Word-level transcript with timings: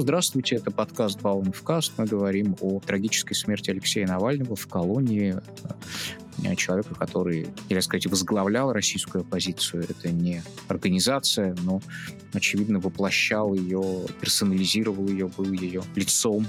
Здравствуйте, 0.00 0.54
это 0.54 0.70
подкаст 0.70 1.20
«Баунов 1.20 1.60
Мы 1.96 2.04
говорим 2.04 2.54
о 2.60 2.78
трагической 2.78 3.34
смерти 3.34 3.72
Алексея 3.72 4.06
Навального 4.06 4.54
в 4.54 4.64
колонии 4.68 5.34
Э, 5.64 5.70
человека, 6.56 6.94
который, 6.94 7.48
или 7.68 7.80
сказать, 7.80 8.06
возглавлял 8.06 8.72
российскую 8.72 9.22
оппозицию. 9.22 9.84
Это 9.88 10.10
не 10.10 10.42
организация, 10.68 11.56
но, 11.62 11.80
очевидно, 12.32 12.80
воплощал 12.80 13.54
ее, 13.54 14.06
персонализировал 14.20 15.08
ее, 15.08 15.28
был 15.28 15.52
ее 15.52 15.82
лицом 15.94 16.46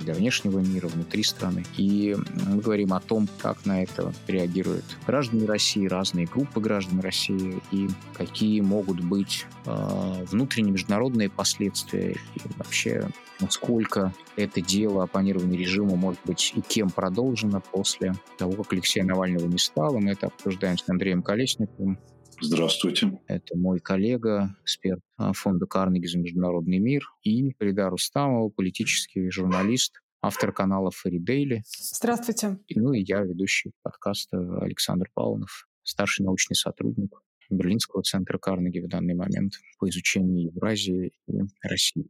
для 0.00 0.14
внешнего 0.14 0.58
мира, 0.58 0.88
внутри 0.88 1.22
страны. 1.22 1.64
И 1.76 2.16
мы 2.46 2.60
говорим 2.60 2.92
о 2.92 3.00
том, 3.00 3.28
как 3.40 3.64
на 3.66 3.82
это 3.82 4.12
реагируют 4.26 4.84
граждане 5.06 5.46
России, 5.46 5.86
разные 5.86 6.26
группы 6.26 6.60
граждан 6.60 7.00
России, 7.00 7.60
и 7.72 7.88
какие 8.14 8.60
могут 8.60 9.00
быть 9.00 9.46
э, 9.66 10.24
внутренние 10.30 10.72
международные 10.72 11.30
последствия, 11.30 12.12
и 12.12 12.40
вообще 12.56 13.08
насколько 13.40 14.12
это 14.36 14.60
дело 14.60 15.04
оппонирования 15.04 15.58
режиму 15.58 15.96
может 15.96 16.20
быть 16.24 16.52
и 16.54 16.60
кем 16.60 16.90
продолжено 16.90 17.60
после 17.60 18.14
того, 18.38 18.52
как 18.62 18.72
Алексея 18.72 19.04
Навального 19.10 19.46
не 19.46 19.58
стало. 19.58 19.98
Мы 19.98 20.12
это 20.12 20.28
обсуждаем 20.28 20.78
с 20.78 20.88
Андреем 20.88 21.22
Колесниковым. 21.22 21.98
Здравствуйте. 22.40 23.20
Это 23.26 23.56
мой 23.56 23.80
коллега, 23.80 24.56
эксперт 24.62 25.00
а, 25.16 25.32
фонда 25.32 25.66
Карнеги 25.66 26.06
за 26.06 26.18
международный 26.18 26.78
мир, 26.78 27.02
и 27.22 27.52
Фарида 27.58 27.90
Рустамова, 27.90 28.48
политический 28.48 29.28
журналист, 29.30 30.00
автор 30.22 30.52
канала 30.52 30.90
Фаридейли. 30.90 31.62
Здравствуйте. 31.66 32.58
Ну 32.74 32.92
и 32.92 33.02
я, 33.02 33.20
ведущий 33.22 33.72
подкаста 33.82 34.38
Александр 34.60 35.10
Паунов, 35.12 35.68
старший 35.82 36.24
научный 36.24 36.54
сотрудник 36.54 37.20
Берлинского 37.50 38.02
центра 38.02 38.38
Карнеги 38.38 38.78
в 38.78 38.88
данный 38.88 39.14
момент 39.14 39.54
по 39.78 39.88
изучению 39.88 40.52
Евразии 40.54 41.12
и 41.26 41.40
России. 41.62 42.08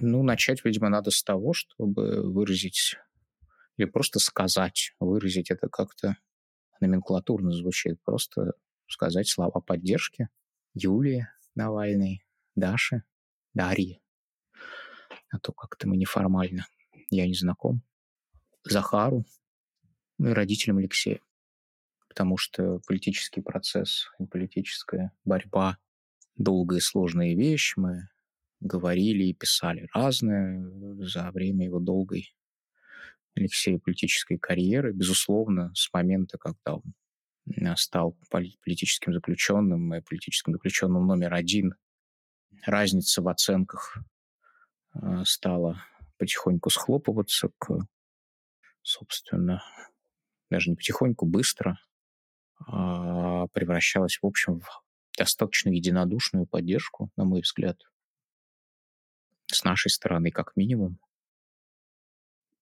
Ну, 0.00 0.22
начать, 0.22 0.64
видимо, 0.64 0.88
надо 0.88 1.10
с 1.10 1.22
того, 1.22 1.52
чтобы 1.52 2.22
выразить 2.22 2.96
или 3.76 3.86
просто 3.86 4.18
сказать, 4.18 4.92
выразить 5.00 5.50
это 5.50 5.68
как-то 5.68 6.16
номенклатурно 6.80 7.52
звучит, 7.52 8.02
просто 8.04 8.52
сказать 8.86 9.28
слова 9.28 9.60
поддержки 9.60 10.28
Юлии 10.74 11.28
Навальной, 11.54 12.24
Даше, 12.54 13.02
Дарье, 13.52 14.00
а 15.30 15.38
то 15.38 15.52
как-то 15.52 15.88
мы 15.88 15.96
неформально, 15.96 16.66
я 17.10 17.26
не 17.26 17.34
знаком, 17.34 17.82
Захару, 18.64 19.24
ну 20.18 20.30
и 20.30 20.32
родителям 20.32 20.78
Алексея. 20.78 21.20
Потому 22.08 22.36
что 22.36 22.80
политический 22.86 23.40
процесс 23.40 24.08
и 24.20 24.24
политическая 24.24 25.12
борьба– 25.24 25.78
долгая 26.36 26.78
и 26.78 26.82
сложная 26.82 27.34
вещь. 27.34 27.74
Мы 27.76 28.08
говорили 28.60 29.24
и 29.24 29.34
писали 29.34 29.88
разное 29.92 30.64
за 31.04 31.30
время 31.32 31.66
его 31.66 31.80
долгой 31.80 32.34
Алексея 33.34 33.78
политической 33.78 34.38
карьеры. 34.38 34.92
Безусловно, 34.92 35.72
с 35.74 35.92
момента, 35.92 36.38
когда 36.38 36.76
он 36.76 37.76
стал 37.76 38.16
политическим 38.30 39.12
заключенным 39.12 39.94
и 39.94 40.00
политическим 40.00 40.52
заключенным 40.52 41.06
номер 41.06 41.34
один, 41.34 41.74
разница 42.64 43.22
в 43.22 43.28
оценках 43.28 43.98
э, 44.94 45.24
стала 45.24 45.82
потихоньку 46.18 46.70
схлопываться 46.70 47.50
к, 47.58 47.86
собственно, 48.82 49.62
даже 50.50 50.70
не 50.70 50.76
потихоньку, 50.76 51.26
быстро, 51.26 51.78
а 52.66 53.46
превращалась, 53.48 54.18
в 54.22 54.26
общем, 54.26 54.60
в 54.60 54.84
достаточно 55.18 55.70
единодушную 55.70 56.46
поддержку, 56.46 57.10
на 57.16 57.24
мой 57.24 57.42
взгляд, 57.42 57.78
с 59.46 59.64
нашей 59.64 59.90
стороны 59.90 60.30
как 60.30 60.56
минимум. 60.56 60.98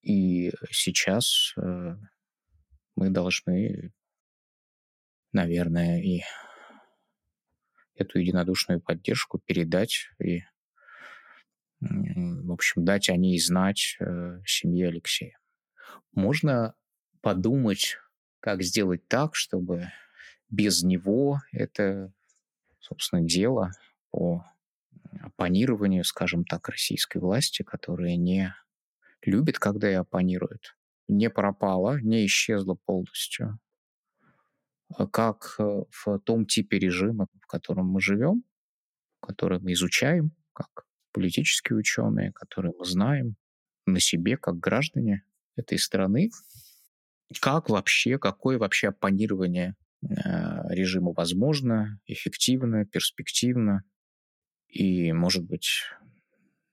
И 0.02 0.52
сейчас 0.70 1.54
э, 1.56 1.96
мы 2.96 3.10
должны, 3.10 3.92
наверное, 5.32 6.02
и 6.02 6.22
эту 7.94 8.18
единодушную 8.18 8.80
поддержку 8.80 9.38
передать 9.38 10.08
и, 10.18 10.42
в 11.80 12.52
общем, 12.52 12.84
дать 12.84 13.08
о 13.08 13.16
ней 13.16 13.38
знать 13.40 13.96
э, 14.00 14.40
семье 14.44 14.88
Алексея. 14.88 15.38
Можно 16.12 16.74
подумать, 17.20 17.96
как 18.40 18.62
сделать 18.62 19.06
так, 19.08 19.36
чтобы 19.36 19.90
без 20.50 20.82
него 20.82 21.40
это, 21.52 22.12
собственно, 22.80 23.22
дело 23.22 23.70
по 24.10 24.44
оппонированию, 25.20 26.04
скажем 26.04 26.44
так, 26.44 26.68
российской 26.68 27.18
власти, 27.18 27.62
которая 27.62 28.16
не 28.16 28.54
любит, 29.24 29.58
когда 29.58 29.90
и 29.90 29.94
оппонирует, 29.94 30.76
не 31.08 31.30
пропала, 31.30 32.00
не 32.00 32.26
исчезла 32.26 32.76
полностью, 32.86 33.58
а 34.96 35.06
как 35.06 35.56
э, 35.58 35.82
в 35.90 36.18
том 36.20 36.46
типе 36.46 36.78
режима, 36.78 37.26
в 37.40 37.46
котором 37.46 37.86
мы 37.86 38.00
живем, 38.00 38.44
который 39.20 39.58
мы 39.60 39.72
изучаем, 39.72 40.32
как 40.52 40.84
политические 41.12 41.78
ученые, 41.78 42.32
которые 42.32 42.74
мы 42.78 42.84
знаем 42.84 43.36
на 43.86 44.00
себе, 44.00 44.36
как 44.36 44.58
граждане 44.58 45.24
этой 45.56 45.78
страны, 45.78 46.30
как 47.40 47.70
вообще, 47.70 48.18
какое 48.18 48.58
вообще 48.58 48.88
оппонирование 48.88 49.76
э, 50.02 50.06
режиму 50.68 51.12
возможно, 51.12 52.00
эффективно, 52.06 52.84
перспективно, 52.84 53.84
и, 54.68 55.12
может 55.12 55.44
быть, 55.44 55.84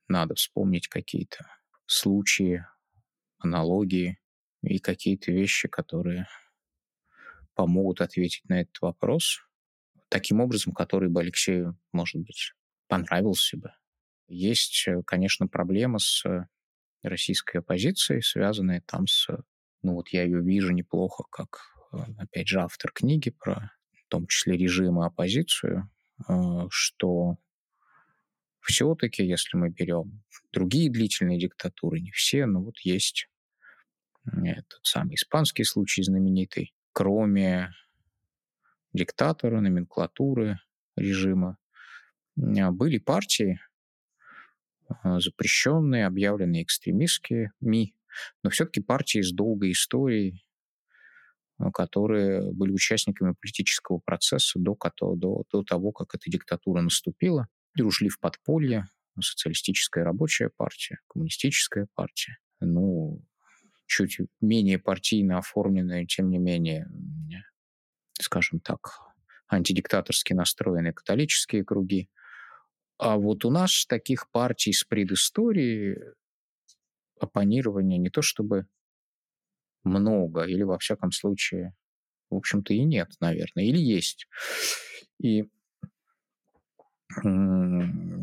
надо 0.08 0.34
вспомнить 0.34 0.88
какие-то 0.88 1.46
случаи, 1.90 2.64
аналогии 3.38 4.18
и 4.62 4.78
какие-то 4.78 5.32
вещи, 5.32 5.68
которые 5.68 6.28
помогут 7.54 8.00
ответить 8.00 8.48
на 8.48 8.60
этот 8.60 8.80
вопрос 8.80 9.40
таким 10.08 10.40
образом, 10.40 10.72
который 10.72 11.08
бы 11.08 11.20
Алексею, 11.20 11.78
может 11.92 12.20
быть, 12.20 12.52
понравился 12.86 13.56
бы. 13.56 13.72
Есть, 14.28 14.86
э, 14.86 15.02
конечно, 15.04 15.48
проблема 15.48 15.98
с 15.98 16.24
российской 17.02 17.58
оппозицией, 17.58 18.22
связанная 18.22 18.82
там 18.86 19.06
с... 19.06 19.28
Ну 19.82 19.94
вот 19.94 20.08
я 20.10 20.22
ее 20.22 20.40
вижу 20.42 20.72
неплохо, 20.72 21.24
как, 21.30 21.60
э, 21.92 21.96
опять 22.18 22.46
же, 22.46 22.60
автор 22.60 22.92
книги 22.92 23.30
про, 23.30 23.72
в 23.92 24.08
том 24.08 24.26
числе, 24.28 24.56
режим 24.56 25.02
и 25.02 25.06
оппозицию, 25.06 25.90
э, 26.28 26.66
что 26.70 27.36
все-таки, 28.60 29.24
если 29.24 29.56
мы 29.56 29.70
берем 29.70 30.22
другие 30.52 30.90
длительные 30.90 31.38
диктатуры, 31.38 32.00
не 32.00 32.10
все, 32.10 32.46
но 32.46 32.62
вот 32.62 32.78
есть 32.80 33.28
этот 34.24 34.80
самый 34.82 35.14
испанский 35.14 35.64
случай 35.64 36.02
знаменитый, 36.02 36.74
кроме 36.92 37.72
диктатора, 38.92 39.60
номенклатуры 39.60 40.60
режима, 40.96 41.56
были 42.36 42.98
партии, 42.98 43.60
а, 44.88 45.20
запрещенные, 45.20 46.06
объявленные 46.06 46.62
экстремистскими, 46.62 47.94
но 48.42 48.50
все-таки 48.50 48.80
партии 48.80 49.22
с 49.22 49.32
долгой 49.32 49.72
историей, 49.72 50.44
а, 51.58 51.70
которые 51.70 52.52
были 52.52 52.72
участниками 52.72 53.34
политического 53.40 53.98
процесса 53.98 54.58
до, 54.58 54.76
до, 55.16 55.44
до 55.50 55.62
того, 55.62 55.92
как 55.92 56.14
эта 56.14 56.30
диктатура 56.30 56.82
наступила 56.82 57.48
и 57.76 57.82
ушли 57.82 58.08
в 58.08 58.18
подполье, 58.18 58.86
социалистическая 59.20 60.04
рабочая 60.04 60.50
партия, 60.56 60.98
коммунистическая 61.08 61.86
партия. 61.94 62.38
Ну, 62.60 63.22
чуть 63.86 64.18
менее 64.40 64.78
партийно 64.78 65.38
оформленные, 65.38 66.06
тем 66.06 66.30
не 66.30 66.38
менее, 66.38 66.88
скажем 68.20 68.60
так, 68.60 69.00
антидиктаторски 69.48 70.32
настроенные 70.32 70.92
католические 70.92 71.64
круги. 71.64 72.08
А 72.98 73.16
вот 73.16 73.44
у 73.44 73.50
нас 73.50 73.86
таких 73.86 74.30
партий 74.30 74.72
с 74.72 74.84
предысторией 74.84 75.96
оппонирования 77.18 77.98
не 77.98 78.10
то 78.10 78.22
чтобы 78.22 78.66
много, 79.84 80.44
или 80.44 80.62
во 80.62 80.78
всяком 80.78 81.10
случае, 81.10 81.74
в 82.28 82.36
общем-то, 82.36 82.74
и 82.74 82.84
нет, 82.84 83.12
наверное, 83.20 83.64
или 83.64 83.78
есть. 83.78 84.26
И 85.18 85.48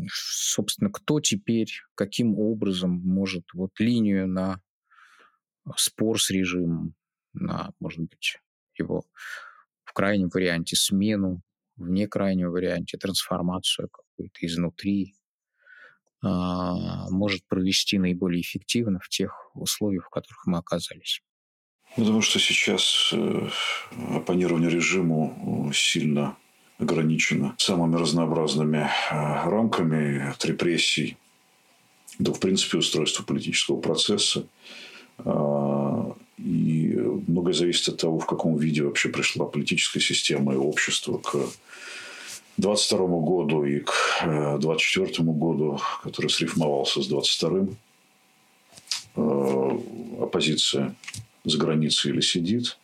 собственно, 0.09 0.89
кто 0.91 1.19
теперь, 1.19 1.71
каким 1.95 2.37
образом 2.37 2.91
может 2.91 3.45
вот 3.53 3.71
линию 3.79 4.27
на 4.27 4.61
спор 5.75 6.21
с 6.21 6.29
режимом, 6.29 6.95
на, 7.33 7.71
может 7.79 8.01
быть, 8.01 8.37
его 8.77 9.05
в 9.83 9.93
крайнем 9.93 10.29
варианте 10.29 10.75
смену, 10.75 11.41
в 11.75 11.89
некрайнем 11.89 12.51
варианте 12.51 12.97
трансформацию 12.97 13.89
какую-то 13.89 14.45
изнутри, 14.45 15.15
а, 16.23 17.09
может 17.09 17.47
провести 17.47 17.99
наиболее 17.99 18.41
эффективно 18.41 18.99
в 18.99 19.09
тех 19.09 19.51
условиях, 19.53 20.07
в 20.07 20.09
которых 20.09 20.45
мы 20.47 20.57
оказались. 20.57 21.21
Потому 21.95 22.21
что 22.21 22.39
сейчас 22.39 23.11
э, 23.13 23.49
оппонирование 24.15 24.69
режиму 24.69 25.71
сильно 25.73 26.37
ограничено 26.77 27.55
самыми 27.57 27.95
разнообразными 27.95 28.89
э, 29.11 29.49
рамками 29.49 30.29
от 30.29 30.43
репрессий 30.45 31.17
да, 32.19 32.33
в 32.33 32.39
принципе, 32.39 32.77
устройство 32.77 33.23
политического 33.23 33.79
процесса. 33.79 34.45
А, 35.19 36.15
и 36.37 36.95
многое 37.27 37.53
зависит 37.53 37.89
от 37.89 37.97
того, 37.97 38.19
в 38.19 38.25
каком 38.25 38.57
виде 38.57 38.83
вообще 38.83 39.09
пришла 39.09 39.45
политическая 39.45 39.99
система 39.99 40.53
и 40.53 40.57
общество 40.57 41.17
к 41.17 41.35
22 42.57 43.07
году 43.19 43.63
и 43.63 43.81
к 43.81 44.57
24 44.59 45.07
э, 45.07 45.23
году, 45.23 45.79
который 46.03 46.29
срифмовался 46.29 47.01
с 47.01 47.11
22-м. 47.11 47.77
Э, 49.15 50.23
оппозиция 50.23 50.95
за 51.43 51.57
границей 51.57 52.11
или 52.11 52.21
сидит. 52.21 52.77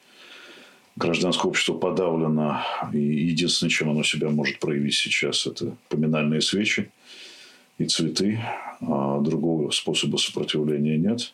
Гражданское 0.96 1.48
общество 1.48 1.74
подавлено. 1.74 2.62
И 2.94 3.00
единственное, 3.00 3.72
чем 3.72 3.90
оно 3.90 4.04
себя 4.04 4.30
может 4.30 4.60
проявить 4.60 4.96
сейчас, 4.96 5.48
это 5.48 5.76
поминальные 5.90 6.42
свечи 6.42 6.92
и 7.78 7.86
цветы. 7.86 8.40
А 8.82 9.20
другого 9.20 9.72
способа 9.72 10.18
сопротивления 10.18 10.98
нет. 10.98 11.34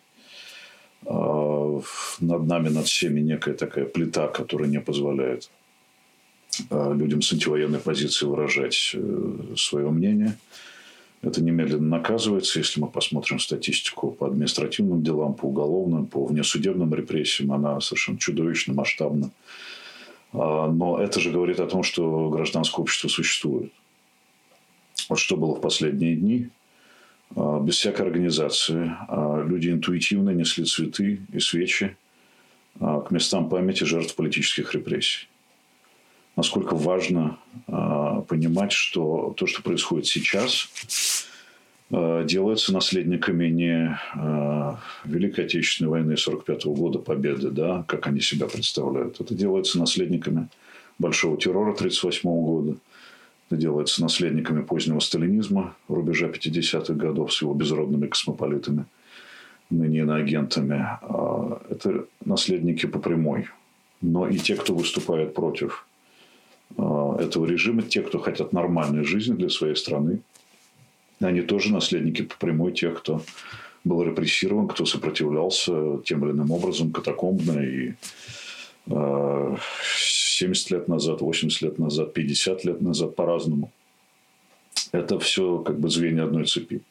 А 1.06 1.82
над 2.20 2.48
нами, 2.48 2.70
над 2.70 2.88
всеми 2.88 3.20
некая 3.20 3.54
такая 3.54 3.86
плита, 3.86 4.28
которая 4.28 4.70
не 4.70 4.80
позволяет 4.80 5.50
а, 6.70 6.94
людям 6.94 7.22
с 7.22 7.32
антивоенной 7.32 7.80
позиции 7.80 8.26
выражать 8.26 8.92
э, 8.94 9.56
свое 9.56 9.90
мнение. 9.90 10.38
Это 11.22 11.44
немедленно 11.44 11.98
наказывается. 11.98 12.60
Если 12.60 12.80
мы 12.80 12.88
посмотрим 12.88 13.40
статистику 13.40 14.12
по 14.12 14.28
административным 14.28 15.04
делам, 15.04 15.34
по 15.34 15.46
уголовным, 15.46 16.06
по 16.06 16.26
внесудебным 16.26 16.94
репрессиям, 16.94 17.52
она 17.52 17.82
совершенно 17.82 18.18
чудовищно, 18.18 18.74
масштабна. 18.74 19.32
А, 20.32 20.68
но 20.68 20.98
это 20.98 21.20
же 21.20 21.32
говорит 21.32 21.60
о 21.60 21.68
том, 21.68 21.84
что 21.84 22.30
гражданское 22.30 22.82
общество 22.82 23.10
существует. 23.10 23.74
Вот 25.10 25.20
что 25.20 25.36
было 25.36 25.56
в 25.56 25.62
последние 25.62 26.16
дни. 26.16 26.50
А, 27.36 27.60
без 27.60 27.76
всякой 27.76 28.04
организации. 28.04 28.92
Люди 29.46 29.70
интуитивно 29.70 30.30
несли 30.30 30.64
цветы 30.64 31.20
и 31.34 31.40
свечи 31.40 31.98
к 32.80 33.08
местам 33.12 33.50
памяти 33.50 33.84
жертв 33.84 34.16
политических 34.16 34.74
репрессий 34.74 35.28
насколько 36.40 36.74
важно 36.74 37.38
э, 37.68 38.22
понимать, 38.30 38.72
что 38.72 39.34
то, 39.36 39.46
что 39.46 39.62
происходит 39.62 40.06
сейчас, 40.06 40.70
э, 41.92 42.24
делается 42.26 42.72
наследниками 42.74 43.48
не 43.48 44.00
э, 44.16 44.76
Великой 45.04 45.44
Отечественной 45.44 45.90
войны 45.90 46.14
1945 46.14 46.66
года, 46.78 47.00
победы, 47.00 47.50
да, 47.50 47.84
как 47.90 48.08
они 48.08 48.22
себя 48.22 48.48
представляют. 48.48 49.20
Это 49.20 49.36
делается 49.36 49.80
наследниками 49.80 50.48
Большого 50.98 51.36
террора 51.38 51.74
1938 51.74 52.30
года. 52.30 52.78
Это 53.50 53.60
делается 53.60 54.02
наследниками 54.02 54.62
позднего 54.62 55.02
сталинизма 55.02 55.76
рубежа 55.90 56.28
50-х 56.28 56.94
годов 56.94 57.34
с 57.34 57.42
его 57.42 57.54
безродными 57.54 58.08
космополитами, 58.08 58.86
ныне 59.70 60.00
иноагентами. 60.00 60.88
Это 61.70 62.06
наследники 62.24 62.86
по 62.86 63.00
прямой. 63.00 63.50
Но 64.02 64.30
и 64.30 64.38
те, 64.38 64.56
кто 64.56 64.74
выступает 64.74 65.34
против 65.34 65.86
этого 66.78 67.46
режима, 67.46 67.82
те, 67.82 68.02
кто 68.02 68.20
хотят 68.20 68.54
нормальной 68.54 69.04
жизни 69.04 69.36
для 69.36 69.50
своей 69.50 69.76
страны, 69.76 70.20
они 71.20 71.42
тоже 71.42 71.74
наследники 71.74 72.22
по 72.22 72.36
прямой 72.38 72.72
тех, 72.72 73.00
кто 73.00 73.22
был 73.84 74.04
репрессирован, 74.04 74.68
кто 74.68 74.86
сопротивлялся 74.86 76.00
тем 76.06 76.24
или 76.26 76.32
иным 76.32 76.52
образом 76.52 76.92
катакомбно 76.92 77.60
и 77.60 77.94
70 78.88 80.72
а, 80.72 80.76
лет 80.76 80.88
назад, 80.88 81.22
80 81.22 81.62
лет 81.62 81.80
назад, 81.80 82.14
50 82.14 82.66
лет 82.66 82.82
назад 82.82 83.16
по-разному. 83.16 83.72
Это 84.92 85.20
все 85.20 85.60
как 85.60 85.80
бы 85.80 85.90
звенья 85.90 86.24
одной 86.24 86.46
цепи. 86.46 86.82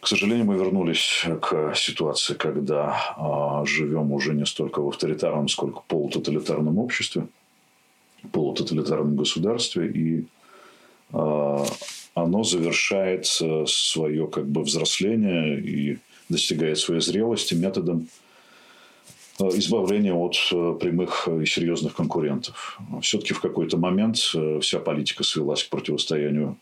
К 0.00 0.06
сожалению, 0.06 0.44
мы 0.44 0.56
вернулись 0.56 1.24
к 1.40 1.74
ситуации, 1.74 2.34
когда 2.34 3.14
а, 3.16 3.64
живем 3.64 4.12
уже 4.12 4.34
не 4.34 4.46
столько 4.46 4.80
в 4.80 4.88
авторитарном, 4.88 5.48
сколько 5.48 5.80
в 5.80 5.84
полутоталитарном 5.84 6.78
обществе– 6.78 7.26
полутоталитарном 8.32 9.16
государстве, 9.16 9.90
и 9.90 10.24
э, 11.12 11.64
оно 12.14 12.44
завершает 12.44 13.26
свое 13.26 14.26
как 14.28 14.46
бы 14.46 14.62
взросление 14.62 15.60
и 15.60 15.98
достигает 16.28 16.78
своей 16.78 17.00
зрелости 17.00 17.54
методом 17.54 18.08
а, 19.40 19.48
избавления 19.48 20.14
от 20.14 20.36
а, 20.52 20.74
прямых 20.74 21.28
и 21.28 21.46
серьезных 21.46 21.94
конкурентов. 21.94 22.78
Все-таки 23.02 23.34
в 23.34 23.40
какой-то 23.40 23.76
момент 23.76 24.16
вся 24.16 24.78
политика 24.78 25.24
свелась 25.24 25.64
к 25.64 25.70
противостоянию 25.70 26.56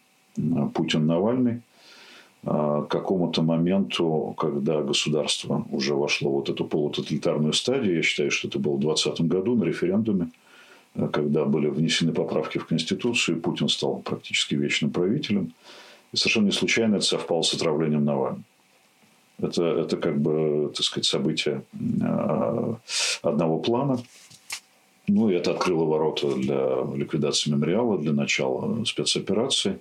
Путин-Навальный. 0.75 1.61
К 2.45 2.87
какому-то 2.89 3.41
моменту, 3.43 4.35
когда 4.37 4.83
государство 4.83 5.65
уже 5.71 5.95
вошло 5.95 6.29
в 6.29 6.33
вот 6.33 6.49
эту 6.49 6.65
полутоталитарную 6.65 7.53
стадию, 7.53 7.97
я 7.97 8.03
считаю, 8.03 8.33
что 8.33 8.49
это 8.49 8.59
было 8.59 8.75
в 8.75 8.81
2020 8.81 9.27
году 9.29 9.55
на 9.55 9.63
референдуме, 9.63 10.29
когда 10.95 11.45
были 11.45 11.69
внесены 11.69 12.13
поправки 12.13 12.59
в 12.59 12.67
Конституцию, 12.67 13.41
Путин 13.41 13.69
стал 13.69 13.99
практически 13.99 14.55
вечным 14.55 14.91
правителем. 14.91 15.53
И 16.13 16.17
совершенно 16.17 16.47
не 16.47 16.53
случайно 16.53 16.97
это 16.97 17.05
совпало 17.05 17.43
с 17.43 17.55
отравлением 17.55 18.05
Навального. 18.05 18.43
Это, 19.39 19.65
это 19.65 19.97
как 19.97 20.21
бы, 20.21 20.71
так 20.75 20.85
сказать, 20.85 21.07
событие 21.07 21.65
а, 22.03 22.77
одного 23.23 23.59
плана. 23.59 23.99
Ну, 25.09 25.31
и 25.31 25.35
это 25.35 25.51
открыло 25.51 25.85
ворота 25.85 26.33
для 26.35 26.85
ликвидации 26.95 27.51
мемориала, 27.51 27.99
для 27.99 28.13
начала 28.13 28.85
спецоперации. 28.85 29.81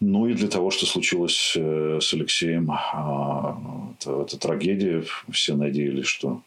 Ну 0.00 0.26
и 0.26 0.34
для 0.34 0.48
того, 0.48 0.70
что 0.70 0.84
случилось 0.84 1.54
э, 1.56 1.98
с 2.02 2.12
Алексеем, 2.12 2.70
а, 2.70 3.56
это, 3.98 4.22
это 4.22 4.38
трагедия. 4.38 5.04
Все 5.30 5.54
надеялись, 5.54 6.06
что 6.06 6.42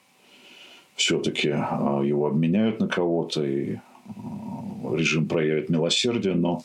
все-таки 0.98 1.52
а, 1.54 2.02
его 2.04 2.28
обменяют 2.28 2.80
на 2.80 2.88
кого-то, 2.90 3.44
и 3.44 3.76
а, 3.76 4.96
режим 4.96 5.28
проявит 5.28 5.70
милосердие, 5.70 6.34
но 6.34 6.64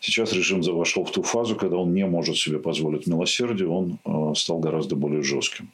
сейчас 0.00 0.32
режим 0.32 0.62
вошел 0.62 1.04
в 1.04 1.12
ту 1.12 1.22
фазу, 1.22 1.54
когда 1.54 1.76
он 1.76 1.94
не 1.94 2.06
может 2.06 2.36
себе 2.38 2.58
позволить 2.58 3.06
милосердие, 3.06 3.68
он 3.68 3.98
а, 4.04 4.34
стал 4.34 4.58
гораздо 4.58 4.96
более 4.96 5.22
жестким. 5.22 5.68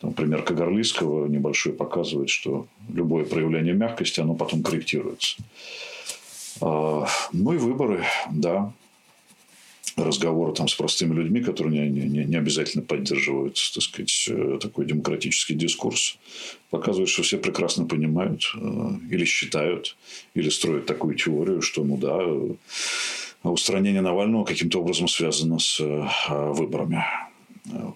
Там, 0.00 0.12
пример 0.12 0.42
Кагарлийского 0.42 1.26
небольшой 1.26 1.72
показывает, 1.72 2.28
что 2.28 2.66
любое 2.92 3.24
проявление 3.24 3.74
мягкости, 3.74 4.20
оно 4.20 4.34
потом 4.34 4.62
корректируется. 4.62 5.36
Ну 6.62 7.52
и 7.52 7.56
выборы, 7.56 8.04
да, 8.30 8.72
разговоры 9.96 10.52
там 10.52 10.68
с 10.68 10.74
простыми 10.74 11.14
людьми, 11.14 11.40
которые 11.40 11.88
не, 11.88 12.08
не, 12.08 12.24
не 12.24 12.36
обязательно 12.36 12.82
поддерживают, 12.82 13.54
так 13.74 13.82
сказать, 13.82 14.28
э, 14.28 14.58
такой 14.60 14.86
демократический 14.86 15.54
дискурс, 15.54 16.18
показывают, 16.70 17.10
что 17.10 17.22
все 17.22 17.38
прекрасно 17.38 17.86
понимают 17.86 18.42
э, 18.54 18.58
или 19.10 19.24
считают, 19.24 19.96
или 20.34 20.48
строят 20.48 20.86
такую 20.86 21.16
теорию, 21.16 21.62
что, 21.62 21.84
ну 21.84 21.96
да, 21.96 22.18
э, 22.20 22.54
устранение 23.42 24.02
Навального 24.02 24.44
каким-то 24.44 24.80
образом 24.80 25.08
связано 25.08 25.58
с 25.58 25.80
выборами. 26.28 27.02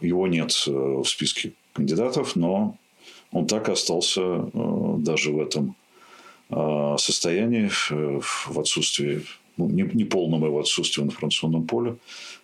Его 0.01 0.27
нет 0.27 0.53
в 0.67 1.05
списке 1.05 1.53
кандидатов, 1.75 2.35
но 2.35 2.79
он 3.31 3.47
так 3.47 3.69
и 3.69 3.73
остался 3.73 4.47
даже 4.55 5.33
в 5.33 5.41
этом 5.41 5.77
состоянии, 6.97 7.69
в 7.69 8.59
отсутствии 8.59 9.23
ну, 9.57 9.69
не, 9.69 9.83
не 9.83 10.05
полном 10.05 10.45
его 10.45 10.61
отсутствии 10.61 11.03
в 11.03 11.07
информационном 11.07 11.67
поле, 11.67 11.99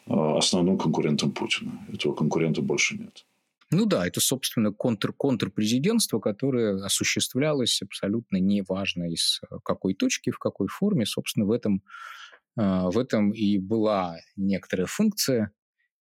а 0.06 0.38
основным 0.38 0.78
конкурентом 0.78 1.32
Путина. 1.32 1.72
Этого 1.92 2.14
конкурента 2.14 2.62
больше 2.62 2.96
нет. 2.96 3.24
Ну 3.72 3.86
да, 3.86 4.04
это, 4.06 4.20
собственно, 4.20 4.72
контр, 4.72 5.12
контрпрезидентство, 5.12 6.18
которое 6.18 6.84
осуществлялось 6.84 7.82
абсолютно 7.82 8.38
неважно 8.38 9.04
из 9.04 9.40
какой 9.64 9.94
точки, 9.94 10.30
в 10.30 10.38
какой 10.38 10.66
форме. 10.66 11.06
Собственно, 11.06 11.46
в 11.46 11.52
этом, 11.52 11.84
а, 12.56 12.90
в 12.90 12.98
этом 12.98 13.30
и 13.30 13.58
была 13.58 14.16
некоторая 14.34 14.86
функция. 14.86 15.52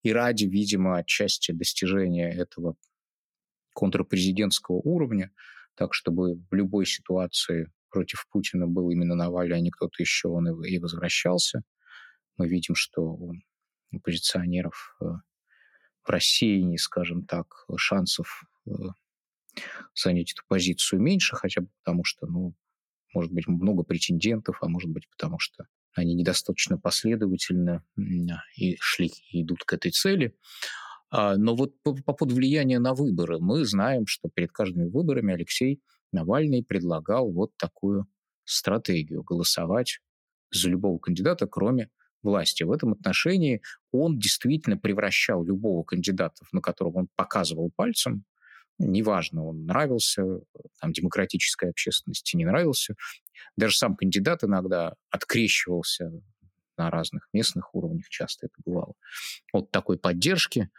И 0.02 0.12
ради, 0.12 0.46
видимо, 0.46 0.98
отчасти 0.98 1.52
достижения 1.52 2.32
этого 2.32 2.76
контрпрезидентского 3.74 4.78
уровня, 4.78 5.32
так 5.76 5.94
чтобы 5.94 6.42
в 6.50 6.54
любой 6.54 6.88
ситуации 6.88 7.72
против 7.90 8.28
Путина 8.30 8.68
был 8.68 8.90
именно 8.90 9.16
Навальный, 9.16 9.58
а 9.58 9.62
не 9.62 9.72
кто-то 9.72 9.96
еще, 10.00 10.30
он 10.30 10.64
и 10.64 10.80
возвращался. 10.80 11.62
Мы 12.38 12.48
видим, 12.48 12.76
что 12.76 13.02
у 13.02 13.34
оппозиционеров 13.92 14.96
э, 15.02 15.06
в 16.04 16.10
России, 16.10 16.76
скажем 16.78 17.26
так, 17.26 17.66
шансов 17.78 18.44
э, 18.68 18.72
занять 19.96 20.32
эту 20.34 20.44
позицию 20.48 21.02
меньше, 21.02 21.36
хотя 21.36 21.62
бы 21.62 21.68
потому 21.84 22.04
что, 22.04 22.28
ну, 22.28 22.56
может 23.14 23.32
быть, 23.32 23.48
много 23.48 23.84
претендентов, 23.84 24.60
а 24.62 24.68
может 24.68 24.90
быть, 24.90 25.10
потому 25.10 25.40
что 25.40 25.66
они 25.94 26.14
недостаточно 26.14 26.78
последовательно 26.78 27.84
и 28.56 28.78
шли, 28.80 29.12
и 29.32 29.42
идут 29.42 29.64
к 29.64 29.74
этой 29.74 29.92
цели. 29.92 30.36
А, 31.12 31.36
но 31.36 31.56
вот 31.56 31.82
по, 31.82 31.96
по 31.96 32.14
поводу 32.14 32.36
влияния 32.36 32.80
на 32.80 32.94
выборы 32.94 33.40
мы 33.40 33.66
знаем, 33.66 34.06
что 34.06 34.30
перед 34.30 34.52
каждыми 34.52 34.88
выборами 34.88 35.34
Алексей 35.34 35.82
Навальный 36.12 36.64
предлагал 36.64 37.32
вот 37.32 37.56
такую 37.58 38.08
стратегию– 38.46 39.24
голосовать 39.24 40.00
за 40.52 40.70
любого 40.70 40.98
кандидата, 41.00 41.48
кроме 41.48 41.90
власти. 42.24 42.64
В 42.64 42.72
этом 42.72 42.94
отношении 42.94 43.62
он 43.92 44.18
действительно 44.20 44.78
превращал 44.78 45.44
любого 45.44 45.84
кандидата, 45.84 46.44
на 46.52 46.62
которого 46.62 47.00
он 47.00 47.10
показывал 47.16 47.72
пальцем, 47.76 48.26
неважно, 48.80 49.46
он 49.46 49.66
нравился 49.66 50.24
там, 50.80 50.94
демократической 50.94 51.70
общественности, 51.70 52.36
не 52.36 52.46
нравился. 52.46 52.96
Даже 53.58 53.78
сам 53.78 53.96
кандидат 53.96 54.44
иногда 54.44 54.96
открещивался 55.10 56.12
на 56.78 56.90
разных 56.90 57.28
местных 57.34 57.76
уровнях, 57.76 58.08
часто 58.10 58.48
это 58.48 58.56
бывало, 58.66 58.94
от 59.52 59.70
такой 59.72 60.00
поддержки. 60.00 60.70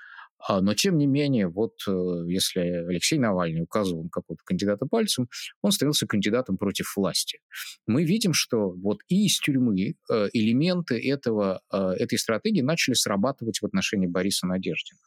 А, 0.49 0.61
но, 0.61 0.75
тем 0.75 0.97
не 0.97 1.07
менее, 1.07 1.49
вот 1.49 1.75
э, 1.87 2.25
если 2.29 2.61
Алексей 2.61 3.19
Навальный 3.19 3.63
указывал 3.63 4.09
какого-то 4.09 4.43
кандидата 4.45 4.87
пальцем, 4.87 5.29
он 5.61 5.71
становился 5.73 6.07
кандидатом 6.07 6.57
против 6.57 6.97
власти. 6.97 7.41
Мы 7.87 8.05
видим, 8.05 8.33
что 8.33 8.71
вот 8.71 9.01
и 9.09 9.27
из 9.27 9.39
тюрьмы 9.39 9.97
э, 10.11 10.29
элементы 10.33 10.99
этого, 11.11 11.61
э, 11.73 11.77
этой 11.99 12.19
стратегии 12.19 12.63
начали 12.63 12.95
срабатывать 12.95 13.61
в 13.61 13.67
отношении 13.67 14.07
Бориса 14.07 14.47
Надеждина. 14.47 15.01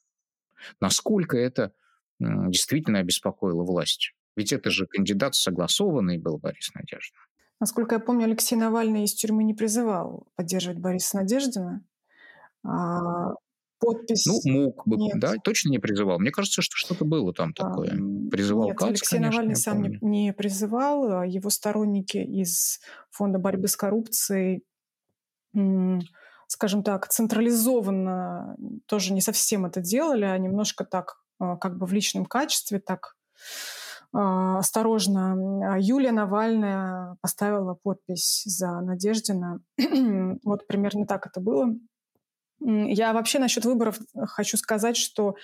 Насколько 0.80 1.38
это 1.38 1.74
действительно 2.20 3.00
обеспокоило 3.00 3.64
власть? 3.64 4.14
Ведь 4.36 4.54
это 4.54 4.70
же 4.70 4.88
кандидат 4.88 5.36
согласованный 5.36 6.18
был 6.18 6.38
Борис 6.38 6.72
Надеждин. 6.74 7.18
Насколько 7.60 7.96
я 7.96 8.00
помню, 8.00 8.26
Алексей 8.26 8.56
Навальный 8.56 9.04
из 9.04 9.14
тюрьмы 9.14 9.44
не 9.44 9.54
призывал 9.54 10.28
поддерживать 10.36 10.80
Бориса 10.80 11.18
Надеждина. 11.18 11.84
А 12.66 13.34
подпись... 13.84 14.26
Ну, 14.26 14.40
мог 14.46 14.88
бы, 14.88 14.98
нет. 14.98 15.20
да, 15.20 15.34
точно 15.44 15.70
не 15.70 15.80
призывал. 15.80 16.20
Мне 16.20 16.32
кажется, 16.32 16.62
что 16.62 16.76
что-то 16.76 17.06
было 17.06 17.34
там 17.34 17.54
такое. 17.54 17.92
Призывал 18.32 18.68
Нет, 18.68 18.78
Кац, 18.78 18.90
Алексей 18.90 19.18
конечно, 19.18 19.32
Навальный 19.32 19.56
сам 19.56 19.82
не, 19.82 19.98
не 20.02 20.34
призывал. 20.34 21.20
А 21.20 21.26
его 21.26 21.50
сторонники 21.50 22.18
из 22.18 22.80
Фонда 23.12 23.40
борьбы 23.40 23.68
с 23.68 23.76
коррупцией, 23.76 24.64
скажем 26.48 26.84
так, 26.84 27.08
централизованно 27.08 28.56
тоже 28.86 29.14
не 29.14 29.22
совсем 29.22 29.66
это 29.66 29.82
делали, 29.82 30.26
а 30.26 30.38
немножко 30.38 30.86
так, 30.86 31.18
а, 31.40 31.58
как 31.58 31.78
бы 31.78 31.86
в 31.86 31.94
личном 31.94 32.26
качестве, 32.26 32.80
так 32.80 33.16
а, 34.14 34.60
осторожно. 34.60 35.78
Юлия 35.80 36.12
Навальная 36.12 37.18
поставила 37.22 37.74
подпись 37.74 38.44
за 38.46 38.82
Надеждина. 38.82 39.60
вот 40.44 40.68
примерно 40.68 41.06
так 41.06 41.26
это 41.26 41.40
было. 41.40 41.76
Я 42.66 43.14
вообще 43.14 43.40
насчет 43.40 43.66
выборов 43.66 44.00
хочу 44.16 44.58
сказать, 44.58 44.98
что 44.98 45.36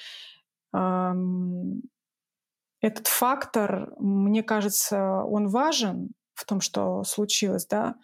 этот 2.81 3.07
фактор, 3.07 3.93
мне 3.99 4.41
кажется, 4.43 5.23
он 5.23 5.47
важен 5.49 6.11
в 6.33 6.45
том, 6.45 6.61
что 6.61 7.03
случилось, 7.03 7.65
да, 7.67 7.95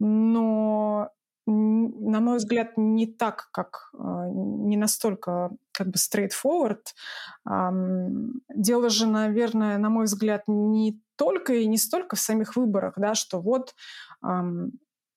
но 0.00 1.10
на 1.46 2.20
мой 2.20 2.38
взгляд, 2.38 2.78
не 2.78 3.06
так, 3.06 3.50
как 3.52 3.90
не 3.92 4.76
настолько 4.78 5.50
как 5.72 5.88
бы 5.88 5.96
straightforward. 5.96 6.80
Дело 8.48 8.88
же, 8.88 9.06
наверное, 9.06 9.76
на 9.78 9.90
мой 9.90 10.06
взгляд, 10.06 10.44
не 10.48 11.02
только 11.16 11.52
и 11.54 11.66
не 11.66 11.76
столько 11.76 12.16
в 12.16 12.20
самих 12.20 12.56
выборах, 12.56 12.94
да, 12.96 13.14
что 13.14 13.40
вот 13.40 13.74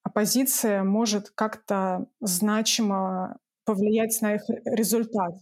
оппозиция 0.04 0.84
может 0.84 1.32
как-то 1.32 2.08
значимо 2.20 3.38
повлиять 3.68 4.18
на 4.22 4.36
их 4.36 4.44
результат. 4.66 5.34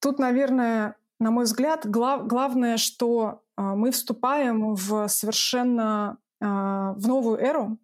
Тут, 0.00 0.18
наверное, 0.20 0.96
на 1.18 1.30
мой 1.32 1.44
взгляд, 1.44 1.90
глав, 1.90 2.26
главное, 2.26 2.76
что 2.76 3.42
э, 3.56 3.62
мы 3.62 3.90
вступаем 3.90 4.74
в 4.74 5.08
совершенно 5.08 6.18
э, 6.40 6.46
в 6.46 7.08
новую 7.08 7.38
эру, 7.38 7.78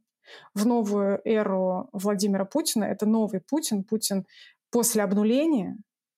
в 0.54 0.64
новую 0.64 1.20
эру 1.24 1.88
Владимира 1.92 2.44
Путина. 2.44 2.84
Это 2.84 3.04
новый 3.04 3.40
Путин, 3.40 3.82
Путин 3.82 4.26
после 4.70 5.02
обнуления. 5.02 5.76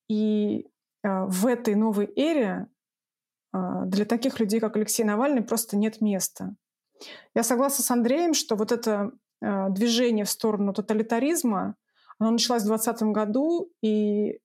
И 0.08 0.66
э, 1.02 1.24
в 1.24 1.46
этой 1.46 1.74
новой 1.74 2.12
эре 2.14 2.66
э, 3.54 3.58
для 3.86 4.04
таких 4.04 4.38
людей, 4.38 4.60
как 4.60 4.76
Алексей 4.76 5.04
Навальный, 5.04 5.42
просто 5.42 5.78
нет 5.78 6.02
места. 6.02 6.54
Я 7.34 7.42
согласна 7.42 7.82
с 7.82 7.90
Андреем, 7.90 8.34
что 8.34 8.54
вот 8.54 8.70
это 8.70 9.12
э, 9.40 9.70
движение 9.70 10.26
в 10.26 10.30
сторону 10.30 10.74
тоталитаризма, 10.74 11.76
она 12.22 12.32
началась 12.32 12.62
в 12.62 12.66
2020 12.66 13.02
году, 13.14 13.70
и 13.82 14.38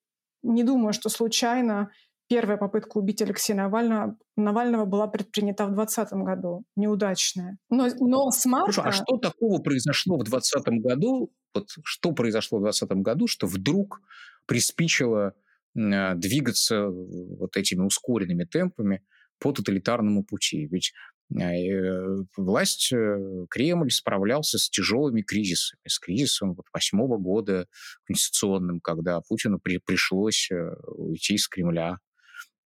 не 0.43 0.63
думаю, 0.63 0.93
что 0.93 1.09
случайно 1.09 1.91
первая 2.29 2.57
попытка 2.57 2.97
убить 2.97 3.21
Алексея 3.21 3.57
Навального, 3.57 4.17
Навального 4.35 4.85
была 4.85 5.07
предпринята 5.07 5.65
в 5.65 5.73
2020 5.73 6.13
году, 6.25 6.63
неудачная. 6.75 7.57
Но, 7.69 7.87
но 7.99 8.31
с 8.31 8.45
марта... 8.45 8.81
Хорошо, 8.81 8.89
а 8.89 8.91
что 8.91 9.17
такого 9.17 9.61
произошло 9.61 10.17
в 10.17 10.23
2020 10.23 10.83
году? 10.83 11.31
Вот 11.53 11.69
что 11.83 12.11
произошло 12.11 12.59
в 12.59 12.63
2020 12.63 13.03
году, 13.03 13.27
что 13.27 13.47
вдруг 13.47 14.01
приспичило 14.45 15.33
э, 15.75 16.15
двигаться 16.15 16.87
вот 16.87 17.55
этими 17.55 17.85
ускоренными 17.85 18.43
темпами 18.43 19.03
по 19.39 19.51
тоталитарному 19.51 20.23
пути? 20.23 20.67
Ведь 20.67 20.93
Э, 21.16 21.16
власть, 21.29 22.91
э, 22.93 23.45
Кремль 23.49 23.91
справлялся 23.91 24.57
с 24.57 24.69
тяжелыми 24.69 25.21
кризисами, 25.21 25.81
с 25.85 25.99
кризисом 25.99 26.53
вот 26.53 26.67
восьмого 26.73 27.17
года 27.17 27.67
конституционным, 28.05 28.79
когда 28.79 29.19
Путину 29.21 29.59
при, 29.59 29.77
пришлось 29.77 30.49
э, 30.51 30.73
уйти 30.85 31.35
из 31.35 31.47
Кремля, 31.47 31.97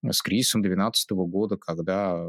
с 0.08 0.22
кризисом 0.22 0.62
2012 0.62 1.12
года, 1.12 1.58
когда 1.58 2.24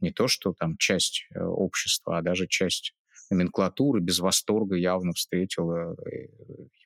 не 0.00 0.10
то, 0.10 0.28
что 0.28 0.52
там 0.52 0.76
часть 0.76 1.26
общества, 1.34 2.18
а 2.18 2.22
даже 2.22 2.46
часть 2.46 2.94
номенклатуры 3.30 4.00
без 4.00 4.18
восторга 4.18 4.76
явно 4.76 5.12
встретила 5.12 5.96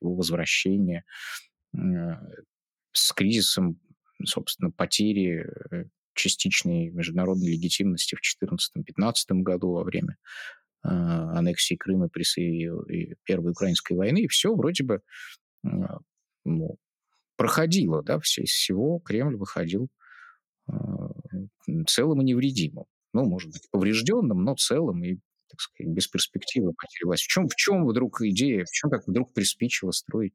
его 0.01 0.15
возвращение, 0.15 1.05
с 2.93 3.13
кризисом, 3.13 3.81
собственно, 4.25 4.71
потери 4.73 5.47
частичной 6.19 6.91
международной 6.91 7.49
легитимности 7.49 8.17
в 8.17 8.45
2014-2015 8.45 9.15
году 9.43 9.73
во 9.73 9.85
время 9.85 10.17
э, 10.85 10.89
аннексии 10.89 11.77
Крыма 11.77 12.09
при 12.09 12.25
Первой 13.25 13.53
Украинской 13.53 13.95
войны, 13.95 14.23
и 14.23 14.29
все 14.29 14.55
вроде 14.55 14.85
бы 14.85 15.01
э, 15.65 15.69
ну, 16.45 16.77
проходило, 17.37 18.03
да, 18.03 18.19
все, 18.21 18.43
из 18.43 18.51
всего 18.51 18.99
Кремль 18.99 19.37
выходил 19.37 19.89
э, 20.69 20.73
целым 21.87 22.21
и 22.21 22.25
невредимым. 22.25 22.85
Ну, 23.15 23.25
может 23.25 23.51
быть, 23.51 23.69
поврежденным, 23.71 24.45
но 24.45 24.55
целым 24.57 25.03
и, 25.05 25.17
так 25.49 25.61
сказать, 25.61 25.93
без 25.93 26.09
перспективы 26.09 26.75
потери 26.75 27.05
власти. 27.05 27.25
В 27.25 27.29
чем, 27.29 27.49
в 27.49 27.55
чем 27.55 27.87
вдруг 27.87 28.21
идея, 28.21 28.65
в 28.65 28.71
чем 28.71 28.91
так 28.91 29.07
вдруг 29.07 29.33
приспичило 29.33 29.93
строить 29.93 30.35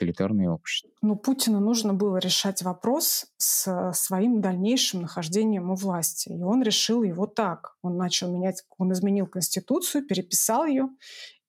тоталитарное 0.00 0.48
общество. 0.48 0.90
Ну, 1.02 1.16
Путину 1.16 1.60
нужно 1.60 1.92
было 1.92 2.16
решать 2.16 2.62
вопрос 2.62 3.26
с 3.36 3.92
своим 3.92 4.40
дальнейшим 4.40 5.02
нахождением 5.02 5.70
у 5.70 5.74
власти. 5.74 6.30
И 6.30 6.42
он 6.42 6.62
решил 6.62 7.02
его 7.02 7.26
так. 7.26 7.76
Он 7.82 7.96
начал 7.96 8.32
менять, 8.32 8.64
он 8.78 8.92
изменил 8.92 9.26
Конституцию, 9.26 10.06
переписал 10.06 10.64
ее, 10.64 10.88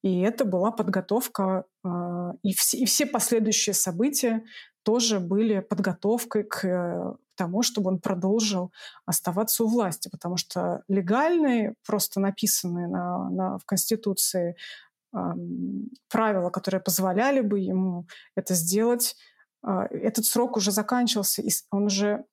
и 0.04 0.22
это 0.22 0.46
была 0.46 0.72
подготовка, 0.72 1.66
а, 1.84 2.34
и 2.44 2.54
все, 2.54 2.78
и 2.78 2.86
все 2.86 3.06
последующие 3.06 3.74
события 3.74 4.44
тоже 4.84 5.20
были 5.20 5.60
подготовкой 5.60 6.44
к 6.44 6.66
э, 6.66 7.14
тому, 7.36 7.62
чтобы 7.62 7.92
он 7.92 8.00
продолжил 8.00 8.72
оставаться 9.06 9.64
у 9.64 9.68
власти, 9.68 10.10
потому 10.10 10.38
что 10.38 10.82
легальные, 10.88 11.76
просто 11.86 12.20
написанные 12.20 12.88
на, 12.88 13.30
на, 13.30 13.58
в 13.60 13.66
Конституции 13.66 14.56
правила, 16.10 16.50
которые 16.50 16.82
позволяли 16.82 17.42
бы 17.42 17.60
ему 17.60 18.08
это 18.36 18.54
сделать. 18.54 19.16
А, 19.64 19.86
этот 19.86 20.26
срок 20.26 20.58
уже 20.58 20.72
заканчивался, 20.72 21.42
и 21.42 21.50
он 21.70 21.86
уже 21.86 22.26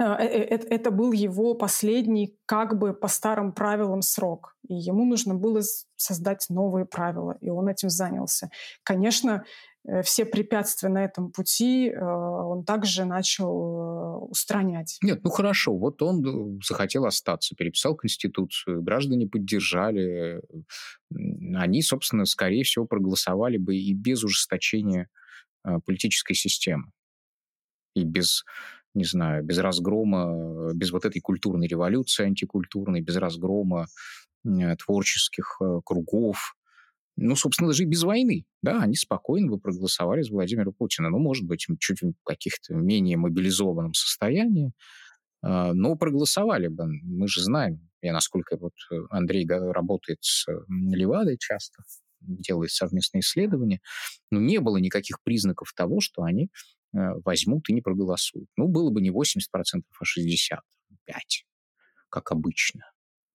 а, 0.00 0.16
э, 0.22 0.26
э, 0.26 0.56
это 0.70 0.90
был 0.90 1.12
его 1.12 1.54
последний, 1.54 2.38
как 2.46 2.78
бы 2.78 2.94
по 2.94 3.08
старым 3.08 3.52
правилам, 3.52 4.02
срок. 4.02 4.54
И 4.68 4.74
ему 4.74 5.04
нужно 5.04 5.34
было 5.34 5.60
создать 5.96 6.46
новые 6.48 6.84
правила, 6.86 7.36
и 7.40 7.50
он 7.50 7.68
этим 7.68 7.90
занялся. 7.90 8.48
Конечно, 8.84 9.44
все 10.02 10.26
препятствия 10.26 10.90
на 10.90 11.04
этом 11.04 11.32
пути 11.32 11.88
э, 11.88 11.98
он 11.98 12.64
также 12.64 13.04
начал 13.04 13.48
э, 13.48 14.16
устранять. 14.26 14.98
Нет, 15.02 15.20
ну 15.24 15.30
хорошо, 15.30 15.76
вот 15.76 16.02
он 16.02 16.60
захотел 16.62 17.06
остаться, 17.06 17.54
переписал 17.54 17.94
Конституцию, 17.94 18.82
граждане 18.82 19.26
поддержали, 19.26 20.42
они, 21.54 21.82
собственно, 21.82 22.26
скорее 22.26 22.64
всего, 22.64 22.86
проголосовали 22.86 23.56
бы 23.56 23.76
и 23.76 23.94
без 23.94 24.24
ужесточения 24.24 25.08
политической 25.84 26.34
системы, 26.34 26.90
и 27.94 28.04
без 28.04 28.44
не 28.94 29.04
знаю, 29.04 29.44
без 29.44 29.58
разгрома, 29.58 30.72
без 30.74 30.90
вот 30.90 31.04
этой 31.04 31.20
культурной 31.20 31.66
революции 31.68 32.24
антикультурной, 32.24 33.00
без 33.00 33.16
разгрома 33.16 33.86
творческих 34.78 35.60
кругов, 35.84 36.56
ну, 37.20 37.34
собственно, 37.34 37.68
даже 37.68 37.82
и 37.82 37.86
без 37.86 38.02
войны, 38.04 38.44
да, 38.62 38.80
они 38.80 38.94
спокойно 38.94 39.48
бы 39.48 39.58
проголосовали 39.58 40.22
за 40.22 40.32
Владимира 40.32 40.70
Путина. 40.70 41.10
Ну, 41.10 41.18
может 41.18 41.44
быть, 41.46 41.66
чуть 41.80 42.00
в 42.02 42.12
каких-то 42.24 42.74
менее 42.74 43.16
мобилизованном 43.16 43.94
состоянии, 43.94 44.72
а, 45.42 45.72
но 45.72 45.96
проголосовали 45.96 46.68
бы. 46.68 46.86
Мы 46.86 47.26
же 47.26 47.42
знаем, 47.42 47.88
я 48.02 48.12
насколько 48.12 48.56
вот 48.56 48.74
э, 48.92 48.96
Андрей 49.10 49.46
работает 49.48 50.18
с 50.20 50.46
Левадой 50.68 51.38
часто, 51.38 51.82
делает 52.20 52.70
совместные 52.70 53.20
исследования, 53.20 53.80
но 54.30 54.40
не 54.40 54.60
было 54.60 54.76
никаких 54.76 55.20
признаков 55.22 55.72
того, 55.74 56.00
что 56.00 56.22
они 56.22 56.50
э, 56.94 56.98
возьмут 57.24 57.68
и 57.68 57.72
не 57.72 57.80
проголосуют. 57.80 58.48
Ну, 58.56 58.68
было 58.68 58.90
бы 58.90 59.00
не 59.00 59.10
80%, 59.10 59.40
а 59.52 60.04
65%, 60.04 60.58
как 62.08 62.30
обычно. 62.30 62.82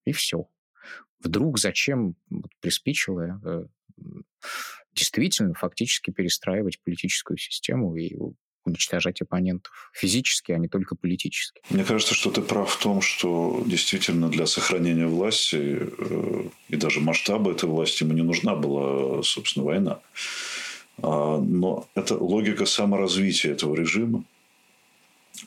И 0.05 0.13
все. 0.13 0.47
Вдруг 1.23 1.59
зачем 1.59 2.15
вот, 2.29 2.51
приспичило 2.59 3.41
э, 3.43 3.65
действительно 4.93 5.53
фактически 5.53 6.11
перестраивать 6.11 6.79
политическую 6.83 7.37
систему 7.37 7.95
и 7.95 8.15
уничтожать 8.65 9.21
оппонентов 9.21 9.91
физически, 9.93 10.51
а 10.51 10.57
не 10.57 10.67
только 10.67 10.95
политически. 10.95 11.61
Мне 11.69 11.83
кажется, 11.83 12.13
что 12.13 12.31
ты 12.31 12.41
прав 12.41 12.69
в 12.69 12.81
том, 12.81 13.01
что 13.01 13.61
действительно 13.65 14.29
для 14.29 14.45
сохранения 14.45 15.07
власти 15.07 15.79
э, 15.81 16.43
и 16.69 16.75
даже 16.75 17.01
масштаба 17.01 17.51
этой 17.51 17.67
власти 17.69 18.03
ему 18.03 18.13
не 18.13 18.21
нужна 18.21 18.55
была, 18.55 19.21
собственно, 19.23 19.65
война. 19.65 19.99
А, 21.01 21.39
но 21.39 21.87
это 21.95 22.15
логика 22.15 22.65
саморазвития 22.65 23.51
этого 23.51 23.75
режима. 23.75 24.23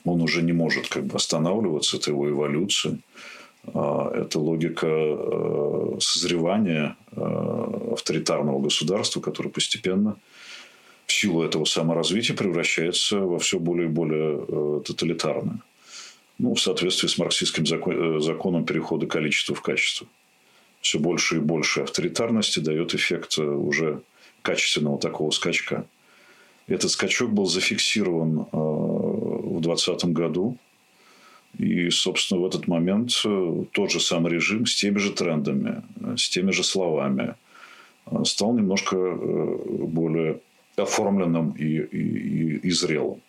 Он 0.03 0.21
уже 0.21 0.41
не 0.41 0.53
может 0.53 0.87
как 0.87 1.05
бы 1.05 1.15
останавливаться, 1.15 1.97
это 1.97 2.11
его 2.11 2.29
эволюция. 2.29 2.99
А, 3.73 4.11
это 4.13 4.39
логика 4.39 4.87
э, 4.87 5.97
созревания 5.99 6.95
э, 7.11 7.91
авторитарного 7.93 8.61
государства, 8.61 9.19
которое 9.19 9.49
постепенно 9.49 10.17
в 11.05 11.13
силу 11.13 11.43
этого 11.43 11.65
саморазвития 11.65 12.35
превращается 12.35 13.19
во 13.19 13.39
все 13.39 13.59
более 13.59 13.87
и 13.87 13.91
более 13.91 14.45
э, 14.47 14.81
тоталитарное. 14.85 15.59
Ну, 16.37 16.53
в 16.53 16.61
соответствии 16.61 17.07
с 17.07 17.17
марксистским 17.17 17.65
закон, 17.65 18.21
законом 18.21 18.65
перехода 18.65 19.07
количества 19.07 19.55
в 19.55 19.61
качество. 19.61 20.07
Все 20.81 20.99
больше 20.99 21.37
и 21.37 21.39
больше 21.39 21.81
авторитарности 21.81 22.59
дает 22.59 22.93
эффект 22.93 23.39
уже 23.39 24.01
качественного 24.43 24.99
такого 24.99 25.31
скачка. 25.31 25.87
Этот 26.67 26.91
скачок 26.91 27.31
был 27.31 27.47
зафиксирован 27.47 28.45
в 28.51 29.61
2020 29.61 30.05
году 30.13 30.57
и, 31.57 31.89
собственно, 31.89 32.41
в 32.41 32.45
этот 32.45 32.67
момент 32.67 33.11
э, 33.25 33.63
тот 33.71 33.91
же 33.91 33.99
самый 33.99 34.31
режим 34.31 34.65
с 34.65 34.75
теми 34.75 34.97
же 34.97 35.11
трендами, 35.11 35.81
э, 36.01 36.15
с 36.15 36.29
теми 36.29 36.51
же 36.51 36.63
словами 36.63 37.35
э, 38.05 38.23
стал 38.25 38.53
немножко 38.53 38.95
более 38.95 40.39
оформленным 40.75 41.51
и, 41.51 41.79
и, 41.79 42.57
и 42.57 42.71
зрелым. 42.71 43.21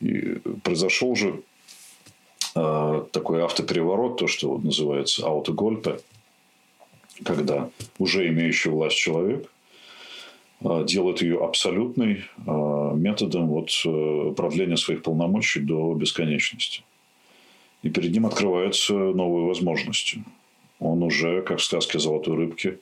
И 0.00 0.38
произошел 0.62 1.16
же 1.16 1.42
такой 2.54 3.44
автопереворот, 3.44 4.18
то, 4.18 4.26
что 4.26 4.56
называется 4.56 5.26
аутогольпе, 5.26 5.98
когда 7.22 7.68
уже 7.98 8.28
имеющий 8.28 8.70
власть 8.70 8.96
человек 8.96 9.50
делает 10.60 11.20
ее 11.20 11.44
абсолютной 11.44 12.24
методом 12.46 13.48
вот 13.48 13.70
продления 14.36 14.76
своих 14.76 15.02
полномочий 15.02 15.60
до 15.60 15.92
бесконечности– 15.94 16.82
и 17.82 17.90
перед 17.90 18.12
ним 18.12 18.26
открываются 18.26 18.94
новые 18.94 19.46
возможности. 19.46 20.24
Он 20.78 21.02
уже, 21.02 21.42
как 21.42 21.58
в 21.58 21.64
сказке 21.64 21.98
«Золотой 21.98 22.36
рыбки», 22.36 22.78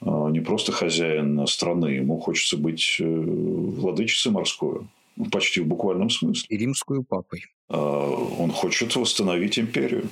а, 0.00 0.28
не 0.28 0.40
просто 0.40 0.72
хозяин 0.72 1.46
страны, 1.46 1.86
ему 1.88 2.18
хочется 2.18 2.56
быть 2.56 2.96
э, 3.00 3.04
владычицей 3.04 4.32
морской, 4.32 4.80
ну, 5.16 5.24
почти 5.26 5.60
в 5.60 5.66
буквальном 5.66 6.08
смысле. 6.08 6.46
И 6.48 6.56
римскую 6.56 7.02
папой. 7.02 7.44
А, 7.68 7.78
он 7.78 8.50
хочет 8.50 8.96
восстановить 8.96 9.58
империю. 9.58 10.08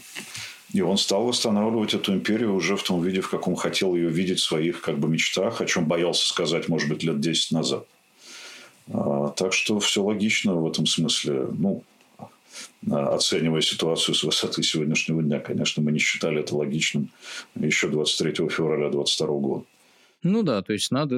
И 0.74 0.82
он 0.82 0.98
стал 0.98 1.24
восстанавливать 1.24 1.94
эту 1.94 2.12
империю 2.12 2.54
уже 2.54 2.76
в 2.76 2.82
том 2.82 3.02
виде, 3.02 3.22
в 3.22 3.30
каком 3.30 3.56
хотел 3.56 3.94
ее 3.94 4.10
видеть 4.10 4.40
в 4.40 4.44
своих 4.44 4.82
как 4.82 4.98
бы, 4.98 5.08
мечтах, 5.08 5.62
о 5.62 5.66
чем 5.66 5.86
боялся 5.86 6.28
сказать, 6.28 6.68
может 6.68 6.90
быть, 6.90 7.02
лет 7.02 7.20
10 7.20 7.52
назад. 7.52 7.86
А, 8.92 9.28
так 9.30 9.54
что 9.54 9.80
все 9.80 10.02
логично 10.02 10.54
в 10.54 10.66
этом 10.66 10.84
смысле. 10.84 11.46
Ну, 11.52 11.82
оценивая 12.90 13.60
ситуацию 13.60 14.14
с 14.14 14.24
высоты 14.24 14.62
сегодняшнего 14.62 15.22
дня. 15.22 15.40
Конечно, 15.40 15.82
мы 15.82 15.92
не 15.92 15.98
считали 15.98 16.40
это 16.40 16.56
логичным 16.56 17.10
еще 17.54 17.88
23 17.88 18.48
февраля 18.48 18.90
2022 18.90 19.26
года. 19.38 19.64
Ну 20.24 20.42
да, 20.42 20.62
то 20.62 20.72
есть 20.72 20.90
надо 20.90 21.16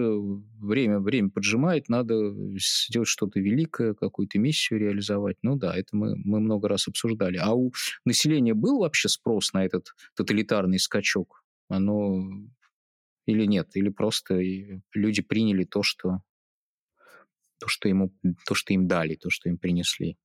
время, 0.60 0.98
время 0.98 1.30
поджимает, 1.30 1.88
надо 1.88 2.34
сделать 2.58 3.08
что-то 3.08 3.40
великое, 3.40 3.94
какую-то 3.94 4.38
миссию 4.38 4.78
реализовать. 4.78 5.38
Ну 5.42 5.56
да, 5.56 5.74
это 5.74 5.96
мы, 5.96 6.16
мы 6.16 6.38
много 6.40 6.68
раз 6.68 6.86
обсуждали. 6.86 7.38
А 7.38 7.54
у 7.54 7.72
населения 8.04 8.52
был 8.52 8.80
вообще 8.80 9.08
спрос 9.08 9.54
на 9.54 9.64
этот 9.64 9.94
тоталитарный 10.16 10.78
скачок? 10.78 11.42
Оно 11.68 12.28
или 13.24 13.46
нет? 13.46 13.70
Или 13.74 13.88
просто 13.88 14.38
люди 14.92 15.22
приняли 15.22 15.64
то, 15.64 15.82
что, 15.82 16.20
то, 17.58 17.68
что, 17.68 17.88
ему, 17.88 18.12
то, 18.46 18.54
что 18.54 18.74
им 18.74 18.86
дали, 18.86 19.14
то, 19.14 19.30
что 19.30 19.48
им 19.48 19.56
принесли? 19.56 20.18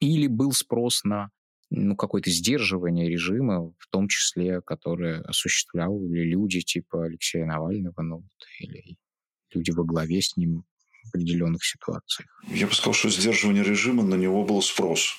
Или 0.00 0.26
был 0.26 0.52
спрос 0.52 1.04
на 1.04 1.30
ну, 1.70 1.94
какое-то 1.94 2.30
сдерживание 2.30 3.08
режима, 3.08 3.72
в 3.78 3.88
том 3.90 4.08
числе, 4.08 4.60
которое 4.60 5.20
осуществляли 5.22 6.24
люди 6.24 6.60
типа 6.60 7.04
Алексея 7.04 7.46
Навального, 7.46 8.02
ну, 8.02 8.24
или 8.58 8.96
люди 9.52 9.70
во 9.70 9.84
главе 9.84 10.20
с 10.20 10.36
ним 10.36 10.64
в 11.04 11.08
определенных 11.08 11.64
ситуациях. 11.64 12.28
Я 12.48 12.66
бы 12.66 12.74
сказал, 12.74 12.94
что 12.94 13.08
сдерживание 13.10 13.62
режима, 13.62 14.02
на 14.02 14.16
него 14.16 14.44
был 14.44 14.62
спрос. 14.62 15.16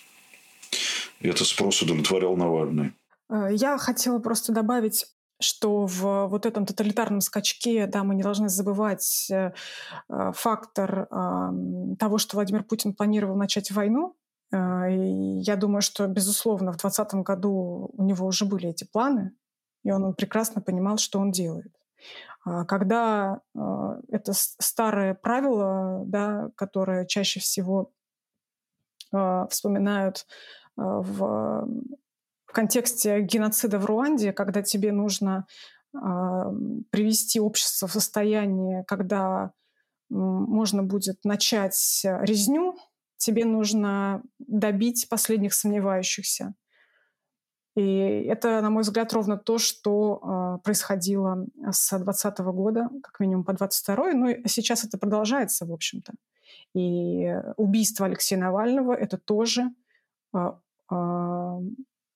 И 1.20 1.28
этот 1.28 1.48
спрос 1.48 1.82
удовлетворял 1.82 2.36
Навальный. 2.36 2.94
Э, 3.30 3.48
я 3.52 3.78
хотела 3.78 4.20
просто 4.20 4.52
добавить 4.54 5.06
что 5.44 5.88
в 5.88 6.28
вот 6.28 6.46
этом 6.46 6.68
тоталитарном 6.68 7.20
скачке, 7.20 7.88
да, 7.88 8.04
мы 8.04 8.14
не 8.14 8.22
должны 8.22 8.48
забывать 8.48 9.28
э, 9.32 9.54
э, 10.08 10.32
фактор 10.36 11.08
того, 11.98 12.20
что 12.20 12.38
Владимир 12.38 12.64
Путин 12.64 12.94
планировал 12.94 13.36
начать 13.36 13.72
войну, 13.72 14.16
я 14.54 15.56
думаю, 15.56 15.82
что, 15.82 16.08
безусловно, 16.08 16.74
в 16.74 16.78
2020 16.78 17.14
году 17.26 17.90
у 17.94 18.04
него 18.04 18.28
уже 18.28 18.46
были 18.46 18.70
эти 18.70 18.84
планы, 18.84 19.32
и 19.84 19.92
он 19.92 20.14
прекрасно 20.14 20.62
понимал, 20.62 20.98
что 20.98 21.20
он 21.20 21.32
делает. 21.32 21.74
А, 22.44 22.66
когда 22.66 23.42
а, 23.56 24.00
это 24.10 24.34
старое 24.34 25.14
правило, 25.14 26.04
да, 26.06 26.50
которое 26.56 27.06
чаще 27.06 27.40
всего 27.40 27.92
вспоминают 29.50 30.26
в, 30.78 31.68
в 32.46 32.52
контексте 32.54 33.20
геноцида 33.20 33.78
в 33.78 33.86
Руанде, 33.86 34.32
когда 34.32 34.62
тебе 34.62 34.94
нужно 34.94 35.48
привести 35.92 37.42
общество 37.42 37.90
в 37.90 37.92
состояние, 37.92 38.86
когда 38.88 39.52
можно 40.10 40.82
будет 40.82 41.26
начать 41.26 42.06
резню, 42.06 42.78
тебе 43.22 43.46
нужно 43.46 44.24
добить 44.40 45.08
последних 45.10 45.54
сомневающихся. 45.54 46.54
И 47.76 47.82
это, 48.28 48.62
на 48.62 48.70
мой 48.70 48.82
взгляд, 48.82 49.14
ровно 49.14 49.38
то, 49.38 49.58
что 49.58 50.20
э, 50.58 50.64
происходило 50.64 51.46
с 51.72 51.90
2020 51.90 52.40
года, 52.40 52.90
как 53.02 53.20
минимум 53.20 53.46
по 53.46 53.54
22 53.54 54.14
ну 54.14 54.28
и 54.28 54.48
сейчас 54.48 54.84
это 54.84 54.98
продолжается, 54.98 55.66
в 55.66 55.72
общем-то. 55.72 56.14
И 56.74 57.34
убийство 57.58 58.08
Алексея 58.08 58.40
Навального— 58.40 58.94
это 59.06 59.18
тоже 59.18 59.70
э, 60.34 60.52
э, 60.92 61.60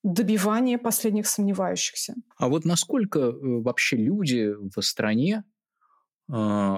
добивание 0.04 0.78
последних 0.78 1.28
сомневающихся. 1.28 2.15
А 2.38 2.48
вот 2.50 2.65
насколько 2.65 3.20
э, 3.20 3.32
вообще 3.62 3.96
люди 3.96 4.54
в 4.76 4.82
стране 4.82 5.44
э, 6.34 6.78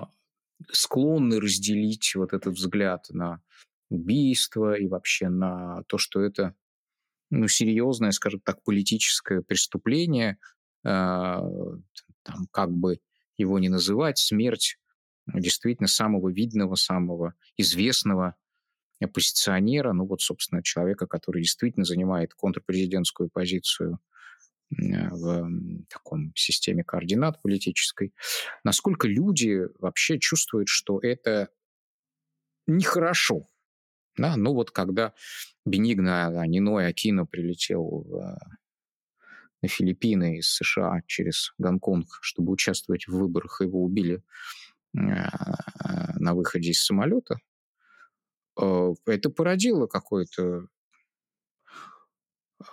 склонны 0.72 1.40
разделить 1.40 2.14
вот 2.16 2.34
этот 2.34 2.54
взгляд 2.54 3.08
на 3.10 3.42
убийство 3.90 4.74
и 4.74 4.88
вообще 4.88 5.30
на 5.30 5.84
то, 5.88 5.98
что 5.98 6.22
это 6.22 6.56
ну, 7.30 7.48
серьезное, 7.48 8.12
скажем 8.12 8.40
так, 8.42 8.64
политическое 8.64 9.42
преступление, 9.42 10.38
э, 10.84 10.88
там, 10.88 12.48
как 12.52 12.72
бы 12.72 13.00
его 13.38 13.60
ни 13.60 13.68
называть, 13.68 14.18
смерть 14.18 14.78
действительно 15.28 15.88
самого 15.88 16.30
видного, 16.30 16.76
самого 16.76 17.34
известного 17.58 18.36
оппозиционера, 19.02 19.94
ну 19.94 20.06
вот, 20.06 20.22
собственно, 20.22 20.64
человека, 20.64 21.06
который 21.06 21.42
действительно 21.42 21.86
занимает 21.86 22.34
контрпрезидентскую 22.34 23.30
позицию 23.30 24.00
в 24.70 25.50
таком 25.88 26.34
системе 26.36 26.84
координат 26.84 27.42
политической, 27.42 28.14
насколько 28.64 29.08
люди 29.08 29.62
вообще 29.80 30.20
чувствуют, 30.20 30.68
что 30.68 31.00
это 31.00 31.50
нехорошо, 32.66 33.48
да, 34.18 34.36
ну 34.36 34.54
вот 34.54 34.72
когда 34.72 35.14
Бенигно 35.66 36.46
Ниной 36.48 36.88
Акино 36.88 37.26
прилетел 37.26 37.84
в, 37.84 38.38
на 39.62 39.68
Филиппины 39.68 40.38
из 40.38 40.50
США 40.50 41.02
через 41.08 41.54
Гонконг, 41.58 42.08
чтобы 42.22 42.52
участвовать 42.52 43.08
в 43.08 43.14
выборах, 43.14 43.62
его 43.62 43.84
убили 43.84 44.24
э, 44.96 45.00
на 46.16 46.34
выходе 46.34 46.72
из 46.72 46.84
самолета, 46.84 47.38
э, 48.60 48.94
это 49.06 49.30
породило 49.30 49.88
какое-то 49.88 50.68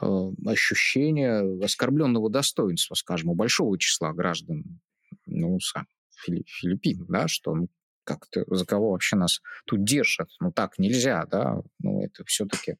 э, 0.01 0.31
ощущение 0.47 1.65
оскорбленного 1.65 2.31
достоинства, 2.31 2.95
скажем, 2.95 3.31
у 3.31 3.35
большого 3.35 3.79
числа 3.79 4.13
граждан, 4.13 4.81
ну, 5.27 5.59
Филиппин, 6.25 7.07
да, 7.09 7.29
что 7.29 7.55
ну, 7.55 7.69
как-то 8.05 8.45
за 8.47 8.67
кого 8.67 8.93
вообще 8.93 9.17
нас 9.17 9.41
тут 9.67 9.85
держат? 9.85 10.29
Ну 10.41 10.53
так 10.53 10.79
нельзя, 10.79 11.27
да, 11.27 11.61
ну 11.81 12.03
это 12.05 12.25
все-таки 12.25 12.77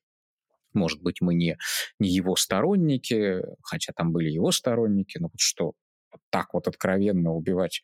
может 0.75 1.01
быть, 1.03 1.21
мы 1.21 1.35
не, 1.35 1.57
не 1.99 2.09
его 2.09 2.37
сторонники, 2.37 3.41
хотя 3.63 3.93
там 3.93 4.13
были 4.13 4.29
его 4.29 4.51
сторонники, 4.53 5.19
но 5.19 5.29
вот 5.29 5.39
что, 5.39 5.75
так 6.31 6.53
вот 6.53 6.69
откровенно 6.69 7.33
убивать 7.33 7.83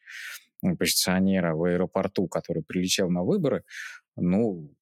оппозиционера 0.62 1.54
в 1.54 1.64
аэропорту, 1.64 2.28
который 2.28 2.62
прилетел 2.62 3.08
на 3.08 3.22
выборы, 3.22 3.64
ну, 4.16 4.74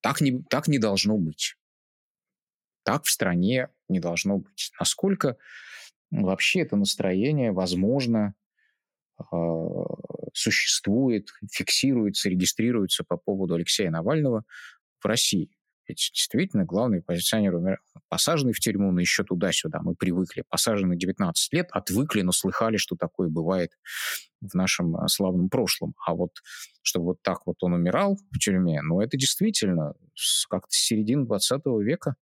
так 0.00 0.20
не, 0.20 0.42
так 0.50 0.68
не 0.68 0.78
должно 0.78 1.16
быть. 1.16 1.56
Так 2.82 3.04
в 3.04 3.10
стране 3.10 3.68
не 3.88 4.00
должно 4.00 4.38
быть. 4.38 4.70
Насколько 4.78 5.36
вообще 6.10 6.60
это 6.60 6.76
настроение, 6.76 7.52
возможно, 7.52 8.34
а, 9.18 9.24
существует, 10.36 11.28
фиксируется, 11.50 12.28
регистрируется 12.28 13.04
по 13.04 13.16
поводу 13.16 13.54
Алексея 13.54 13.90
Навального 13.90 14.44
в 15.00 15.06
России. 15.06 15.50
Ведь 15.88 16.10
действительно 16.12 16.64
главный 16.64 17.00
позиционер 17.00 17.78
посаженный 18.08 18.52
в 18.52 18.58
тюрьму, 18.58 18.90
но 18.90 19.00
еще 19.00 19.22
туда-сюда. 19.22 19.80
Мы 19.82 19.94
привыкли. 19.94 20.42
Посаженный 20.48 20.96
19 20.96 21.52
лет, 21.52 21.68
отвыкли, 21.70 22.22
но 22.22 22.32
слыхали, 22.32 22.76
что 22.76 22.96
такое 22.96 23.28
бывает 23.28 23.70
в 24.40 24.52
нашем 24.54 24.96
а, 24.96 25.06
славном 25.06 25.48
прошлом. 25.48 25.94
А 26.04 26.14
вот 26.14 26.32
чтобы 26.82 27.06
вот 27.06 27.22
так 27.22 27.46
вот 27.46 27.62
он 27.62 27.74
умирал 27.74 28.18
в 28.32 28.38
тюрьме, 28.38 28.82
ну 28.82 29.00
это 29.00 29.16
действительно 29.16 29.94
как-то 30.50 30.70
с 30.70 30.86
середины 30.86 31.24
20 31.24 31.62
века 31.82 32.16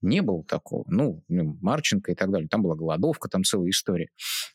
не 0.00 0.20
было 0.20 0.44
такого. 0.44 0.84
Ну, 0.86 1.24
Марченко 1.28 2.12
и 2.12 2.14
так 2.14 2.30
далее. 2.30 2.48
Там 2.48 2.62
была 2.62 2.76
голодовка, 2.76 3.28
там 3.28 3.42
целая 3.44 3.70
история. 3.70 4.10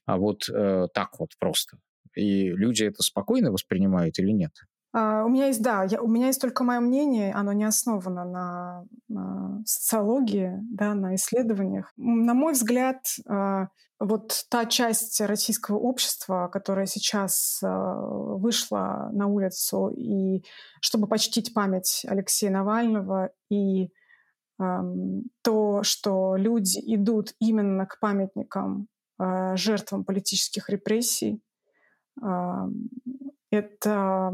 А 0.05 0.17
вот 0.17 0.47
э, 0.49 0.87
так 0.93 1.19
вот 1.19 1.31
просто. 1.37 1.77
И 2.15 2.49
люди 2.49 2.83
это 2.83 3.01
спокойно 3.03 3.51
воспринимают 3.51 4.19
или 4.19 4.31
нет? 4.31 4.51
Uh, 4.95 5.25
у 5.25 5.29
меня 5.29 5.47
есть, 5.47 5.63
да, 5.63 5.83
я, 5.83 5.99
у 6.03 6.07
меня 6.07 6.27
есть 6.27 6.39
только 6.39 6.63
мое 6.63 6.79
мнение, 6.79 7.33
оно 7.33 7.51
не 7.51 7.63
основано 7.63 8.25
на, 8.25 8.85
на 9.07 9.63
социологии, 9.65 10.59
да, 10.71 10.93
на 10.93 11.15
исследованиях. 11.15 11.91
На 11.97 12.35
мой 12.35 12.53
взгляд, 12.53 13.03
uh, 13.27 13.65
вот 13.99 14.45
та 14.51 14.65
часть 14.67 15.19
российского 15.19 15.77
общества, 15.77 16.47
которая 16.53 16.85
сейчас 16.85 17.59
uh, 17.65 18.37
вышла 18.37 19.09
на 19.13 19.25
улицу 19.25 19.87
и 19.87 20.43
чтобы 20.79 21.07
почтить 21.07 21.55
память 21.55 22.05
Алексея 22.07 22.51
Навального 22.51 23.31
и 23.49 23.89
то, 25.41 25.81
что 25.81 26.35
люди 26.35 26.79
идут 26.85 27.33
именно 27.39 27.87
к 27.87 27.99
памятникам 27.99 28.87
жертвам 29.19 30.05
политических 30.05 30.69
репрессий, 30.69 31.41
это 33.51 34.33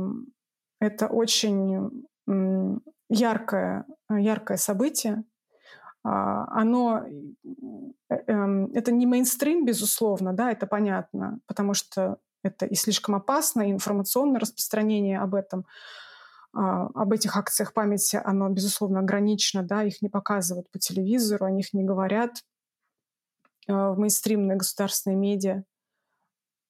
это 0.82 1.08
очень 1.08 2.06
яркое, 3.10 3.86
яркое 4.10 4.58
событие. 4.58 5.24
А, 6.04 6.46
оно, 6.58 7.04
э, 8.10 8.16
эм, 8.28 8.72
это 8.74 8.92
не 8.92 9.06
мейнстрим, 9.06 9.66
безусловно, 9.66 10.34
да, 10.34 10.52
это 10.52 10.66
понятно, 10.66 11.40
потому 11.46 11.74
что 11.74 12.20
это 12.42 12.66
и 12.66 12.76
слишком 12.76 13.16
опасно, 13.16 13.64
и 13.64 13.72
информационное 13.72 14.40
распространение 14.40 15.20
об 15.20 15.36
этом, 15.36 15.66
а, 16.54 16.86
об 16.96 17.12
этих 17.12 17.36
акциях 17.36 17.74
памяти, 17.74 18.22
оно, 18.24 18.48
безусловно, 18.50 19.00
ограничено, 19.00 19.62
да, 19.62 19.84
их 19.84 20.02
не 20.02 20.08
показывают 20.08 20.72
по 20.72 20.80
телевизору, 20.80 21.46
о 21.46 21.52
них 21.52 21.74
не 21.74 21.84
говорят 21.84 22.46
а, 23.68 23.92
в 23.92 24.00
мейнстримные 24.00 24.58
государственные 24.58 25.18
медиа. 25.18 25.64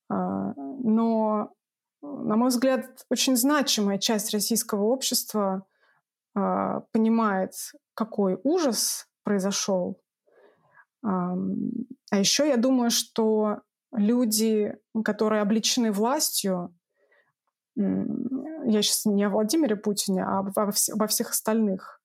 Но 0.10 1.54
на 2.02 2.36
мой 2.36 2.50
взгляд, 2.50 3.06
очень 3.10 3.36
значимая 3.36 3.98
часть 3.98 4.32
российского 4.32 4.84
общества 4.84 5.66
э, 6.36 6.82
понимает, 6.92 7.54
какой 7.94 8.40
ужас 8.44 9.08
произошел. 9.24 10.02
А 11.02 11.36
еще 12.12 12.48
я 12.48 12.58
думаю, 12.58 12.90
что 12.90 13.62
люди, 13.94 14.78
которые 15.06 15.42
обличены 15.42 15.92
властью, 15.92 16.76
я 17.76 18.82
сейчас 18.82 19.06
не 19.06 19.24
о 19.24 19.30
Владимире 19.30 19.78
Путине, 19.78 20.24
а 20.26 20.40
обо 20.40 21.08
всех 21.08 21.30
остальных, 21.30 22.02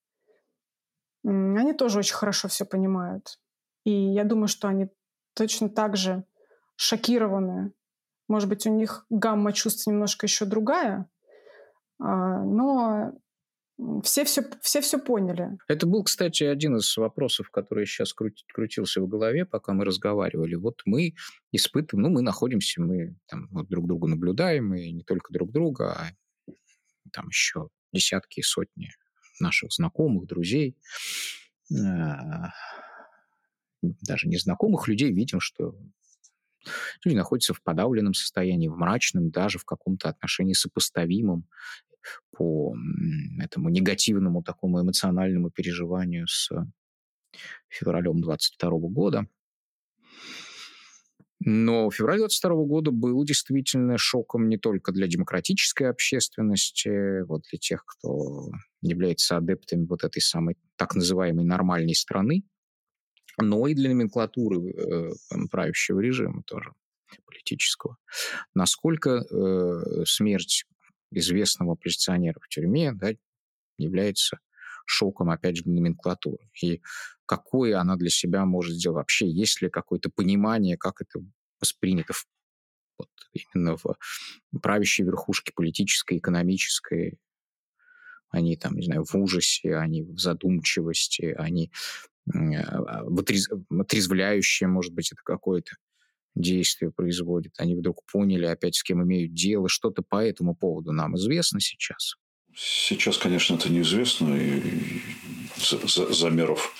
они 1.25 1.73
тоже 1.73 1.99
очень 1.99 2.15
хорошо 2.15 2.49
все 2.49 2.65
понимают. 2.65 3.41
И 3.85 3.91
я 3.91 4.25
думаю, 4.25 4.47
что 4.47 4.69
они 4.69 4.89
точно 5.35 5.69
так 5.69 5.97
же 5.97 6.25
шокированы 6.77 7.73
может 8.29 8.49
быть, 8.49 8.67
у 8.67 8.71
них 8.71 9.07
гамма 9.11 9.53
чувств 9.53 9.87
немножко 9.87 10.27
еще 10.27 10.45
другая, 10.45 11.09
а, 12.01 12.43
но 12.43 13.13
все 14.03 14.25
все, 14.25 14.43
все 14.63 14.81
все 14.81 14.99
поняли. 14.99 15.59
Это 15.69 15.87
был, 15.87 16.05
кстати, 16.05 16.45
один 16.45 16.77
из 16.77 16.97
вопросов, 16.97 17.51
который 17.51 17.87
сейчас 17.87 18.13
крутился 18.13 19.01
в 19.01 19.09
голове, 19.09 19.45
пока 19.45 19.73
мы 19.73 19.85
разговаривали. 19.85 20.55
Вот 20.55 20.83
мы 20.85 21.15
испытываем, 21.51 22.05
ну, 22.05 22.11
мы 22.11 22.23
находимся, 22.23 22.81
мы 22.81 23.17
там 23.27 23.49
вот 23.51 23.69
друг 23.69 23.87
друга 23.87 24.07
наблюдаем, 24.07 24.75
и 24.75 24.93
не 24.93 25.03
только 25.03 25.33
друг 25.33 25.51
друга, 25.51 25.93
а 25.93 26.53
там 27.13 27.29
еще 27.29 27.69
десятки 27.93 28.41
и 28.41 28.43
сотни 28.43 28.91
наших 29.41 29.73
знакомых, 29.73 30.27
друзей, 30.27 30.77
а, 31.73 32.51
даже 33.83 34.29
незнакомых 34.29 34.87
людей 34.89 35.13
видим, 35.13 35.41
что 35.41 35.75
Люди 37.05 37.17
находятся 37.17 37.55
в 37.55 37.63
подавленном 37.63 38.15
состоянии, 38.15 38.69
в 38.69 38.77
мрачном, 38.77 39.31
даже 39.31 39.59
в 39.59 39.65
каком-то 39.65 40.09
отношении 40.09 40.55
сопоставимом 40.55 41.47
по 42.31 42.75
этому 43.41 43.69
негативному 43.71 44.43
такому 44.43 44.83
эмоциональному 44.83 45.51
переживанию 45.51 46.27
с 46.27 46.51
февралем 47.69 48.21
22 48.21 48.71
года. 48.91 49.27
Но 51.47 51.91
февраль 51.91 52.19
22 52.19 52.65
года 52.65 52.91
был 52.91 53.23
действительно 53.25 53.99
шоком 53.99 54.49
не 54.49 54.57
только 54.57 54.93
для 54.93 55.07
демократической 55.07 55.91
общественности, 55.91 57.23
вот 57.25 57.43
для 57.51 57.59
тех, 57.59 57.85
кто 57.85 58.51
является 58.81 59.37
адептами 59.37 59.85
вот 59.85 60.05
этой 60.05 60.23
самой 60.23 60.57
так 60.77 60.95
называемой 60.95 61.45
нормальной 61.45 61.95
страны, 61.95 62.45
но 63.39 63.67
и 63.67 63.75
для 63.75 63.91
номенклатуры 63.91 64.71
э, 64.71 65.11
правящего 65.51 66.01
режима 66.01 66.43
тоже 66.45 66.73
политического. 67.27 67.97
Насколько 68.55 69.25
э, 69.31 70.05
смерть 70.07 70.65
известного 71.11 71.73
оппозиционера 71.73 72.39
в 72.41 72.49
тюрьме 72.49 72.93
да, 72.93 73.11
является 73.79 74.39
шоком, 74.87 75.31
опять 75.31 75.57
же, 75.57 75.65
для 75.65 75.75
номенклатуры. 75.75 76.51
И 76.63 76.83
какое 77.27 77.79
она 77.79 77.97
для 77.97 78.11
себя 78.11 78.45
может 78.45 78.75
сделать 78.75 78.97
вообще, 78.97 79.31
есть 79.31 79.63
ли 79.63 79.71
какое-то 79.71 80.11
понимание, 80.11 80.77
как 80.77 81.01
это 81.01 81.21
воспринято 81.61 82.13
в, 82.13 82.27
вот, 82.99 83.09
именно 83.33 83.77
в 83.77 83.97
правящей 84.61 85.05
верхушке 85.05 85.53
политической, 85.55 86.19
экономической, 86.19 87.19
они 88.31 88.57
там, 88.57 88.75
не 88.75 88.85
знаю, 88.85 89.05
в 89.05 89.15
ужасе, 89.15 89.77
они 89.77 90.03
в 90.03 90.19
задумчивости, 90.19 91.35
они 91.39 91.71
отрезвляющее, 92.27 94.69
может 94.69 94.93
быть, 94.93 95.13
это 95.13 95.21
какое-то 95.25 95.73
действие 96.35 96.91
производит. 96.91 97.53
Они 97.59 97.75
вдруг 97.75 98.03
поняли 98.11 98.47
опять, 98.47 98.77
с 98.77 98.83
кем 98.83 99.03
имеют 99.03 99.35
дело. 99.35 99.69
Что-то 99.69 100.03
по 100.03 100.25
этому 100.25 100.55
поводу 100.55 100.93
нам 100.93 101.17
известно 101.17 101.61
сейчас? 101.61 102.17
Сейчас, 102.57 103.19
конечно, 103.19 103.55
это 103.55 103.69
неизвестно, 103.69 104.37
и 104.37 104.63
замеров 106.11 106.73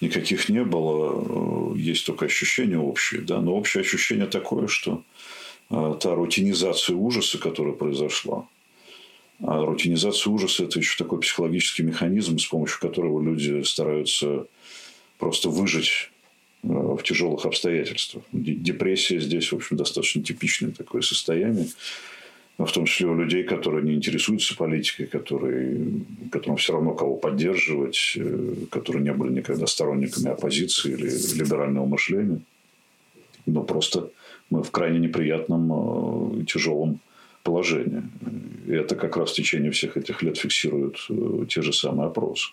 никаких 0.00 0.48
не 0.48 0.64
было. 0.64 1.76
Есть 1.76 2.06
только 2.06 2.26
ощущение 2.26 2.78
общее. 2.78 3.20
Да? 3.20 3.40
Но 3.40 3.54
общее 3.54 3.82
ощущение 3.82 4.26
такое, 4.26 4.68
что 4.68 5.04
а, 5.68 5.94
та 5.94 6.14
рутинизация 6.14 6.96
ужаса, 6.96 7.38
которая 7.38 7.74
произошла, 7.74 8.48
а 9.40 9.64
рутинизация 9.64 10.30
ужаса– 10.30 10.64
это 10.64 10.78
еще 10.78 10.96
такой 10.96 11.20
психологический 11.20 11.82
механизм, 11.82 12.38
с 12.38 12.46
помощью 12.46 12.80
которого 12.80 13.22
люди 13.22 13.62
стараются 13.62 14.46
просто 15.18 15.50
выжить 15.50 16.10
э, 16.62 16.68
в 16.68 17.02
тяжелых 17.02 17.44
обстоятельствах. 17.44 18.24
Депрессия 18.32 19.20
здесь, 19.20 19.52
в 19.52 19.56
общем, 19.56 19.76
достаточно 19.76 20.22
типичное 20.22 20.70
такое 20.70 21.02
состояние. 21.02 21.68
В 22.56 22.72
том 22.72 22.86
числе 22.86 23.06
у 23.06 23.14
людей, 23.14 23.44
которые 23.44 23.84
не 23.84 23.94
интересуются 23.94 24.56
политикой, 24.56 25.06
которые, 25.06 26.02
которым 26.32 26.56
все 26.56 26.72
равно 26.72 26.92
кого 26.94 27.16
поддерживать, 27.16 28.14
э, 28.16 28.54
которые 28.70 29.02
не 29.02 29.12
были 29.12 29.32
никогда 29.32 29.66
сторонниками 29.66 30.30
оппозиции 30.30 30.92
или 30.92 31.38
либерального 31.38 31.86
мышления. 31.86 32.40
Но 33.46 33.62
просто 33.62 34.10
мы 34.50 34.62
в 34.62 34.70
крайне 34.70 34.98
неприятном 34.98 36.38
и 36.38 36.42
э, 36.42 36.44
тяжелом 36.46 37.00
положении. 37.44 38.02
И 38.66 38.72
это 38.72 38.96
как 38.96 39.16
раз 39.16 39.30
в 39.30 39.34
течение 39.34 39.70
всех 39.70 39.96
этих 39.96 40.22
лет 40.22 40.36
фиксируют 40.36 41.08
те 41.48 41.62
же 41.62 41.72
самые 41.72 42.08
опросы. 42.08 42.50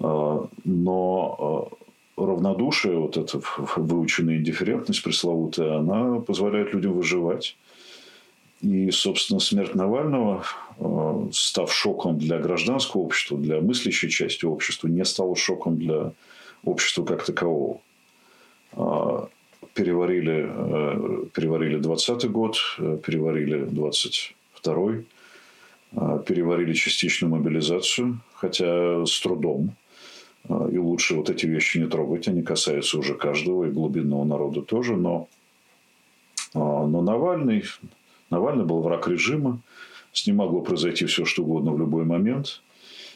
А, 0.00 0.48
но 0.64 1.70
а, 2.16 2.24
равнодушие, 2.24 2.98
вот 2.98 3.16
эта 3.16 3.40
выученная 3.76 4.36
индифферентность 4.36 5.02
пресловутая, 5.02 5.78
она 5.78 6.20
позволяет 6.20 6.72
людям 6.72 6.92
выживать. 6.94 7.56
И, 8.60 8.90
собственно, 8.90 9.40
смерть 9.40 9.74
Навального, 9.74 10.44
э, 10.78 11.28
став 11.32 11.70
шоком 11.70 12.18
для 12.18 12.38
гражданского 12.38 13.02
общества, 13.02 13.36
для 13.36 13.60
мыслящей 13.60 14.08
части 14.08 14.46
общества, 14.46 14.88
не 14.88 15.04
стала 15.04 15.36
шоком 15.36 15.76
для 15.78 16.12
общества 16.64 17.04
как 17.04 17.24
такового. 17.24 17.80
А, 18.72 19.28
переварили, 19.74 21.28
переварили 21.34 21.76
20 21.76 22.30
год, 22.30 22.56
переварили 23.04 23.64
22 23.64 25.04
а, 25.96 26.18
переварили 26.18 26.72
частичную 26.72 27.30
мобилизацию, 27.30 28.18
хотя 28.34 29.04
с 29.06 29.20
трудом. 29.20 29.74
А, 30.48 30.68
и 30.68 30.78
лучше 30.78 31.14
вот 31.14 31.30
эти 31.30 31.46
вещи 31.46 31.78
не 31.78 31.86
трогать, 31.86 32.28
они 32.28 32.42
касаются 32.42 32.98
уже 32.98 33.14
каждого, 33.14 33.64
и 33.64 33.70
глубинного 33.70 34.24
народа 34.24 34.62
тоже. 34.62 34.96
Но, 34.96 35.28
но 36.54 37.00
Навальный, 37.00 37.64
Навальный 38.30 38.64
был 38.64 38.80
враг 38.80 39.08
режима, 39.08 39.60
с 40.12 40.26
ним 40.26 40.36
могло 40.36 40.60
произойти 40.60 41.06
все, 41.06 41.24
что 41.24 41.42
угодно 41.42 41.72
в 41.72 41.78
любой 41.78 42.04
момент. 42.04 42.62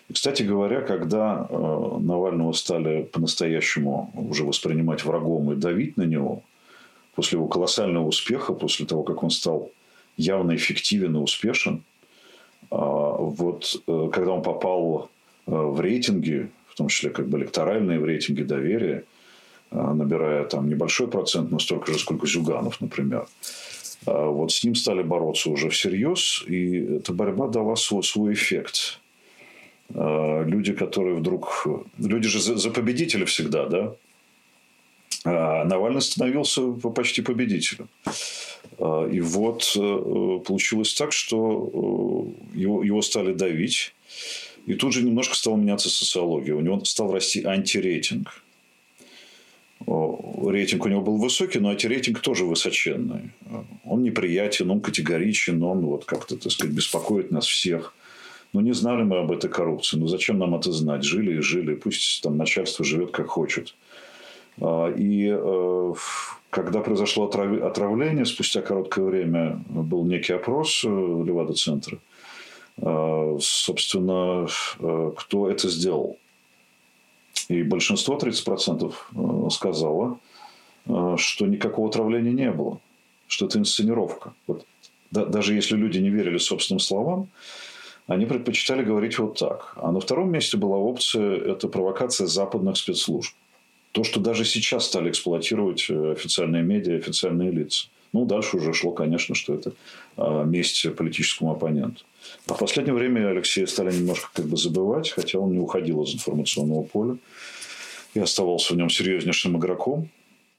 И, 0.09 0.15
кстати 0.15 0.43
говоря, 0.43 0.81
когда 0.81 1.47
э, 1.49 1.99
Навального 2.01 2.53
стали 2.53 3.03
по-настоящему 3.03 4.11
уже 4.15 4.45
воспринимать 4.45 5.05
врагом 5.05 5.53
и 5.53 5.57
давить 5.57 5.97
на 5.97 6.03
него, 6.03 6.43
после 7.15 7.37
его 7.37 7.47
колоссального 7.47 8.07
успеха, 8.07 8.55
после 8.55 8.87
того, 8.87 9.03
как 9.03 9.23
он 9.23 9.31
стал 9.31 9.71
явно 10.17 10.57
эффективен 10.57 11.17
и 11.17 11.21
успешен, 11.21 11.83
вот 12.71 13.83
э, 13.87 14.09
когда 14.13 14.33
он 14.33 14.43
попал 14.43 15.11
э, 15.47 15.51
в 15.51 15.81
рейтинги, 15.81 16.51
том 16.79 16.89
числе 16.89 17.11
как 17.11 17.29
бы 17.29 17.39
электоральные 17.39 18.01
в 18.01 18.05
рейтинге 18.05 18.45
доверия, 18.45 19.05
э, 19.71 19.93
набирая 19.93 20.45
там 20.45 20.69
небольшой 20.69 21.09
процент, 21.09 21.51
но 21.51 21.59
столько 21.59 21.93
же, 21.93 21.99
сколько 21.99 22.27
Зюганов, 22.27 22.81
например, 22.81 23.27
э, 24.07 24.27
вот 24.27 24.53
с 24.53 24.65
ним 24.65 24.75
стали 24.75 25.03
бороться 25.03 25.51
уже 25.51 25.69
всерьез, 25.69 26.45
и 26.47 26.97
эта 26.97 27.13
борьба 27.13 27.49
дала 27.49 27.77
свой, 27.77 28.03
свой 28.03 28.33
эффект. 28.33 29.01
Э, 29.95 30.45
люди, 30.47 30.73
которые 30.73 31.17
вдруг... 31.17 31.67
Люди 31.99 32.29
же 32.29 32.41
за, 32.41 32.71
победителя 32.71 33.25
всегда, 33.25 33.67
да? 33.67 33.95
А 35.25 35.65
Навальный 35.65 36.01
становился 36.01 36.63
почти 36.73 37.23
победителем. 37.23 37.89
Э, 38.79 39.09
и 39.13 39.21
вот 39.21 39.73
э, 39.77 40.41
получилось 40.47 40.95
так, 40.95 41.13
что 41.13 42.33
его, 42.55 42.83
его 42.83 43.03
стали 43.03 43.33
давить. 43.33 43.95
И 44.69 44.75
тут 44.75 44.93
же 44.93 45.03
немножко 45.03 45.35
стала 45.35 45.57
меняться 45.57 45.89
социология. 45.89 46.55
У 46.55 46.61
него 46.61 46.85
стал 46.85 47.11
расти 47.11 47.43
антирейтинг. 47.43 48.43
Рейтинг 49.87 50.85
у 50.85 50.89
него 50.91 51.01
был 51.01 51.17
высокий, 51.17 51.59
но 51.59 51.71
антирейтинг 51.71 52.21
тоже 52.21 52.45
высоченный. 52.45 53.31
Он 53.85 54.03
неприятен, 54.03 54.71
он 54.71 54.83
категоричен, 54.83 55.63
он 55.63 55.87
вот 55.87 56.05
как-то, 56.05 56.37
так 56.37 56.53
сказать, 56.53 56.75
беспокоит 56.75 57.31
нас 57.31 57.47
всех. 57.47 57.95
Ну, 58.53 58.61
не 58.61 58.75
знали 58.75 59.05
мы 59.05 59.17
об 59.17 59.33
этой 59.33 59.49
коррупции. 59.49 59.97
Ну, 59.97 60.07
зачем 60.07 60.39
нам 60.39 60.55
это 60.55 60.71
знать? 60.71 61.03
Жили 61.03 61.39
и 61.39 61.41
жили. 61.41 61.75
Пусть 61.75 62.23
там 62.23 62.37
начальство 62.37 62.85
живет 62.85 63.11
как 63.11 63.29
хочет. 63.29 63.75
А, 64.61 64.89
и 64.91 65.31
э, 65.31 65.95
когда 66.51 66.81
произошло 66.81 67.25
отравление, 67.25 68.27
спустя 68.27 68.61
короткое 68.61 69.07
время 69.07 69.65
был 69.71 70.05
некий 70.05 70.35
опрос 70.35 70.85
э, 70.85 70.89
Левада-центра. 70.89 71.99
А, 72.83 73.37
собственно, 73.41 74.47
э, 74.79 75.13
кто 75.17 75.51
это 75.51 75.69
сделал? 75.69 76.19
И 77.49 77.63
большинство, 77.63 78.17
30%, 78.19 79.51
сказало, 79.51 80.19
что 81.17 81.47
никакого 81.47 81.89
отравления 81.89 82.33
не 82.33 82.51
было, 82.51 82.81
что 83.27 83.47
это 83.47 83.59
инсценировка. 83.59 84.35
Вот, 84.47 84.67
да, 85.11 85.25
даже 85.25 85.55
если 85.55 85.77
люди 85.77 85.99
не 85.99 86.11
верили 86.11 86.39
собственным 86.39 86.81
словам, 86.81 87.29
они 88.09 88.25
предпочитали 88.25 88.83
говорить 88.83 89.19
вот 89.19 89.39
так. 89.39 89.75
А 89.77 89.93
на 89.93 90.01
втором 90.01 90.33
месте 90.33 90.57
была 90.57 90.79
опция– 90.79 91.37
это 91.53 91.69
провокация 91.69 92.27
западных 92.27 92.77
спецслужб. 92.79 93.35
То, 93.93 94.03
что 94.03 94.19
даже 94.19 94.45
сейчас 94.45 94.87
стали 94.87 95.11
эксплуатировать 95.11 95.87
э, 95.91 96.13
официальные 96.13 96.63
медиа, 96.63 96.97
официальные 96.97 97.51
лица. 97.51 97.89
Ну, 98.13 98.25
дальше 98.25 98.57
уже 98.57 98.73
шло, 98.73 98.93
конечно, 98.93 99.35
что 99.35 99.55
это 99.55 99.73
а, 100.17 100.45
месть 100.45 100.87
политическому 100.97 101.53
оппоненту. 101.53 102.05
А 102.47 102.55
в 102.55 102.59
последнее 102.59 102.95
время 102.95 103.29
Алексея 103.29 103.67
стали 103.67 103.95
немножко 103.95 104.31
как 104.33 104.47
бы 104.47 104.57
забывать, 104.57 105.11
хотя 105.11 105.39
он 105.39 105.53
не 105.53 105.59
уходил 105.59 106.03
из 106.03 106.15
информационного 106.15 106.83
поля 106.83 107.19
и 108.15 108.21
оставался 108.21 108.75
в 108.75 108.77
нем 108.77 108.91
серьезнейшим 108.91 109.59
игроком. 109.59 110.11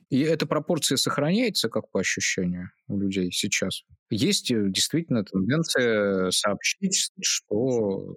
И 0.09 0.21
эта 0.21 0.47
пропорция 0.47 0.97
сохраняется, 0.97 1.69
как 1.69 1.89
по 1.91 1.99
ощущению 1.99 2.71
у 2.88 2.97
людей 2.99 3.31
сейчас. 3.31 3.83
Есть 4.09 4.49
э, 4.49 4.65
действительно 4.69 5.23
тенденция 5.23 6.31
сообщить, 6.31 7.12
что... 7.21 8.15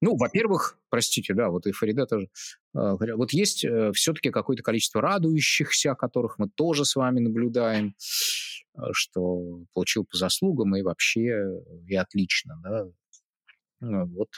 Ну, 0.00 0.16
во-первых, 0.16 0.78
простите, 0.90 1.32
да, 1.34 1.48
вот 1.48 1.66
и 1.66 1.72
Фарида 1.72 2.06
тоже 2.06 2.28
э, 2.74 2.96
вот 3.14 3.32
есть 3.32 3.64
э, 3.64 3.92
все-таки 3.92 4.30
какое-то 4.30 4.62
количество 4.62 5.00
радующихся, 5.00 5.94
которых 5.94 6.38
мы 6.38 6.48
тоже 6.50 6.84
с 6.84 6.96
вами 6.96 7.20
наблюдаем, 7.20 7.94
э, 8.74 8.80
что 8.92 9.64
получил 9.72 10.04
по 10.04 10.16
заслугам 10.16 10.76
и 10.76 10.82
вообще 10.82 11.28
э, 11.28 11.60
и 11.86 11.94
отлично, 11.94 12.60
да. 12.62 12.86
Ну, 13.80 14.06
вот 14.06 14.28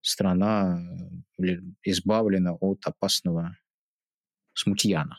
страна 0.00 0.80
избавлена 1.82 2.54
от 2.54 2.86
опасного 2.86 3.56
смутьяна. 4.54 5.18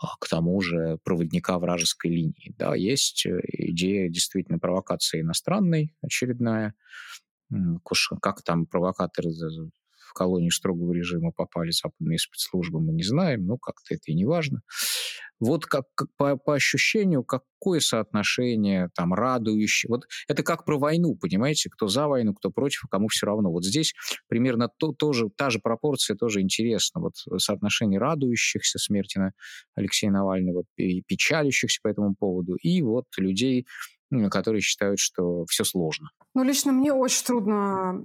А, 0.00 0.16
к 0.20 0.28
тому 0.28 0.60
же 0.60 0.98
проводника 1.02 1.58
вражеской 1.58 2.12
линии. 2.12 2.54
Да, 2.56 2.74
есть 2.76 3.26
э, 3.26 3.40
идея 3.48 4.08
действительно 4.08 4.58
провокации 4.60 5.22
иностранной 5.22 5.92
очередная. 6.02 6.74
Как 8.20 8.42
там 8.42 8.66
провокаторы 8.66 9.30
в 9.30 10.12
колонии 10.14 10.50
строгого 10.50 10.92
режима 10.92 11.32
попали 11.32 11.70
западные 11.70 12.18
спецслужбы, 12.18 12.80
мы 12.80 12.92
не 12.92 13.02
знаем, 13.02 13.46
но 13.46 13.58
как-то 13.58 13.94
это 13.94 14.04
и 14.06 14.14
не 14.14 14.24
важно. 14.24 14.62
Вот 15.40 15.66
как, 15.66 15.84
как 15.94 16.08
по, 16.16 16.36
по 16.36 16.54
ощущению, 16.54 17.22
какое 17.22 17.78
соотношение 17.78 18.88
там 18.96 19.14
радующее. 19.14 19.88
Вот 19.88 20.02
это 20.26 20.42
как 20.42 20.64
про 20.64 20.78
войну, 20.78 21.14
понимаете, 21.14 21.70
кто 21.70 21.86
за 21.86 22.08
войну, 22.08 22.34
кто 22.34 22.50
против, 22.50 22.84
а 22.84 22.88
кому 22.88 23.06
все 23.08 23.26
равно. 23.26 23.52
Вот 23.52 23.64
здесь 23.64 23.94
примерно 24.26 24.68
то, 24.68 24.92
тоже, 24.92 25.28
та 25.36 25.50
же 25.50 25.60
пропорция 25.60 26.16
тоже 26.16 26.40
интересна. 26.40 27.00
Вот 27.00 27.12
соотношение 27.40 28.00
радующихся 28.00 28.78
смерти 28.78 29.20
Алексея 29.76 30.10
Навального 30.10 30.64
и 30.76 31.02
печалящихся 31.02 31.78
по 31.82 31.88
этому 31.88 32.16
поводу, 32.16 32.56
и 32.56 32.82
вот 32.82 33.04
людей, 33.16 33.66
которые 34.30 34.60
считают, 34.60 34.98
что 34.98 35.44
все 35.48 35.64
сложно. 35.64 36.10
Ну, 36.34 36.42
лично 36.42 36.72
мне 36.72 36.92
очень 36.92 37.24
трудно 37.24 38.02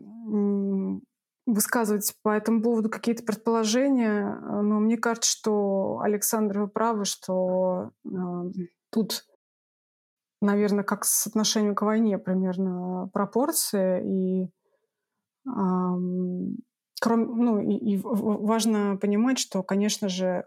высказывать 1.46 2.14
по 2.22 2.30
этому 2.30 2.62
поводу 2.62 2.90
какие-то 2.90 3.24
предположения, 3.24 4.36
но 4.40 4.80
мне 4.80 4.98
кажется, 4.98 5.30
что 5.30 6.00
Александр, 6.02 6.60
вы 6.60 6.68
правы, 6.68 7.06
что 7.06 7.92
тут, 8.90 9.26
наверное, 10.42 10.84
как 10.84 11.04
с 11.04 11.28
отношением 11.28 11.76
к 11.76 11.82
войне 11.82 12.18
примерно 12.18 13.10
пропорции, 13.12 14.04
и, 14.06 14.44
э, 14.46 14.50
кроме, 17.02 17.26
ну, 17.26 17.60
и, 17.60 17.74
и 17.74 18.00
важно 18.02 18.98
понимать, 18.98 19.40
что, 19.40 19.64
конечно 19.64 20.08
же, 20.08 20.46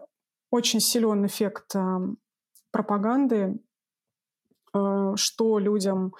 очень 0.49 0.79
силен 0.79 1.25
эффект 1.25 1.75
э, 1.75 1.99
пропаганды, 2.71 3.59
что 4.73 5.59
людям 5.59 6.13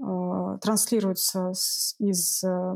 э, 0.00 0.58
транслируется 0.60 1.52
из 1.98 2.44
э, 2.44 2.74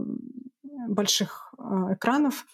больших 0.89 1.55
экранов, 1.91 2.47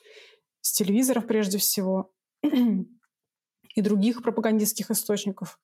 с 0.60 0.72
телевизоров 0.72 1.26
прежде 1.26 1.58
всего 1.58 2.10
и 2.42 3.80
других 3.80 4.22
пропагандистских 4.22 4.90
источников. 4.90 5.58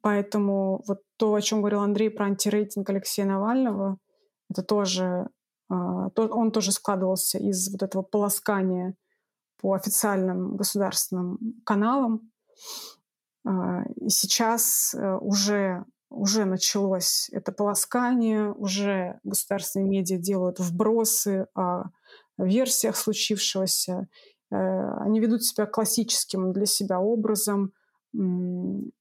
Поэтому 0.00 0.82
вот 0.86 1.02
то, 1.18 1.34
о 1.34 1.42
чем 1.42 1.60
говорил 1.60 1.80
Андрей 1.80 2.08
про 2.08 2.24
антирейтинг 2.24 2.88
Алексея 2.88 3.26
Навального, 3.26 3.98
это 4.48 4.62
тоже, 4.62 5.28
он 5.68 6.52
тоже 6.52 6.72
складывался 6.72 7.38
из 7.38 7.70
вот 7.70 7.82
этого 7.82 8.02
полоскания 8.02 8.94
по 9.60 9.74
официальным 9.74 10.56
государственным 10.56 11.38
каналам. 11.64 12.30
И 14.00 14.08
сейчас 14.08 14.94
э, 14.94 15.16
уже 15.20 15.84
уже 16.08 16.44
началось 16.44 17.28
это 17.32 17.52
полоскание, 17.52 18.52
уже 18.52 19.18
государственные 19.24 19.88
медиа 19.88 20.18
делают 20.18 20.60
вбросы 20.60 21.46
о 21.54 21.86
версиях 22.38 22.96
случившегося. 22.96 24.08
Э, 24.50 24.56
они 25.00 25.20
ведут 25.20 25.44
себя 25.44 25.66
классическим 25.66 26.52
для 26.52 26.66
себя 26.66 27.00
образом, 27.00 27.72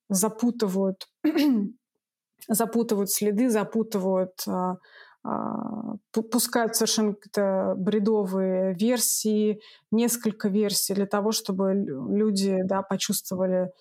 запутывают, 0.09 1.07
запутывают 2.49 3.09
следы, 3.09 3.49
запутывают 3.49 4.33
а, 4.47 4.77
а, 5.23 5.95
пускают 6.11 6.75
совершенно 6.75 7.13
какие-то 7.13 7.73
бредовые 7.77 8.75
версии, 8.75 9.59
несколько 9.89 10.49
версий 10.49 10.93
для 10.93 11.07
того, 11.07 11.31
чтобы 11.31 11.73
люди 11.73 12.61
да, 12.63 12.81
почувствовали 12.83 13.71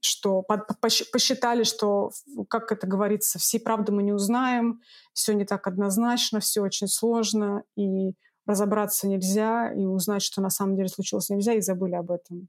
что 0.00 0.42
посчитали, 0.42 1.64
что, 1.64 2.10
как 2.48 2.70
это 2.70 2.86
говорится, 2.86 3.38
всей 3.38 3.58
правды 3.58 3.92
мы 3.92 4.02
не 4.02 4.12
узнаем, 4.12 4.80
все 5.12 5.34
не 5.34 5.44
так 5.44 5.66
однозначно, 5.66 6.40
все 6.40 6.60
очень 6.60 6.86
сложно, 6.86 7.64
и 7.76 8.14
разобраться 8.46 9.08
нельзя, 9.08 9.72
и 9.72 9.84
узнать, 9.84 10.22
что 10.22 10.40
на 10.40 10.50
самом 10.50 10.76
деле 10.76 10.88
случилось 10.88 11.30
нельзя, 11.30 11.54
и 11.54 11.60
забыли 11.60 11.94
об 11.94 12.10
этом. 12.10 12.48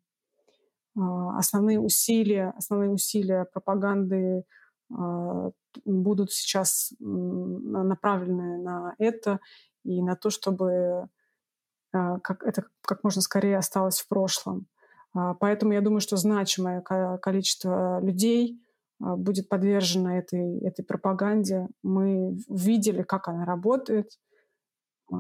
А, 0.96 1.38
основные 1.38 1.80
усилия, 1.80 2.54
основные 2.58 2.90
усилия 2.90 3.46
пропаганды 3.46 4.46
а, 4.92 5.52
будут 5.86 6.32
сейчас 6.32 6.94
направлены 7.00 8.62
на 8.62 8.96
это 9.00 9.40
и 9.84 10.02
на 10.04 10.16
то, 10.16 10.30
чтобы 10.30 11.10
а, 11.94 12.20
как 12.20 12.44
это 12.44 12.66
как 12.82 13.04
можно 13.04 13.22
скорее 13.22 13.58
осталось 13.58 14.00
в 14.00 14.08
прошлом. 14.08 14.68
Поэтому 15.14 15.74
я 15.74 15.82
думаю, 15.82 16.02
что 16.02 16.18
значимое 16.18 16.82
количество 16.82 18.02
людей 18.02 18.60
будет 19.00 19.50
подвержено 19.50 20.18
этой, 20.18 20.60
этой 20.60 20.84
пропаганде. 20.84 21.68
Мы 21.84 22.38
видели, 22.50 23.04
как 23.04 23.28
она 23.28 23.46
работает. 23.46 24.08
Э, 25.12 25.16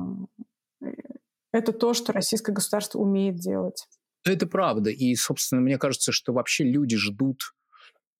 это 1.52 1.74
то, 1.74 1.94
что 1.94 2.14
российское 2.14 2.54
государство 2.54 3.00
умеет 3.00 3.36
делать. 3.36 3.88
Это 4.26 4.48
правда. 4.48 4.90
И, 4.90 5.14
собственно, 5.16 5.62
мне 5.62 5.78
кажется, 5.78 6.12
что 6.12 6.34
вообще 6.34 6.64
люди 6.64 6.96
ждут, 6.96 7.42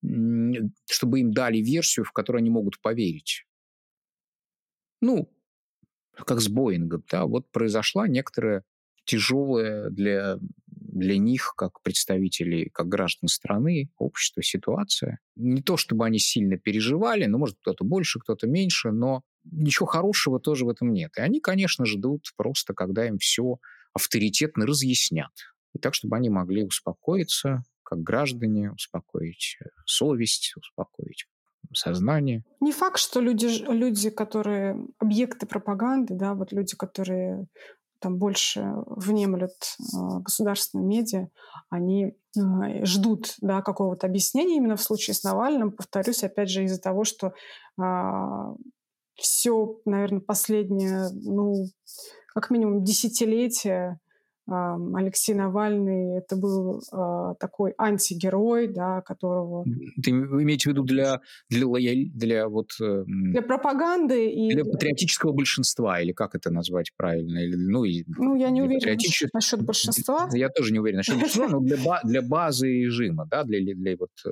чтобы 0.02 1.20
им 1.20 1.32
дали 1.32 1.58
версию, 1.58 2.04
в 2.04 2.12
которую 2.12 2.40
они 2.40 2.50
могут 2.50 2.80
поверить. 2.80 3.46
Ну, 5.00 5.30
как 6.14 6.40
с 6.40 6.48
Боингом, 6.48 7.02
да, 7.10 7.26
вот 7.26 7.50
произошла 7.50 8.06
некоторая 8.06 8.64
тяжелая 9.04 9.90
для, 9.90 10.38
для 10.94 11.18
них, 11.18 11.54
как 11.56 11.82
представителей, 11.82 12.70
как 12.72 12.88
граждан 12.88 13.28
страны, 13.28 13.90
общества, 13.98 14.42
ситуация. 14.42 15.18
Не 15.34 15.60
то, 15.60 15.76
чтобы 15.76 16.06
они 16.06 16.18
сильно 16.18 16.56
переживали, 16.56 17.26
но, 17.26 17.36
может, 17.38 17.56
кто-то 17.60 17.84
больше, 17.84 18.20
кто-то 18.20 18.46
меньше, 18.46 18.92
но 18.92 19.22
ничего 19.44 19.86
хорошего 19.86 20.38
тоже 20.38 20.64
в 20.64 20.68
этом 20.68 20.92
нет. 20.92 21.10
И 21.18 21.20
они, 21.20 21.40
конечно, 21.40 21.84
ждут 21.84 22.32
просто, 22.36 22.74
когда 22.74 23.06
им 23.06 23.18
все 23.18 23.58
авторитетно 23.92 24.66
разъяснят. 24.66 25.32
И 25.74 25.78
так, 25.80 25.94
чтобы 25.94 26.16
они 26.16 26.30
могли 26.30 26.64
успокоиться, 26.64 27.64
как 27.82 27.98
граждане, 28.00 28.70
успокоить 28.70 29.56
э, 29.60 29.68
совесть, 29.86 30.54
успокоить 30.56 31.26
сознание. 31.72 32.44
Не 32.60 32.72
факт, 32.72 32.98
что 32.98 33.20
люди, 33.20 33.46
люди, 33.68 34.10
которые 34.10 34.76
объекты 34.98 35.46
пропаганды, 35.46 36.14
да, 36.14 36.34
вот 36.34 36.52
люди, 36.52 36.76
которые 36.76 37.46
там 38.04 38.18
больше 38.18 38.74
внемлют 38.86 39.52
э, 39.80 40.18
государственным 40.20 40.86
медиа, 40.86 41.28
они 41.70 42.04
э, 42.36 42.84
ждут 42.84 43.34
да, 43.40 43.62
какого-то 43.62 44.06
объяснения 44.06 44.56
именно 44.56 44.76
в 44.76 44.82
случае 44.82 45.14
с 45.14 45.22
Навальным. 45.24 45.72
Повторюсь, 45.72 46.22
опять 46.22 46.50
же, 46.50 46.64
из-за 46.64 46.78
того, 46.78 47.04
что 47.04 47.32
а, 47.80 48.54
все, 49.14 49.80
наверное, 49.86 50.20
последнее, 50.20 51.08
ну, 51.14 51.64
как 52.34 52.50
минимум 52.50 52.84
десятилетие 52.84 53.98
Алексей 54.46 55.34
Навальный 55.34 56.18
это 56.18 56.36
был 56.36 56.80
э, 56.80 57.34
такой 57.40 57.74
антигерой, 57.78 58.68
да, 58.68 59.00
которого... 59.00 59.64
Ты 60.02 60.10
имеете 60.10 60.68
в 60.68 60.72
виду 60.72 60.82
для, 60.82 61.20
для, 61.48 61.66
лояль... 61.66 62.10
для, 62.14 62.48
вот, 62.48 62.70
э, 62.80 63.04
для 63.06 63.40
пропаганды 63.42 64.30
и... 64.30 64.52
Для 64.52 64.64
патриотического 64.64 65.32
большинства, 65.32 66.00
или 66.00 66.12
как 66.12 66.34
это 66.34 66.50
назвать 66.50 66.92
правильно? 66.96 67.38
Или, 67.38 67.56
ну, 67.56 67.84
и 67.84 68.04
ну, 68.18 68.34
я 68.36 68.50
не 68.50 68.60
уверен 68.60 68.80
патриотич... 68.80 69.24
насчет 69.32 69.62
большинства. 69.62 70.28
Я 70.32 70.50
тоже 70.50 70.72
не 70.72 70.78
уверен 70.78 70.98
насчет 70.98 71.18
большинства, 71.18 71.48
но 71.48 71.60
для, 71.60 71.76
для 72.04 72.22
базы 72.22 72.68
режима, 72.68 73.26
да, 73.30 73.44
для, 73.44 73.74
для 73.74 73.96
вот 73.96 74.10
э, 74.26 74.30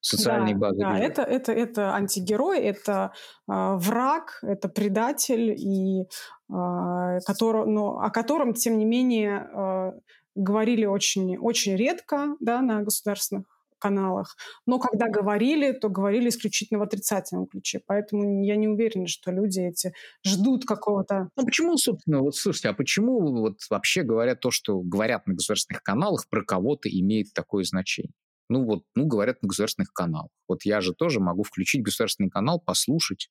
социальной 0.00 0.52
да, 0.54 0.58
базы. 0.58 0.78
Да, 0.78 0.98
это, 0.98 1.22
это, 1.22 1.52
это 1.52 1.94
антигерой, 1.94 2.60
это 2.60 3.12
э, 3.48 3.74
враг, 3.76 4.38
это 4.42 4.68
предатель, 4.68 5.50
и, 5.50 6.02
э, 6.02 7.20
который, 7.26 7.66
но, 7.66 7.98
о 7.98 8.10
котором, 8.10 8.54
тем 8.54 8.78
не 8.78 8.84
менее, 8.84 9.48
э, 9.52 9.92
говорили 10.34 10.84
очень, 10.84 11.36
очень 11.36 11.76
редко 11.76 12.36
да, 12.40 12.60
на 12.60 12.82
государственных 12.82 13.46
каналах. 13.84 14.36
Но 14.66 14.78
когда 14.78 15.08
говорили, 15.08 15.72
то 15.72 15.90
говорили 15.90 16.30
исключительно 16.30 16.80
в 16.80 16.82
отрицательном 16.82 17.46
ключе. 17.46 17.82
Поэтому 17.86 18.42
я 18.42 18.56
не 18.56 18.66
уверена, 18.66 19.06
что 19.06 19.30
люди 19.30 19.60
эти 19.60 19.92
ждут 20.26 20.64
какого-то... 20.64 21.28
Ну 21.36 21.44
почему, 21.44 21.76
собственно, 21.76 22.20
вот 22.20 22.34
слушайте, 22.34 22.70
а 22.70 22.72
почему 22.72 23.20
вот 23.20 23.58
вообще 23.68 24.02
говорят 24.02 24.40
то, 24.40 24.50
что 24.50 24.80
говорят 24.80 25.26
на 25.26 25.34
государственных 25.34 25.82
каналах, 25.82 26.26
про 26.30 26.42
кого-то 26.42 26.88
имеет 26.88 27.34
такое 27.34 27.64
значение? 27.64 28.12
Ну 28.48 28.64
вот, 28.64 28.84
ну 28.94 29.06
говорят 29.06 29.42
на 29.42 29.48
государственных 29.48 29.92
каналах. 29.92 30.30
Вот 30.48 30.64
я 30.64 30.80
же 30.80 30.92
тоже 30.92 31.20
могу 31.20 31.42
включить 31.42 31.82
государственный 31.82 32.28
канал, 32.28 32.60
послушать, 32.60 33.30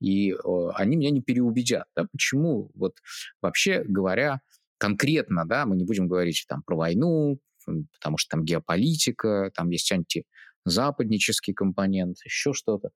и 0.00 0.32
э, 0.32 0.36
они 0.74 0.96
меня 0.96 1.10
не 1.10 1.22
переубедят. 1.22 1.84
Да? 1.96 2.06
Почему? 2.10 2.70
Вот 2.74 2.96
вообще 3.40 3.82
говоря, 3.84 4.40
конкретно, 4.78 5.44
да, 5.46 5.66
мы 5.66 5.76
не 5.76 5.84
будем 5.84 6.08
говорить 6.08 6.44
там 6.48 6.62
про 6.62 6.76
войну, 6.76 7.38
потому 7.66 8.16
что 8.18 8.36
там 8.36 8.44
геополитика, 8.44 9.50
там 9.54 9.70
есть 9.70 9.92
антизападнический 9.92 11.54
компонент, 11.54 12.16
еще 12.24 12.52
что-то, 12.52 12.90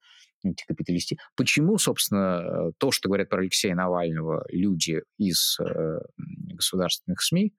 антикапиталисти. 0.44 1.18
Почему, 1.36 1.78
собственно, 1.78 2.72
то, 2.78 2.90
что 2.90 3.08
говорят 3.08 3.28
про 3.28 3.40
Алексея 3.40 3.74
Навального 3.74 4.44
люди 4.50 5.02
из 5.18 5.58
э, 5.60 6.00
государственных 6.16 7.22
СМИ, 7.22 7.54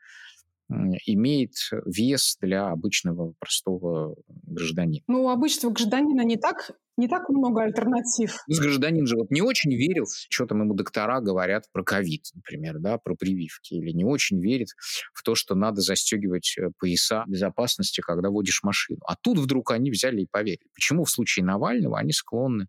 имеет 0.69 1.53
вес 1.85 2.37
для 2.41 2.69
обычного 2.69 3.33
простого 3.39 4.15
гражданина. 4.27 5.03
Ну, 5.07 5.25
у 5.25 5.29
обычного 5.29 5.73
гражданина 5.73 6.21
не 6.21 6.37
так, 6.37 6.71
не 6.97 7.07
так 7.07 7.29
много 7.29 7.63
альтернатив. 7.63 8.37
Ну, 8.47 8.57
гражданин 8.57 9.05
же 9.05 9.15
вот 9.15 9.29
не 9.29 9.41
очень 9.41 9.75
верил, 9.75 10.05
что 10.29 10.45
там 10.45 10.61
ему 10.61 10.73
доктора 10.73 11.21
говорят 11.21 11.65
про 11.71 11.83
ковид, 11.83 12.25
например, 12.33 12.79
да, 12.79 12.97
про 12.97 13.15
прививки, 13.15 13.75
или 13.75 13.91
не 13.91 14.05
очень 14.05 14.41
верит 14.41 14.69
в 15.13 15.23
то, 15.23 15.35
что 15.35 15.55
надо 15.55 15.81
застегивать 15.81 16.55
э, 16.57 16.69
пояса 16.79 17.23
безопасности, 17.27 18.01
когда 18.01 18.29
водишь 18.29 18.61
машину. 18.63 18.99
А 19.05 19.15
тут 19.15 19.37
вдруг 19.37 19.71
они 19.71 19.91
взяли 19.91 20.21
и 20.21 20.27
поверили. 20.29 20.67
Почему 20.73 21.03
в 21.03 21.09
случае 21.09 21.45
Навального 21.45 21.99
они 21.99 22.11
склонны 22.11 22.67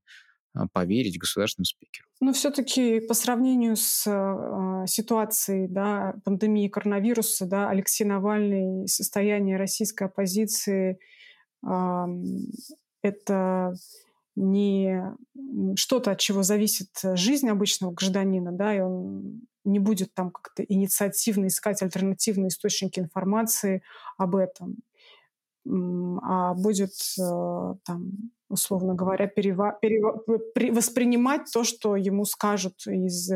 поверить 0.72 1.18
государственным 1.18 1.64
спикерам. 1.64 2.08
Но 2.20 2.32
все-таки 2.32 3.00
по 3.00 3.14
сравнению 3.14 3.76
с 3.76 4.04
э, 4.06 4.86
ситуацией 4.86 5.68
да, 5.68 6.14
пандемии 6.24 6.68
коронавируса, 6.68 7.46
да, 7.46 7.68
Алексей 7.68 8.04
Навальный, 8.04 8.88
состояние 8.88 9.56
российской 9.56 10.04
оппозиции 10.04 10.98
это 13.02 13.74
не 14.36 15.02
что-то, 15.76 16.12
от 16.12 16.18
чего 16.18 16.42
зависит 16.42 16.90
жизнь 17.14 17.48
обычного 17.48 17.92
гражданина, 17.92 18.52
да, 18.52 18.76
и 18.76 18.80
он 18.80 19.40
не 19.64 19.78
будет 19.78 20.12
там 20.14 20.30
как-то 20.30 20.62
инициативно 20.62 21.46
искать 21.46 21.82
альтернативные 21.82 22.48
источники 22.48 23.00
информации 23.00 23.82
об 24.16 24.36
этом, 24.36 24.76
а 26.22 26.54
будет 26.54 26.92
э, 27.18 27.74
там 27.84 28.12
условно 28.48 28.94
говоря, 28.94 29.26
перева- 29.26 29.74
перева- 29.82 30.18
при- 30.54 30.70
воспринимать 30.70 31.50
то, 31.52 31.64
что 31.64 31.96
ему 31.96 32.24
скажут 32.24 32.86
из 32.86 33.30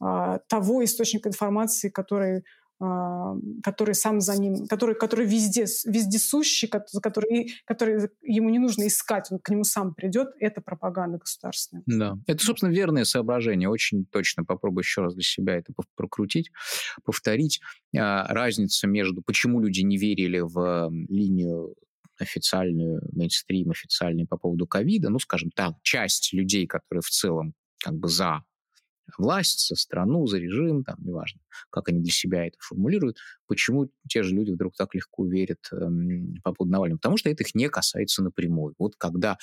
а, 0.00 0.38
того 0.48 0.84
источника 0.84 1.28
информации, 1.28 1.88
который 1.88 2.44
а, 2.84 3.36
который 3.62 3.94
сам 3.94 4.20
за 4.20 4.36
ним, 4.36 4.66
который, 4.66 4.96
который 4.96 5.24
везде, 5.24 5.66
вездесущий, 5.86 6.66
который, 6.66 7.54
который 7.64 8.10
ему 8.22 8.50
не 8.50 8.58
нужно 8.58 8.88
искать, 8.88 9.30
он 9.30 9.38
к 9.38 9.50
нему 9.50 9.62
сам 9.62 9.94
придет, 9.94 10.30
это 10.40 10.60
пропаганда 10.60 11.18
государственная. 11.18 11.84
Да, 11.86 12.18
это, 12.26 12.44
собственно, 12.44 12.70
верное 12.70 13.04
соображение. 13.04 13.68
Очень 13.68 14.04
точно 14.06 14.44
попробую 14.44 14.82
еще 14.82 15.02
раз 15.02 15.14
для 15.14 15.22
себя 15.22 15.54
это 15.54 15.72
прокрутить, 15.94 16.50
повторить. 17.04 17.60
А, 17.96 18.26
разница 18.34 18.88
между, 18.88 19.22
почему 19.22 19.60
люди 19.60 19.82
не 19.82 19.96
верили 19.96 20.40
в 20.40 20.90
линию 21.08 21.76
официальную, 22.22 23.02
мейнстрим 23.12 23.70
официальный 23.70 24.26
по 24.26 24.36
поводу 24.36 24.66
ковида, 24.66 25.10
ну, 25.10 25.18
скажем 25.18 25.50
так, 25.50 25.74
часть 25.82 26.32
людей, 26.32 26.66
которые 26.66 27.02
в 27.02 27.10
целом 27.10 27.54
как 27.78 27.94
бы 27.94 28.08
за 28.08 28.42
власть, 29.18 29.68
за 29.68 29.76
страну, 29.76 30.26
за 30.26 30.38
режим, 30.38 30.84
там, 30.84 30.96
неважно, 31.00 31.40
как 31.70 31.88
они 31.88 32.00
для 32.00 32.12
себя 32.12 32.46
это 32.46 32.56
формулируют, 32.60 33.18
почему 33.46 33.90
те 34.08 34.22
же 34.22 34.34
люди 34.34 34.52
вдруг 34.52 34.74
так 34.76 34.94
легко 34.94 35.26
верят 35.26 35.68
эм, 35.72 36.36
по 36.42 36.52
поводу 36.52 36.72
Навального? 36.72 36.98
Потому 36.98 37.16
что 37.16 37.28
это 37.30 37.42
их 37.42 37.54
не 37.54 37.68
касается 37.68 38.22
напрямую. 38.22 38.74
Вот 38.78 38.96
когда 38.96 39.38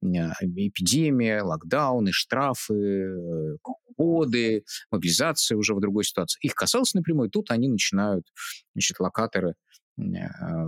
эпидемия, 0.00 1.42
локдауны, 1.42 2.12
штрафы, 2.12 3.58
коды, 3.96 4.64
мобилизация 4.90 5.56
уже 5.56 5.74
в 5.74 5.80
другой 5.80 6.04
ситуации. 6.04 6.38
Их 6.42 6.54
касалось 6.54 6.94
напрямую, 6.94 7.30
тут 7.30 7.50
они 7.50 7.68
начинают 7.68 8.26
значит, 8.74 9.00
локаторы 9.00 9.54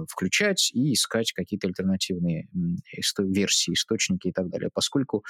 включать 0.08 0.70
и 0.74 0.92
искать 0.92 1.32
какие-то 1.32 1.68
альтернативные 1.68 2.48
версии, 3.18 3.72
источники 3.72 4.28
и 4.28 4.32
так 4.32 4.48
далее. 4.50 4.70
Поскольку 4.72 5.24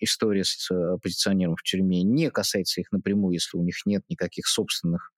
история 0.00 0.44
с 0.44 0.70
оппозиционером 0.70 1.56
в 1.56 1.62
тюрьме 1.62 2.02
не 2.02 2.30
касается 2.30 2.80
их 2.82 2.92
напрямую, 2.92 3.34
если 3.34 3.56
у 3.56 3.62
них 3.62 3.76
нет 3.86 4.02
никаких 4.08 4.46
собственных 4.46 5.12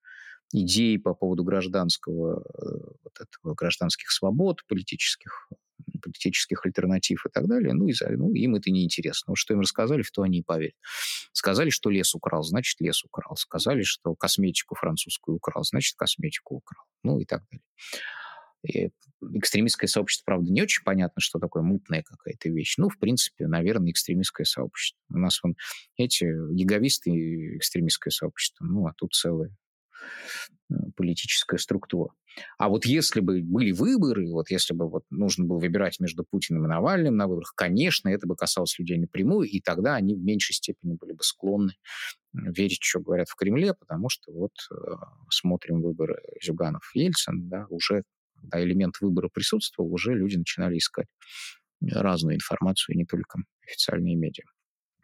идей 0.53 0.99
по 0.99 1.15
поводу 1.15 1.45
гражданского, 1.45 2.45
вот 3.03 3.13
этого, 3.21 3.55
гражданских 3.55 4.11
свобод, 4.11 4.65
политических 4.67 5.49
политических 6.03 6.65
альтернатив 6.65 7.27
и 7.27 7.29
так 7.29 7.47
далее, 7.47 7.73
ну, 7.73 7.87
и, 7.89 7.95
ну 8.17 8.33
им 8.33 8.55
это 8.55 8.71
не 8.71 8.85
интересно. 8.85 9.33
Вот 9.33 9.39
что 9.39 9.55
им 9.55 9.61
рассказали, 9.61 10.03
в 10.03 10.11
то 10.11 10.23
они 10.23 10.39
и 10.39 10.43
поверят. 10.43 10.75
Сказали, 11.33 11.71
что 11.71 11.91
лес 11.91 12.15
украл, 12.15 12.43
значит, 12.43 12.81
лес 12.81 13.05
украл. 13.05 13.37
Сказали, 13.37 13.83
что 13.83 14.15
косметику 14.15 14.75
французскую 14.75 15.37
украл, 15.37 15.65
значит, 15.65 15.97
косметику 15.97 16.57
украл. 16.57 16.85
Ну, 17.03 17.19
и 17.19 17.25
так 17.25 17.43
далее. 17.51 17.63
И 18.63 18.91
экстремистское 19.39 19.89
сообщество, 19.89 20.25
правда, 20.25 20.51
не 20.51 20.63
очень 20.63 20.83
понятно, 20.85 21.21
что 21.21 21.39
такое 21.39 21.63
мутная 21.63 22.03
какая-то 22.03 22.49
вещь. 22.49 22.75
Ну, 22.79 22.89
в 22.89 22.99
принципе, 22.99 23.47
наверное, 23.47 23.91
экстремистское 23.91 24.45
сообщество. 24.45 25.01
У 25.11 25.19
нас 25.19 25.41
вон 25.43 25.57
эти 25.97 26.25
яговисты 26.25 27.57
экстремистское 27.57 28.11
сообщество, 28.11 28.65
ну, 28.65 28.87
а 28.87 28.93
тут 28.97 29.15
целое 29.15 29.51
Э, 29.51 29.66
политическая 30.97 31.59
структура. 31.59 32.13
А 32.59 32.69
вот 32.69 32.85
если 32.85 33.21
бы 33.21 33.41
были 33.43 33.73
выборы, 33.73 34.31
вот 34.31 34.51
если 34.51 34.75
бы 34.75 34.89
вот 34.89 35.05
нужно 35.11 35.45
было 35.45 35.59
выбирать 35.59 36.01
между 36.01 36.25
Путиным 36.25 36.65
и 36.65 36.69
Навальным 36.69 37.17
на 37.17 37.29
выборах, 37.29 37.55
конечно, 37.57 38.09
это 38.09 38.27
бы 38.27 38.37
касалось 38.37 38.79
людей 38.79 38.99
напрямую, 38.99 39.49
и 39.49 39.61
тогда 39.61 39.95
они 39.95 40.15
в 40.15 40.23
меньшей 40.23 40.55
степени 40.55 40.95
были 40.95 41.13
бы 41.13 41.23
склонны 41.23 41.73
верить, 42.33 42.81
что 42.83 43.01
говорят 43.01 43.29
в 43.29 43.37
Кремле, 43.37 43.75
потому 43.75 44.09
что 44.09 44.33
вот 44.33 44.53
э, 44.71 44.75
смотрим 45.31 45.81
выборы 45.81 46.21
Зюганов-Ельцин, 46.45 47.49
да, 47.49 47.67
уже 47.71 48.03
когда 48.35 48.63
элемент 48.63 49.01
выбора 49.01 49.31
присутствовал, 49.33 49.93
уже 49.93 50.15
люди 50.15 50.37
начинали 50.37 50.77
искать 50.77 51.07
разную 51.81 52.37
информацию, 52.37 52.97
не 52.97 53.07
только 53.07 53.39
официальные 53.67 54.17
медиа 54.17 54.45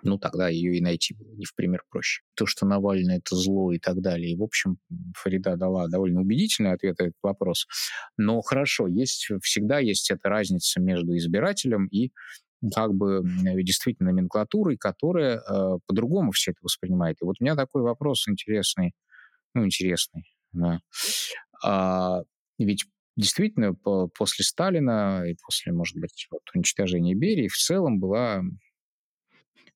ну, 0.03 0.18
тогда 0.18 0.48
ее 0.48 0.76
и 0.76 0.80
найти 0.80 1.14
было 1.14 1.32
не 1.34 1.44
в 1.44 1.55
пример 1.55 1.82
проще. 1.88 2.22
То, 2.34 2.46
что 2.46 2.66
Навальный— 2.66 3.16
это 3.18 3.36
зло 3.36 3.72
и 3.72 3.78
так 3.78 4.00
далее. 4.00 4.32
И, 4.32 4.36
в 4.36 4.42
общем, 4.42 4.78
Фарида 5.16 5.57
дала 5.57 5.88
довольно 5.88 6.20
убедительный 6.20 6.72
ответ 6.72 6.98
на 6.98 7.05
этот 7.05 7.18
вопрос. 7.22 7.66
Но 8.16 8.40
хорошо, 8.42 8.86
есть, 8.88 9.28
всегда 9.42 9.78
есть 9.78 10.11
эта 10.11 10.28
разница 10.28 10.80
между 10.80 11.16
избирателем 11.16 11.86
и 11.86 12.11
как 12.74 12.94
бы 12.94 13.22
действительно 13.62 14.11
номенклатурой, 14.11 14.76
которая 14.76 15.38
э, 15.38 15.78
по-другому 15.86 16.30
все 16.30 16.53
это 16.53 16.61
воспринимает. 16.62 17.16
И 17.20 17.24
вот 17.24 17.36
у 17.40 17.44
меня 17.44 17.57
такой 17.57 17.82
вопрос 17.82 18.28
интересный, 18.28 18.92
ну, 19.55 19.64
интересный, 19.64 20.24
да. 20.53 20.80
А, 21.64 22.22
ведь 22.59 22.84
действительно 23.16 23.74
по, 23.74 24.09
после 24.09 24.44
Сталина 24.44 25.24
и 25.26 25.34
после, 25.44 25.72
может 25.72 25.96
быть, 25.96 26.28
вот, 26.30 26.42
уничтожения 26.55 27.14
Берии 27.14 27.48
в 27.48 27.57
целом 27.57 27.98
была 27.98 28.42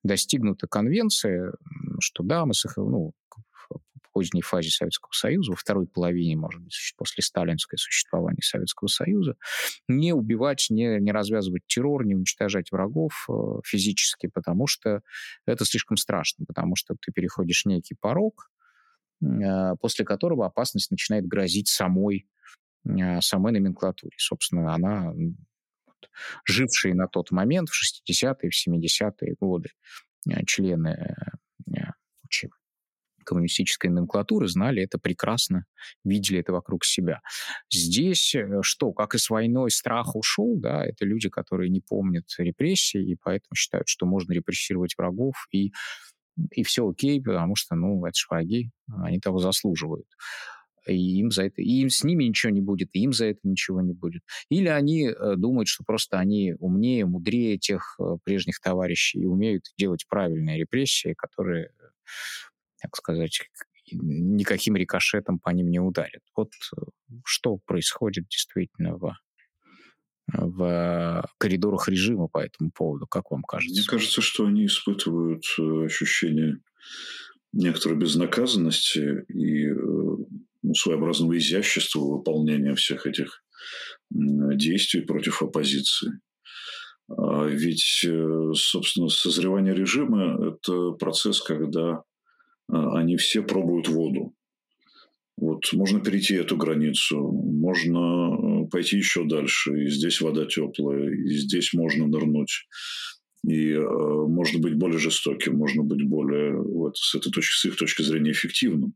достигнута 0.07 0.67
конвенция, 0.67 1.53
что 2.01 2.23
да, 2.23 2.45
мы 2.47 2.53
ну, 2.77 3.13
в 3.31 4.13
поздней 4.13 4.41
фазе 4.41 4.71
Советского 4.71 5.13
Союза, 5.13 5.51
во 5.51 5.57
второй 5.57 5.87
половине, 5.87 6.37
может 6.37 6.63
быть, 6.63 6.75
после 6.97 7.23
сталинского 7.23 7.77
существования 7.77 8.41
Советского 8.43 8.89
Союза, 8.89 9.37
не 9.89 10.15
убивать, 10.15 10.69
не, 10.71 10.99
не 11.01 11.13
развязывать 11.13 11.67
террор, 11.67 12.07
не 12.07 12.15
уничтожать 12.15 12.73
врагов 12.73 13.27
э, 13.29 13.33
физически, 13.65 14.29
потому 14.29 14.67
что 14.67 15.03
это 15.47 15.67
слишком 15.67 15.99
страшно, 15.99 16.47
потому 16.47 16.77
что 16.77 16.95
ты 16.95 17.13
переходишь 17.13 17.67
некий 17.67 17.95
порог, 17.95 18.51
э, 19.23 19.75
после 19.81 20.05
которого 20.07 20.47
опасность 20.47 20.91
начинает 20.91 21.27
грозить 21.27 21.69
самой, 21.69 22.27
э, 22.89 23.21
самой 23.21 23.53
номенклатуре. 23.53 24.15
Собственно, 24.17 24.75
она 24.75 25.13
жившие 26.45 26.95
на 26.95 27.09
тот 27.09 27.31
момент, 27.31 27.69
в 27.69 27.75
60-е, 27.75 28.51
в 28.51 28.69
70-е 28.69 29.35
годы, 29.39 29.71
э, 30.29 30.45
члены 30.45 30.89
э, 30.89 31.15
коммунистической 33.27 33.91
номенклатуры 33.91 34.49
знали 34.49 34.83
это 34.83 34.99
прекрасно, 34.99 35.67
видели 36.05 36.41
это 36.41 36.53
вокруг 36.53 36.85
себя. 36.85 37.21
Здесь 37.71 38.35
э, 38.35 38.61
что, 38.63 38.93
как 38.93 39.15
и 39.15 39.19
с 39.19 39.29
войной 39.29 39.71
страх 39.71 40.17
ушел, 40.17 40.57
да, 40.57 40.85
это 40.85 41.05
люди, 41.05 41.29
которые 41.29 41.69
не 41.69 41.81
помнят 41.81 42.25
репрессии, 42.39 43.13
и 43.13 43.17
поэтому 43.21 43.55
считают, 43.55 43.89
что 43.89 44.07
можно 44.07 44.33
репрессировать 44.33 44.95
врагов, 44.97 45.35
и, 45.51 45.73
и 46.53 46.63
все 46.63 46.89
окей, 46.89 47.21
потому 47.21 47.57
что, 47.57 47.75
ну, 47.75 48.07
это 48.07 48.17
же 48.17 48.27
враги, 48.31 48.71
они 49.03 49.21
того 49.21 49.39
заслуживают 49.39 50.07
и 50.93 51.19
им 51.19 51.31
за 51.31 51.45
это, 51.45 51.63
и 51.63 51.81
им 51.81 51.91
с 51.91 52.05
ними 52.05 52.25
ничего 52.25 52.51
не 52.51 52.61
будет, 52.61 52.91
и 52.93 53.01
им 53.01 53.13
за 53.13 53.27
это 53.27 53.41
ничего 53.45 53.81
не 53.81 53.93
будет. 53.93 54.23
Или 54.49 54.69
они 54.69 55.09
э, 55.09 55.37
думают, 55.37 55.69
что 55.69 55.85
просто 55.85 56.19
они 56.19 56.55
умнее, 56.59 57.07
мудрее 57.07 57.59
тех 57.59 57.97
э, 57.99 58.17
прежних 58.25 58.61
товарищей 58.61 59.21
и 59.21 59.27
умеют 59.27 59.65
делать 59.77 60.07
правильные 60.09 60.59
репрессии, 60.59 61.15
которые, 61.17 61.71
так 62.81 62.97
сказать, 62.97 63.41
никаким 63.93 64.77
рикошетом 64.77 65.39
по 65.39 65.51
ним 65.51 65.71
не 65.71 65.81
ударят. 65.81 66.23
Вот 66.37 66.53
э, 66.77 66.83
что 67.25 67.59
происходит 67.67 68.29
действительно 68.29 68.97
в 68.97 69.17
в 70.29 71.25
коридорах 71.39 71.89
режима 71.89 72.27
по 72.27 72.39
этому 72.39 72.73
поводу, 72.73 73.07
как 73.07 73.31
вам 73.31 73.45
кажется? 73.45 73.81
Мне 73.81 73.87
кажется, 73.87 74.21
что 74.21 74.45
они 74.45 74.67
испытывают 74.67 75.45
ощущение 75.85 76.59
некоторой 77.53 77.97
безнаказанности 77.97 79.25
и 79.29 79.73
своеобразного 80.75 81.37
изящества 81.39 82.01
выполнения 82.01 82.75
всех 82.75 83.07
этих 83.07 83.43
действий 84.11 85.01
против 85.01 85.43
оппозиции. 85.43 86.21
А 87.09 87.45
ведь, 87.45 88.05
э, 88.05 88.51
собственно, 88.55 89.09
созревание 89.09 89.75
режима– 89.75 90.39
это 90.65 90.91
процесс, 90.93 91.41
когда 91.41 92.03
а, 92.69 92.99
они 92.99 93.17
все 93.17 93.43
пробуют 93.43 93.89
воду. 93.89 94.35
Вот 95.37 95.73
можно 95.73 96.01
перейти 96.01 96.35
эту 96.35 96.57
границу, 96.57 97.21
можно 97.21 98.65
э, 98.65 98.69
пойти 98.71 98.97
еще 98.97 99.25
дальше, 99.25 99.85
и 99.85 99.89
здесь 99.89 100.21
вода 100.21 100.47
теплая, 100.47 101.11
и 101.11 101.35
здесь 101.37 101.75
можно 101.75 102.07
нырнуть, 102.07 102.67
и 103.47 103.73
э, 103.73 103.81
можно 103.81 104.59
быть 104.59 104.75
более 104.75 104.99
жестоким, 104.99 105.57
можно 105.57 105.85
быть 105.85 106.03
более 106.09 106.57
вот, 106.57 106.97
с 106.97 107.15
этой 107.15 107.31
точки, 107.31 107.55
с 107.55 107.65
их 107.67 107.77
точки 107.77 108.03
зрения 108.03 108.33
эффективным 108.33 108.95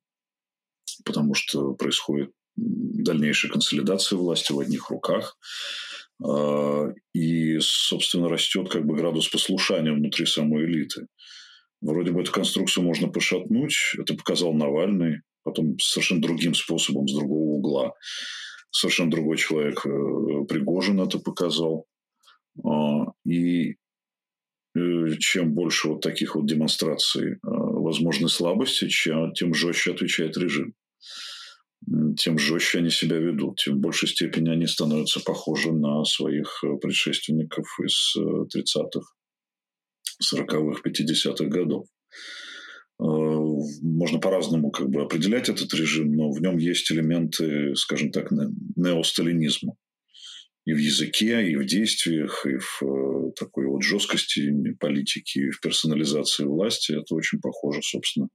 потому 1.05 1.35
что 1.35 1.75
происходит 1.75 2.31
дальнейшая 2.57 3.53
консолидация 3.53 4.17
власти 4.19 4.53
в 4.53 4.61
одних 4.61 4.91
руках. 4.91 5.37
А, 6.23 6.93
и, 7.15 7.59
собственно, 7.61 8.29
растет 8.29 8.69
как 8.69 8.85
бы 8.85 8.95
градус 8.95 9.29
послушания 9.29 9.93
внутри 9.93 10.27
самой 10.27 10.65
элиты. 10.65 11.07
Вроде 11.81 12.11
бы 12.13 12.21
эту 12.21 12.33
конструкцию 12.33 12.85
можно 12.85 13.09
пошатнуть. 13.09 13.95
Это 13.99 14.15
показал 14.15 14.53
Навальный. 14.53 15.23
Потом 15.43 15.79
совершенно 15.79 16.21
другим 16.21 16.55
способом, 16.55 17.09
с 17.09 17.15
другого 17.15 17.57
угла. 17.57 17.95
Совершенно 18.71 19.11
другой 19.11 19.39
человек 19.39 19.85
э, 19.87 20.45
Пригожин 20.47 21.01
это 21.01 21.19
показал. 21.19 21.87
А, 22.63 23.07
и 23.25 23.77
э, 24.77 25.17
чем 25.19 25.55
больше 25.55 25.89
вот 25.89 26.03
таких 26.03 26.35
вот 26.35 26.47
демонстраций 26.47 27.39
а, 27.43 27.49
возможной 27.49 28.29
слабости, 28.29 28.89
тем 29.35 29.55
жестче 29.55 29.93
отвечает 29.93 30.37
режим 30.37 30.75
тем 32.17 32.39
жестче 32.39 32.79
они 32.79 32.91
себя 32.91 33.17
ведут, 33.17 33.57
тем 33.57 33.77
в 33.77 33.81
большей 33.81 34.09
степени 34.09 34.51
они 34.51 34.67
становятся 34.67 35.21
похожи 35.21 35.73
на 35.73 36.05
своих 36.05 36.63
э, 36.63 36.77
предшественников 36.77 37.67
из 37.81 38.17
30-х, 38.17 39.01
40-х, 40.23 40.83
50-х 40.85 41.45
годов. 41.47 41.87
Э, 43.01 43.05
можно 43.83 44.19
по-разному 44.21 44.71
как 44.71 44.91
бы 44.91 45.03
определять 45.03 45.49
этот 45.49 45.73
режим, 45.75 46.13
но 46.13 46.31
в 46.31 46.41
нем 46.41 46.59
есть 46.59 46.91
элементы, 46.93 47.75
скажем 47.75 48.13
так, 48.13 48.31
неосталинизма. 48.77 49.75
И 50.67 50.75
в 50.75 50.79
языке, 50.79 51.51
и 51.51 51.57
в 51.57 51.65
действиях, 51.65 52.45
и 52.45 52.59
в 52.59 52.83
э, 52.83 53.33
такой 53.39 53.67
вот 53.67 53.83
жесткости 53.83 54.53
политики, 54.79 55.39
и 55.39 55.51
в 55.51 55.61
персонализации 55.61 56.45
власти. 56.45 56.93
Это 56.93 57.15
очень 57.15 57.41
похоже, 57.41 57.81
собственно, 57.83 58.29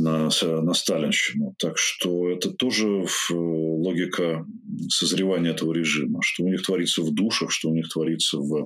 на, 0.00 0.30
на 0.42 0.74
сталинщину. 0.74 1.54
Так 1.58 1.78
что 1.78 2.28
это 2.28 2.50
тоже 2.50 2.86
э, 2.86 3.34
логика 3.34 4.46
созревания 4.88 5.50
этого 5.50 5.72
режима. 5.72 6.20
Что 6.22 6.44
у 6.44 6.48
них 6.48 6.62
творится 6.62 7.02
в 7.02 7.12
душах, 7.12 7.50
что 7.50 7.70
у 7.70 7.74
них 7.74 7.88
творится 7.88 8.38
в, 8.38 8.56
э, 8.56 8.64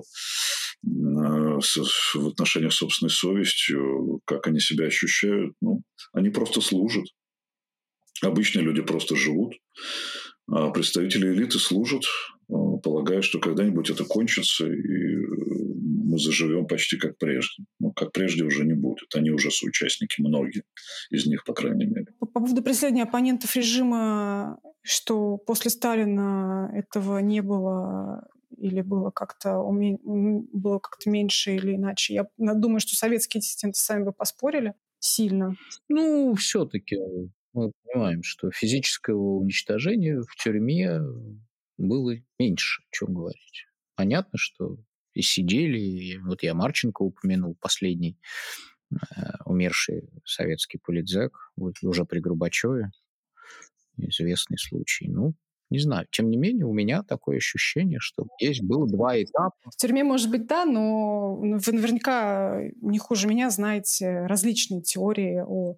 в 0.83 2.27
отношениях 2.27 2.73
с 2.73 2.77
собственной 2.77 3.09
совестью, 3.09 4.21
как 4.25 4.47
они 4.47 4.59
себя 4.59 4.85
ощущают. 4.85 5.53
Ну, 5.61 5.81
они 6.13 6.29
просто 6.29 6.61
служат. 6.61 7.05
Обычные 8.21 8.63
люди 8.63 8.81
просто 8.81 9.15
живут. 9.15 9.53
А 10.51 10.71
представители 10.71 11.31
элиты 11.33 11.59
служат, 11.59 12.03
э, 12.03 12.53
полагая, 12.83 13.21
что 13.21 13.39
когда-нибудь 13.39 13.89
это 13.89 14.03
кончится, 14.03 14.65
и 14.67 15.15
мы 16.09 16.17
заживем 16.17 16.65
почти 16.65 16.97
как 16.97 17.17
прежде. 17.19 17.63
Ну, 17.79 17.91
как 17.91 18.11
прежде 18.11 18.43
уже 18.43 18.65
не 18.65 18.73
будет. 18.73 19.15
Они 19.15 19.29
уже 19.29 19.51
соучастники, 19.51 20.21
многие 20.21 20.63
из 21.11 21.27
них, 21.27 21.43
по 21.43 21.53
крайней 21.53 21.85
мере. 21.85 22.07
По 22.19 22.25
поводу 22.25 22.63
преследования 22.63 23.03
оппонентов 23.03 23.55
режима, 23.55 24.59
что 24.81 25.37
после 25.37 25.69
Сталина 25.69 26.71
этого 26.73 27.19
не 27.19 27.41
было 27.41 28.27
или 28.57 28.81
было 28.81 29.11
как-то 29.11 29.59
уме... 29.59 29.99
было 30.03 30.79
как-то 30.79 31.09
меньше 31.11 31.55
или 31.55 31.75
иначе. 31.75 32.15
Я 32.15 32.27
думаю, 32.37 32.79
что 32.79 32.95
советские 32.95 33.41
диссиденты 33.41 33.79
сами 33.79 34.05
бы 34.05 34.11
поспорили 34.11 34.73
сильно. 34.97 35.55
Ну, 35.87 36.33
все-таки 36.33 36.97
мы 37.53 37.71
понимаем, 37.83 38.23
что 38.23 38.49
физического 38.51 39.37
уничтожения 39.37 40.19
в 40.21 40.35
тюрьме 40.43 40.99
было 41.77 42.15
меньше, 42.39 42.81
о 42.81 42.95
чем 42.95 43.13
говорить. 43.13 43.67
Понятно, 43.95 44.37
что 44.37 44.77
и 45.13 45.21
сидели, 45.21 46.17
вот 46.17 46.43
я 46.43 46.53
Марченко 46.53 47.01
упомянул, 47.01 47.55
последний 47.55 48.17
э, 48.91 48.95
умерший 49.45 50.09
советский 50.25 50.77
политзек, 50.77 51.51
вот 51.55 51.75
уже 51.81 52.05
при 52.05 52.19
Горбачеве, 52.19 52.91
известный 53.97 54.57
случай. 54.57 55.07
Ну, 55.07 55.35
не 55.69 55.79
знаю. 55.79 56.07
Тем 56.11 56.29
не 56.29 56.37
менее, 56.37 56.65
у 56.65 56.73
меня 56.73 57.03
такое 57.03 57.37
ощущение, 57.37 57.99
что 58.01 58.25
есть 58.39 58.63
было 58.63 58.87
два 58.87 59.21
этапа. 59.21 59.55
В 59.65 59.75
тюрьме, 59.75 60.03
может 60.03 60.29
быть, 60.29 60.47
да, 60.47 60.65
но 60.65 61.35
вы 61.35 61.71
наверняка 61.71 62.61
не 62.81 62.99
хуже 62.99 63.27
меня 63.27 63.49
знаете 63.49 64.25
различные 64.27 64.81
теории 64.81 65.43
о 65.45 65.77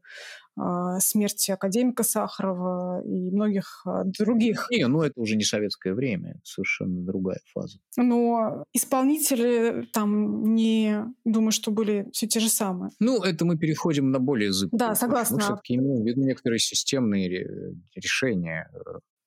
а, 0.58 1.00
смерти 1.00 1.52
академика 1.52 2.04
Сахарова 2.04 3.02
и 3.06 3.32
многих 3.32 3.84
а, 3.86 4.04
других. 4.04 4.68
Не, 4.70 4.88
ну 4.88 5.02
это 5.02 5.20
уже 5.20 5.36
не 5.36 5.44
советское 5.44 5.94
время, 5.94 6.40
совершенно 6.44 7.02
другая 7.02 7.40
фаза. 7.54 7.80
Но 7.96 8.66
исполнители 8.74 9.88
там 9.94 10.54
не, 10.54 11.06
думаю, 11.24 11.52
что 11.52 11.72
были 11.72 12.08
все 12.12 12.28
те 12.28 12.40
же 12.40 12.50
самые. 12.50 12.92
Ну, 13.00 13.24
это 13.24 13.46
мы 13.46 13.58
переходим 13.58 14.12
на 14.12 14.20
более 14.20 14.52
зыбкую. 14.52 14.78
Да, 14.78 14.96
согласна. 14.96 15.38
Мы 15.38 15.42
все-таки 15.42 15.76
имеем 15.76 16.04
в 16.04 16.06
виду 16.06 16.22
некоторые 16.22 16.60
системные 16.60 17.74
решения. 17.96 18.70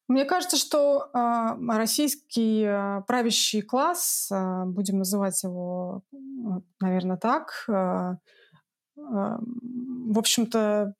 Мне 0.06 0.24
кажется, 0.24 0.56
что 0.56 1.08
э, 1.14 1.76
российский 1.76 2.64
э, 2.64 3.02
правящий 3.06 3.62
класс, 3.62 4.28
э, 4.30 4.64
будем 4.66 4.98
называть 4.98 5.42
его, 5.42 6.02
наверное, 6.80 7.16
так, 7.16 7.64
э, 7.68 7.72
э, 7.72 8.16
в 8.96 10.18
общем-то, 10.18 10.94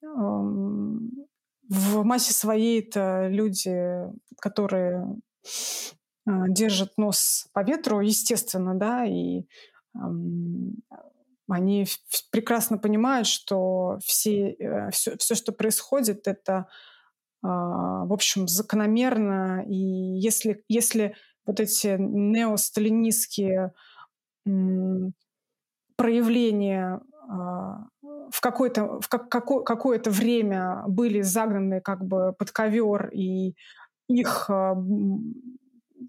в 0.00 2.02
массе 2.04 2.32
своей 2.32 2.80
это 2.80 3.26
люди, 3.28 4.10
которые 4.40 5.04
а, 6.26 6.48
держат 6.48 6.96
нос 6.96 7.48
по 7.52 7.62
ветру, 7.62 8.00
естественно, 8.00 8.74
да, 8.74 9.04
и 9.04 9.44
они 11.48 11.86
прекрасно 12.30 12.78
понимают, 12.78 13.26
что 13.26 13.98
все, 14.04 14.56
все, 14.92 15.12
э, 15.12 15.16
все, 15.18 15.34
что 15.34 15.52
происходит, 15.52 16.28
это, 16.28 16.56
а, 16.56 16.66
в 17.42 18.12
общем, 18.12 18.48
закономерно. 18.48 19.64
И 19.66 19.76
если, 19.76 20.64
если 20.68 21.14
вот 21.46 21.60
эти 21.60 21.96
неосталинистские 21.98 23.72
проявления 25.96 27.00
а, 27.28 27.88
в 28.30 28.40
какое-то 28.40 29.00
в 29.00 29.08
как, 29.08 29.28
какое, 29.28 29.62
какое-то 29.62 30.10
время 30.10 30.84
были 30.86 31.20
загнаны 31.20 31.80
как 31.80 32.04
бы 32.04 32.32
под 32.32 32.52
ковер 32.52 33.08
и 33.08 33.54
их 34.08 34.48
а, 34.48 34.76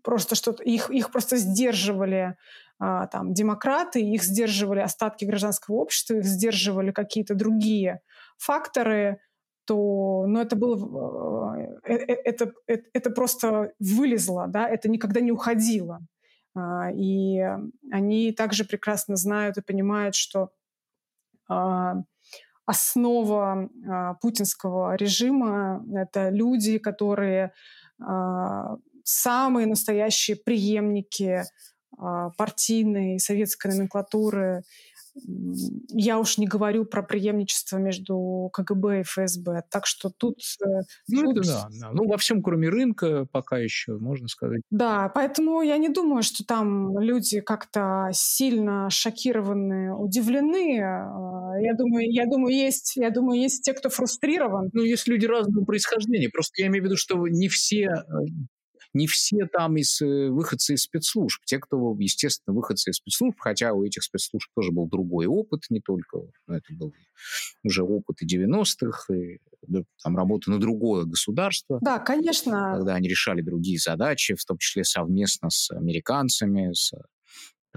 просто 0.04 0.36
что-то 0.36 0.64
их 0.64 0.90
их 0.92 1.12
просто 1.12 1.38
сдерживали 1.38 2.38
а, 2.80 3.08
там 3.08 3.34
демократы, 3.34 4.00
их 4.02 4.24
сдерживали 4.24 4.80
остатки 4.80 5.26
гражданского 5.26 5.76
общества, 5.76 6.16
их 6.16 6.26
сдерживали 6.26 6.92
какие-то 6.92 7.36
другие 7.36 8.02
факторы, 8.38 9.20
то, 9.70 10.26
ну, 10.28 10.40
это 10.40 10.56
было, 10.56 11.56
э, 11.86 11.94
э, 11.94 12.16
это, 12.26 12.54
это, 12.66 12.84
это 12.92 13.10
просто 13.12 13.72
вылезло, 13.80 14.48
да, 14.48 14.68
это 14.68 14.90
никогда 14.90 15.20
не 15.20 15.32
уходило. 15.32 16.00
И 16.96 17.40
они 17.92 18.32
также 18.32 18.66
прекрасно 18.66 19.16
знают 19.16 19.58
и 19.58 19.62
понимают, 19.62 20.16
что 20.16 20.50
а, 21.48 21.98
основа 22.66 23.70
а, 23.88 24.16
путинского 24.16 24.96
режима— 24.96 25.86
это 25.96 26.30
люди, 26.30 26.80
которые 26.80 27.54
а, 28.02 28.78
самые 29.04 29.68
настоящие 29.68 30.36
преемники 30.36 31.44
партийной 32.38 33.20
советской 33.20 33.68
номенклатуры 33.72 34.64
я 35.90 36.20
уж 36.20 36.38
не 36.38 36.48
говорю 36.48 36.86
про 36.86 37.04
преемничество 37.04 37.78
между 37.78 38.50
КГБ 38.54 39.02
и 39.02 39.04
ФСБ. 39.04 39.64
Так 39.70 39.86
что 39.86 40.10
тут... 40.10 40.38
Э, 40.66 40.82
ну, 41.08 41.34
тут... 41.34 41.46
Это 41.46 41.48
да, 41.48 41.68
да. 41.82 41.90
Ну, 41.94 42.08
во 42.08 42.18
всем, 42.18 42.42
кроме 42.42 42.70
рынка, 42.70 43.26
пока 43.32 43.58
еще, 43.58 43.98
можно 43.98 44.28
сказать. 44.28 44.62
Да, 44.70 45.10
поэтому 45.14 45.62
я 45.62 45.78
не 45.78 45.90
думаю, 45.90 46.24
что 46.24 46.46
там 46.46 47.00
люди 47.00 47.42
как-то 47.42 48.10
сильно 48.14 48.90
шокированы, 48.90 49.94
удивлены. 49.96 50.82
А, 50.82 51.60
я 51.60 51.74
думаю, 51.74 52.12
я 52.12 52.26
думаю, 52.26 52.56
есть, 52.56 52.96
я 52.96 53.10
думаю, 53.10 53.40
есть 53.40 53.64
те, 53.64 53.74
кто 53.74 53.90
фрустрирован. 53.90 54.70
Ну, 54.74 54.84
есть 54.84 55.08
люди 55.08 55.26
разного 55.26 55.66
происхождения. 55.66 56.30
Просто 56.30 56.62
я 56.62 56.68
имею 56.68 56.84
в 56.84 56.86
виду, 56.86 56.98
что 56.98 57.28
не 57.28 57.48
все 57.48 57.86
э, 57.86 58.02
не 58.94 59.08
все 59.08 59.46
там 59.46 59.78
из 59.78 60.02
э, 60.02 60.30
выходцы 60.30 60.74
из 60.74 60.84
спецслужб. 60.84 61.42
Те, 61.46 61.60
кто, 61.60 61.96
естественно, 62.00 62.56
выходцы 62.56 62.92
из 62.92 62.96
спецслужб, 62.96 63.38
хотя 63.40 63.74
у 63.74 63.84
этих 63.84 64.04
спецслужб 64.04 64.50
тоже 64.56 64.72
был 64.72 64.88
другой 64.88 65.28
опыт, 65.28 65.64
не 65.70 65.80
только, 65.80 66.20
ну, 66.48 66.56
это 66.56 66.74
был 66.74 66.94
уже 67.64 67.84
опыт 67.84 68.22
и 68.22 68.26
90-х, 68.26 69.14
и 69.14 69.40
там 70.04 70.18
работа 70.18 70.52
на 70.52 70.60
другое 70.60 71.06
государство. 71.06 71.80
Да, 71.82 72.00
конечно. 72.00 72.74
Когда 72.78 72.96
они 72.96 73.08
решали 73.08 73.42
другие 73.42 73.78
задачи, 73.78 74.36
в 74.36 74.44
том 74.46 74.58
числе 74.58 74.84
совместно 74.84 75.50
с 75.50 75.72
американцами, 75.72 76.74
с 76.74 76.94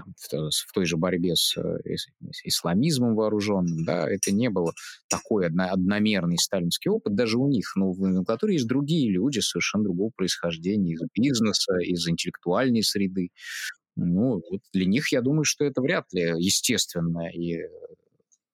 там, 0.03 0.49
в, 0.49 0.51
в 0.51 0.71
той 0.73 0.85
же 0.85 0.97
борьбе 0.97 1.35
с, 1.35 1.57
э, 1.57 1.95
с 1.95 2.45
исламизмом 2.45 3.15
вооруженным, 3.15 3.85
да, 3.85 4.09
это 4.09 4.31
не 4.31 4.49
было 4.49 4.73
такой 5.09 5.47
одно, 5.47 5.71
одномерный 5.71 6.37
сталинский 6.37 6.89
опыт 6.89 7.15
даже 7.15 7.37
у 7.37 7.47
них. 7.47 7.73
Но 7.75 7.91
в 7.91 7.99
номенклатуре 7.99 8.55
есть 8.55 8.67
другие 8.67 9.11
люди 9.11 9.39
совершенно 9.39 9.85
другого 9.85 10.11
происхождения, 10.15 10.93
из 10.93 11.01
бизнеса, 11.13 11.77
из 11.79 12.07
интеллектуальной 12.07 12.83
среды. 12.83 13.29
Ну, 13.95 14.41
вот 14.49 14.61
для 14.73 14.85
них, 14.85 15.11
я 15.11 15.21
думаю, 15.21 15.43
что 15.43 15.65
это 15.65 15.81
вряд 15.81 16.05
ли 16.13 16.33
естественно 16.37 17.29
и, 17.29 17.59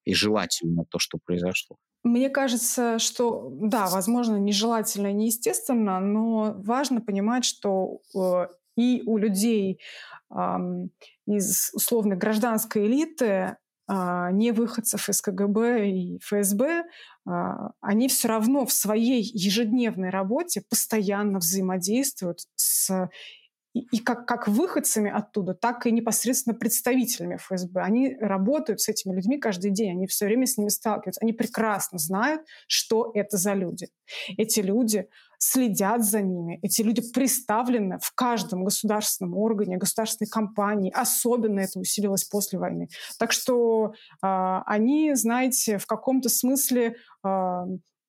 и 0.04 0.14
желательно 0.14 0.84
то, 0.90 1.00
что 1.00 1.18
произошло. 1.24 1.78
Мне 2.04 2.30
кажется, 2.30 2.98
что 3.00 3.50
да, 3.52 3.88
возможно, 3.88 4.38
нежелательно 4.38 5.12
неестественно, 5.12 6.00
но 6.00 6.56
важно 6.58 7.02
понимать, 7.02 7.44
что 7.44 8.00
э, 8.16 8.48
и 8.78 9.04
у 9.06 9.18
людей 9.18 9.82
из 11.38 11.72
условной 11.74 12.18
гражданской 12.18 12.88
элиты, 12.88 13.58
а, 13.88 14.32
не 14.32 14.52
выходцев 14.52 15.10
из 15.10 15.22
КГБ 15.22 15.90
и 15.90 16.20
ФСБ, 16.20 16.86
а, 17.26 17.72
они 17.82 18.08
все 18.08 18.28
равно 18.28 18.66
в 18.66 18.72
своей 18.72 19.22
ежедневной 19.22 20.10
работе 20.10 20.64
постоянно 20.70 21.40
взаимодействуют 21.40 22.40
с 22.56 23.10
и, 23.74 23.82
и 23.92 24.00
как, 24.00 24.28
как 24.28 24.48
выходцами 24.48 25.12
оттуда, 25.12 25.54
так 25.54 25.86
и 25.86 25.92
непосредственно 25.92 26.56
представителями 26.56 27.38
ФСБ. 27.38 27.82
Они 27.82 28.16
работают 28.20 28.82
с 28.82 28.90
этими 28.90 29.14
людьми 29.14 29.38
каждый 29.38 29.72
день, 29.72 29.92
они 29.92 30.08
все 30.08 30.26
время 30.26 30.48
с 30.48 30.58
ними 30.58 30.70
сталкиваются. 30.70 31.22
Они 31.22 31.34
прекрасно 31.34 32.00
знают, 32.00 32.42
что 32.68 33.12
это 33.14 33.38
за 33.38 33.54
люди. 33.54 33.90
Эти 34.38 34.60
люди 34.62 35.08
следят 35.40 36.04
за 36.04 36.22
ними. 36.22 36.60
Эти 36.62 36.82
люди 36.82 37.02
представлены 37.14 37.98
в 38.02 38.12
каждом 38.14 38.66
государственном 38.66 39.36
органе, 39.36 39.78
государственной 39.78 40.28
компании. 40.28 40.92
Особенно 40.94 41.62
это 41.62 41.80
усилилось 41.80 42.26
после 42.26 42.60
войны. 42.60 42.90
Так 43.18 43.32
что 43.32 43.94
э, 44.22 44.28
они, 44.66 45.16
знаете, 45.16 45.78
в 45.78 45.88
каком-то 45.88 46.28
смысле 46.28 46.98
э, 47.26 47.62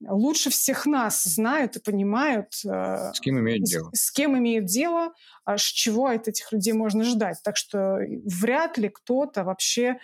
лучше 0.09 0.51
всех 0.51 0.87
нас 0.87 1.22
знают 1.22 1.76
и 1.76 1.81
понимают, 1.81 2.49
э, 2.64 3.12
с 3.14 3.20
кем 3.20 3.39
имеют 3.39 3.62
дело, 3.62 3.91
с, 3.95 4.11
кем 4.11 4.37
имеют 4.37 4.64
дело, 4.64 5.12
с 5.47 5.62
чего 5.62 6.07
от 6.07 6.26
этих 6.26 6.51
людей 6.51 6.72
можно 6.72 7.05
ждать. 7.05 7.39
Так 7.45 7.57
что 7.57 7.99
вряд 8.24 8.76
ли 8.76 8.89
кто-то 8.89 9.45
вообще 9.45 9.99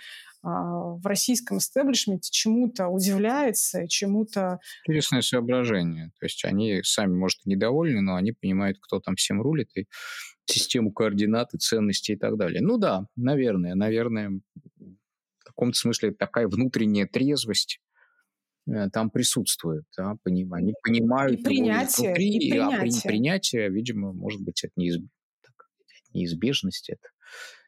в 0.47 1.07
российском 1.07 1.59
истеблишменте 1.59 2.31
чему-то 2.31 2.89
удивляется 2.89 3.89
чему-то... 3.89 4.61
Интересное 4.87 5.23
соображение. 5.23 6.13
То 6.21 6.27
есть 6.27 6.45
они 6.45 6.83
сами, 6.85 7.13
может, 7.13 7.45
недовольны, 7.47 8.01
но 8.01 8.15
они 8.15 8.33
понимают, 8.33 8.79
кто 8.81 9.01
там 9.01 9.17
всем 9.17 9.43
рулит, 9.43 9.71
и 9.77 9.87
систему 10.45 10.93
координат, 10.93 11.53
и 11.55 11.59
ценностей 11.59 12.13
и 12.13 12.17
так 12.17 12.37
далее. 12.37 12.61
Ну 12.63 12.79
да, 12.79 13.07
наверное, 13.17 13.75
наверное, 13.75 14.41
в 14.79 15.45
каком-то 15.45 15.77
смысле 15.77 16.13
такая 16.13 16.47
внутренняя 16.47 17.07
трезвость 17.07 17.81
э, 18.69 18.89
там 18.91 19.11
присутствует, 19.11 19.85
да, 19.97 20.15
они 20.25 20.75
понимают 20.83 21.41
и 21.41 21.43
принятие, 21.43 22.09
внутри, 22.11 22.37
и 22.37 22.51
принятие. 22.51 23.01
А 23.05 23.09
принятие, 23.09 23.71
видимо, 23.71 24.13
может 24.13 24.41
быть, 24.43 24.63
от, 24.63 24.71
неизб... 24.77 25.05
так, 25.43 25.67
неизбежности, 26.13 26.93
от 26.93 27.01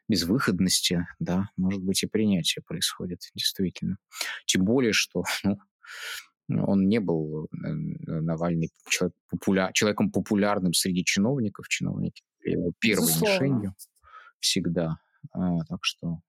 безвыходности, 0.09 1.07
да, 1.19 1.49
может 1.55 1.81
быть, 1.81 2.03
и 2.03 2.07
принятие 2.07 2.63
происходит, 2.63 3.21
действительно. 3.35 3.97
Тем 4.45 4.65
более, 4.65 4.91
что 4.91 5.23
ну, 6.47 6.65
он 6.65 6.89
не 6.89 6.99
был 6.99 7.45
э, 7.45 7.47
Навальный 7.67 8.71
человек, 8.89 9.15
популя... 9.29 9.71
человеком 9.73 10.11
популярным 10.11 10.73
среди 10.73 11.05
чиновников, 11.05 11.69
чиновники 11.69 12.23
его 12.43 12.73
первой 12.79 13.03
Безусловно. 13.03 13.33
мишенью 13.33 13.75
всегда. 14.39 14.97
А, 15.31 15.63
так 15.65 15.79
что 15.81 16.21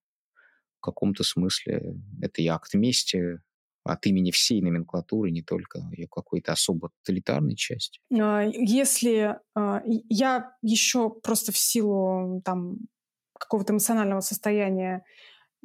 в 0.79 0.81
каком-то 0.81 1.25
смысле 1.25 1.97
это 2.21 2.43
и 2.43 2.47
акт 2.49 2.75
мести 2.75 3.41
от 3.85 4.07
имени 4.07 4.31
всей 4.31 4.61
номенклатуры, 4.61 5.31
не 5.31 5.43
только 5.43 5.81
ее 5.93 6.07
какой-то 6.09 6.53
особо 6.53 6.91
тоталитарной 7.03 7.57
части? 7.57 8.01
А, 8.13 8.43
если 8.43 9.39
а, 9.55 9.83
я 9.85 10.55
еще 10.63 11.11
просто 11.11 11.53
в 11.53 11.59
силу 11.59 12.43
там 12.45 12.79
какого-то 13.41 13.73
эмоционального 13.73 14.21
состояния 14.21 15.05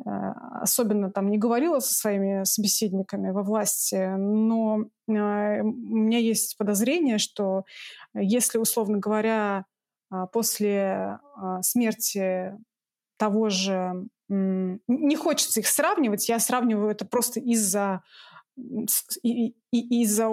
а, 0.03 0.61
особенно 0.61 1.11
там 1.11 1.29
не 1.29 1.37
говорила 1.37 1.79
со 1.79 1.93
своими 1.93 2.43
собеседниками 2.43 3.31
во 3.31 3.43
власти, 3.43 4.15
но 4.17 4.85
у 5.07 5.11
меня 5.11 6.17
есть 6.17 6.57
подозрение, 6.57 7.17
что 7.17 7.63
если, 8.13 8.57
условно 8.57 8.97
говоря, 8.97 9.65
после 10.31 11.19
смерти 11.61 12.53
того 13.17 13.49
же 13.49 14.07
не 14.27 15.15
хочется 15.15 15.59
их 15.59 15.67
сравнивать, 15.67 16.27
я 16.29 16.39
сравниваю 16.39 16.89
это 16.89 17.05
просто 17.05 17.39
из-за 17.39 18.03
из-за 18.57 20.29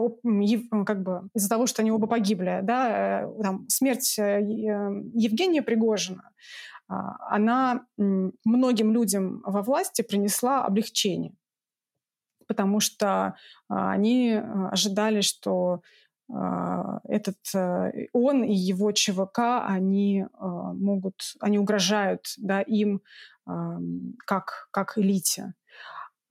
как 0.86 1.02
бы 1.02 1.28
из-за 1.34 1.48
того, 1.48 1.66
что 1.66 1.82
они 1.82 1.90
оба 1.90 2.06
погибли, 2.06 2.60
да, 2.62 3.22
э, 3.22 3.42
там, 3.42 3.68
смерть 3.68 4.16
э, 4.18 4.40
Евгения 4.42 5.62
Пригожина, 5.62 6.30
а, 6.92 7.16
она 7.36 7.86
многим 7.96 8.92
людям 8.92 9.42
во 9.44 9.62
власти 9.62 10.02
принесла 10.02 10.64
облегчение, 10.64 11.34
потому 12.46 12.80
что 12.80 13.36
а, 13.68 13.92
они 13.92 14.30
э, 14.30 14.68
ожидали, 14.70 15.22
что 15.22 15.82
а, 16.30 17.00
этот 17.04 17.38
он 18.12 18.44
и 18.44 18.54
его 18.54 18.92
ЧВК, 18.92 19.38
они 19.66 20.26
могут, 20.38 21.34
они 21.40 21.58
угрожают 21.58 22.34
да, 22.38 22.60
им 22.62 23.02
как, 23.44 24.68
как 24.70 24.96
элите. 24.96 25.54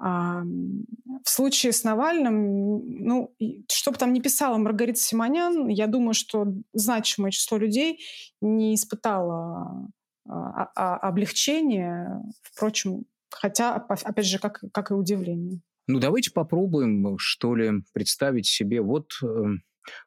В 0.04 1.30
случае 1.30 1.74
с 1.74 1.84
Навальным, 1.84 3.06
ну, 3.06 3.36
что 3.72 3.92
бы 3.92 3.98
там 3.98 4.14
ни 4.14 4.20
писала 4.20 4.58
Маргарита 4.58 5.00
Симонян, 5.00 5.68
я 5.68 5.86
думаю, 5.86 6.16
что 6.16 6.48
значимое 6.74 7.30
число 7.30 7.60
людей 7.60 8.00
не 8.42 8.74
испытало 8.74 9.92
а, 10.28 10.72
а, 10.76 10.98
облегчения, 10.98 12.24
впрочем, 12.42 13.06
хотя, 13.30 13.76
опять 13.76 14.26
же, 14.26 14.40
как, 14.40 14.64
как 14.74 14.90
и 14.90 14.96
удивление. 14.96 15.62
Ну, 15.88 16.00
давайте 16.00 16.32
попробуем, 16.32 17.18
что 17.20 17.54
ли, 17.54 17.84
представить 17.94 18.48
себе 18.48 18.82
вот 18.82 19.12
э, 19.24 19.28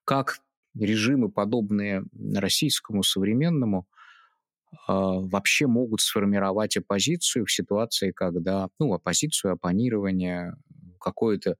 как 0.05 0.41
режимы, 0.75 1.31
подобные 1.31 2.05
российскому 2.35 3.03
современному, 3.03 3.87
вообще 4.87 5.67
могут 5.67 6.01
сформировать 6.01 6.77
оппозицию 6.77 7.47
в 7.47 7.53
ситуации, 7.53 8.13
когда, 8.13 8.69
ну, 8.79 8.93
оппозицию, 8.93 9.53
оппонирование, 9.53 10.55
какую-то 11.01 11.57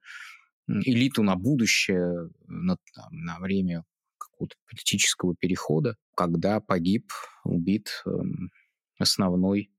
элиту 0.69 1.23
на 1.23 1.37
будущее, 1.37 2.31
на, 2.47 2.77
на 3.11 3.39
время 3.39 3.85
какого-то 4.19 4.57
политического 4.69 5.35
перехода, 5.37 5.97
когда 6.17 6.61
погиб, 6.61 7.11
убит 7.45 8.03
э, 8.07 8.11
основной 8.99 9.71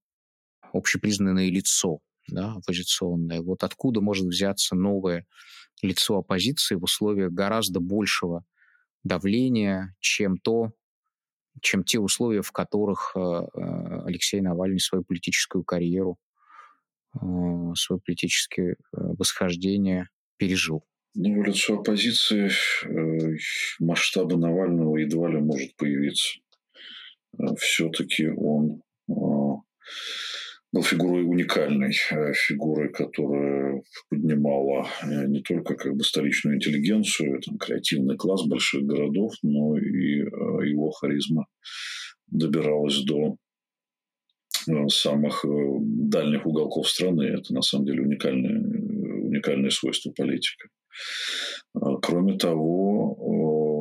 общепризнанное 0.72 1.50
лицо 1.50 2.00
да, 2.28 2.54
оппозиционное. 2.54 3.42
Вот 3.42 3.64
откуда 3.64 4.02
может 4.02 4.26
взяться 4.26 4.76
новое 4.76 5.26
лицо 5.82 6.18
оппозиции 6.18 6.76
в 6.76 6.84
условиях 6.84 7.32
гораздо 7.32 7.80
большего 7.80 8.44
давления, 9.04 9.96
чем 10.00 10.38
то, 10.38 10.72
чем 11.62 11.84
те 11.84 11.99
условия, 11.99 12.41
в 12.41 12.51
которых 12.51 13.14
э, 13.16 13.20
э, 13.20 14.01
Алексей 14.06 14.41
Навальный 14.41 14.80
свою 14.80 15.03
политическую 15.03 15.64
карьеру, 15.64 16.18
э, 17.16 17.18
свое 17.76 18.01
политическое 18.06 18.76
восхождение 18.91 20.10
пережил. 20.38 20.84
Ну, 21.16 21.41
в 21.41 21.45
лицо 21.45 21.80
оппозиции 21.80 22.51
масштаба 23.80 24.36
Навального 24.36 24.97
едва 24.97 25.30
ли 25.30 25.38
может 25.38 25.76
появиться. 25.78 26.39
Все-таки 27.58 28.28
он 28.28 28.82
был 30.76 30.84
фигурой 30.84 31.24
уникальной, 31.24 31.96
э, 32.12 32.34
фигурой, 32.34 32.90
которая 32.92 33.82
поднимала 34.10 34.86
э, 35.04 35.26
не 35.26 35.42
только 35.42 35.76
как 35.76 35.96
бы 35.96 36.04
столичную 36.04 36.58
интеллигенцию, 36.58 37.42
там, 37.42 37.58
креативный 37.58 38.18
класс 38.18 38.46
больших 38.46 38.84
городов, 38.84 39.34
но 39.42 39.78
и 39.78 40.22
э, 40.22 40.26
его 40.68 40.92
харизма 40.92 41.46
добиралась 42.28 43.04
до 43.06 43.38
самых 44.88 45.46
дальних 45.46 46.46
уголков 46.46 46.90
страны. 46.90 47.24
Это 47.24 47.54
на 47.54 47.62
самом 47.62 47.86
деле 47.86 48.02
уникальное, 48.02 48.60
уникальное 48.60 49.70
свойство 49.70 50.12
политика. 50.12 50.70
Кроме 52.02 52.38
того, 52.38 53.14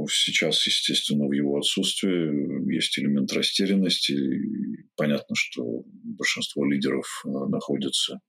сейчас, 0.09 0.67
естественно, 0.67 1.27
в 1.27 1.33
его 1.33 1.59
отсутствии 1.59 2.73
есть 2.73 2.99
элемент 2.99 3.33
растерянности. 3.33 4.17
Понятно, 4.97 5.35
что 5.37 5.85
большинство 5.87 6.65
лидеров 6.65 7.07
э, 7.25 7.29
находятся 7.49 8.21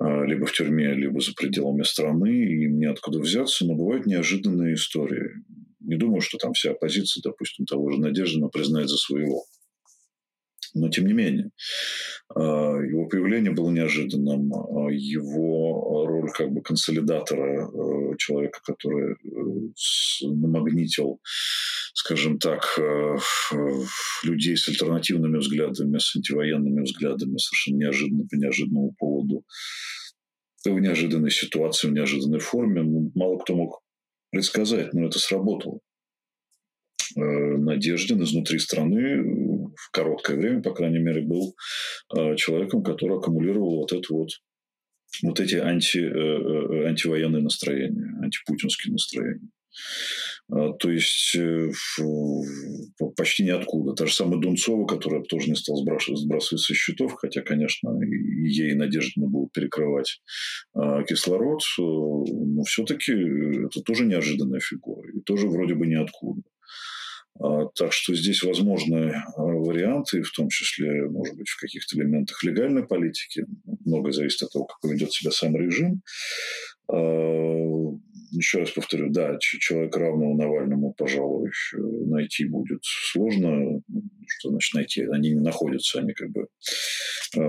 э, 0.00 0.26
либо 0.26 0.46
в 0.46 0.52
тюрьме, 0.52 0.94
либо 0.94 1.20
за 1.20 1.32
пределами 1.34 1.82
страны, 1.82 2.44
и 2.44 2.64
им 2.64 2.78
неоткуда 2.78 3.18
взяться, 3.18 3.64
но 3.64 3.74
бывают 3.74 4.06
неожиданные 4.06 4.74
истории. 4.74 5.30
Не 5.80 5.96
думаю, 5.96 6.20
что 6.20 6.38
там 6.38 6.52
вся 6.52 6.72
оппозиция, 6.72 7.22
допустим, 7.22 7.64
того 7.66 7.90
же 7.90 8.00
Надеждина 8.00 8.48
признает 8.48 8.88
за 8.88 8.96
своего. 8.96 9.44
Но 10.74 10.88
тем 10.88 11.06
не 11.06 11.12
менее, 11.12 11.50
э, 12.34 12.40
его 12.40 13.06
появление 13.06 13.52
было 13.52 13.70
неожиданным. 13.70 14.50
Его 14.90 16.06
роль 16.06 16.30
как 16.32 16.50
бы 16.50 16.62
консолидатора, 16.62 17.68
человека, 18.18 18.60
который 18.64 19.16
намагнитил 20.22 21.20
скажем 21.96 22.38
так, 22.38 22.78
э, 22.78 23.16
людей 24.22 24.56
с 24.56 24.68
альтернативными 24.68 25.38
взглядами, 25.38 25.98
с 25.98 26.14
антивоенными 26.14 26.82
взглядами, 26.82 27.38
совершенно 27.38 27.76
неожиданно, 27.78 28.26
по 28.30 28.34
неожиданному 28.36 28.94
поводу, 28.98 29.44
в 30.64 30.78
неожиданной 30.78 31.30
ситуации, 31.30 31.88
в 31.88 31.92
неожиданной 31.92 32.38
форме. 32.38 32.82
Ну, 32.82 33.10
мало 33.14 33.38
кто 33.38 33.56
мог 33.56 33.80
предсказать, 34.30 34.92
но 34.92 35.06
это 35.06 35.18
сработало. 35.18 35.80
Э, 37.16 37.20
Надеждин 37.20 38.22
изнутри 38.22 38.58
страны 38.58 39.55
в 39.76 39.90
короткое 39.90 40.36
время, 40.36 40.62
по 40.62 40.74
крайней 40.74 40.98
мере, 40.98 41.22
был 41.22 41.54
э, 42.14 42.36
человеком, 42.36 42.82
который 42.82 43.18
аккумулировал 43.18 43.76
вот 43.76 43.92
это 43.92 44.12
вот 44.12 44.28
вот 45.22 45.40
эти 45.40 45.54
анти, 45.54 45.98
антивоенные 45.98 47.42
настроения, 47.42 48.12
антипутинские 48.22 48.92
настроения. 48.92 49.48
А, 50.48 50.72
то 50.74 50.90
есть 50.90 51.34
э, 51.36 51.70
почти 53.16 53.42
ниоткуда. 53.44 53.94
Та 53.94 54.06
же 54.06 54.14
самая 54.14 54.40
Дунцова, 54.40 54.86
которая 54.86 55.22
тоже 55.22 55.48
не 55.48 55.56
стала 55.56 55.78
сбрасывать, 55.78 56.60
со 56.60 56.74
счетов, 56.74 57.14
хотя, 57.14 57.42
конечно, 57.42 57.90
ей 58.00 58.74
надежда 58.74 59.26
было 59.26 59.48
перекрывать 59.52 60.20
а, 60.74 61.02
кислород, 61.02 61.62
э, 61.78 61.82
но 61.82 62.62
все-таки 62.62 63.12
это 63.12 63.80
тоже 63.80 64.06
неожиданная 64.06 64.60
фигура. 64.60 65.10
И 65.12 65.20
тоже 65.20 65.48
вроде 65.48 65.74
бы 65.74 65.86
ниоткуда. 65.86 66.42
А, 67.40 67.66
так 67.74 67.92
что 67.92 68.14
здесь 68.14 68.42
возможны 68.42 69.22
варианты, 69.36 70.22
в 70.22 70.32
том 70.32 70.48
числе, 70.48 71.08
может 71.08 71.36
быть, 71.36 71.48
в 71.48 71.60
каких-то 71.60 71.96
элементах 71.96 72.42
легальной 72.44 72.86
политики. 72.86 73.44
Многое 73.84 74.12
зависит 74.12 74.42
от 74.42 74.52
того, 74.52 74.66
как 74.66 74.80
поведет 74.80 75.12
себя 75.12 75.30
сам 75.30 75.56
режим 75.56 76.02
еще 78.32 78.58
раз 78.58 78.70
повторю, 78.70 79.10
да, 79.10 79.36
человек 79.40 79.96
равного 79.96 80.34
Навальному, 80.34 80.92
пожалуй, 80.94 81.50
найти 81.74 82.44
будет 82.44 82.80
сложно. 82.82 83.80
Что 84.26 84.50
значит 84.50 84.74
найти? 84.74 85.02
Они 85.04 85.30
не 85.30 85.40
находятся, 85.40 86.00
они 86.00 86.12
как 86.12 86.30
бы 86.30 86.48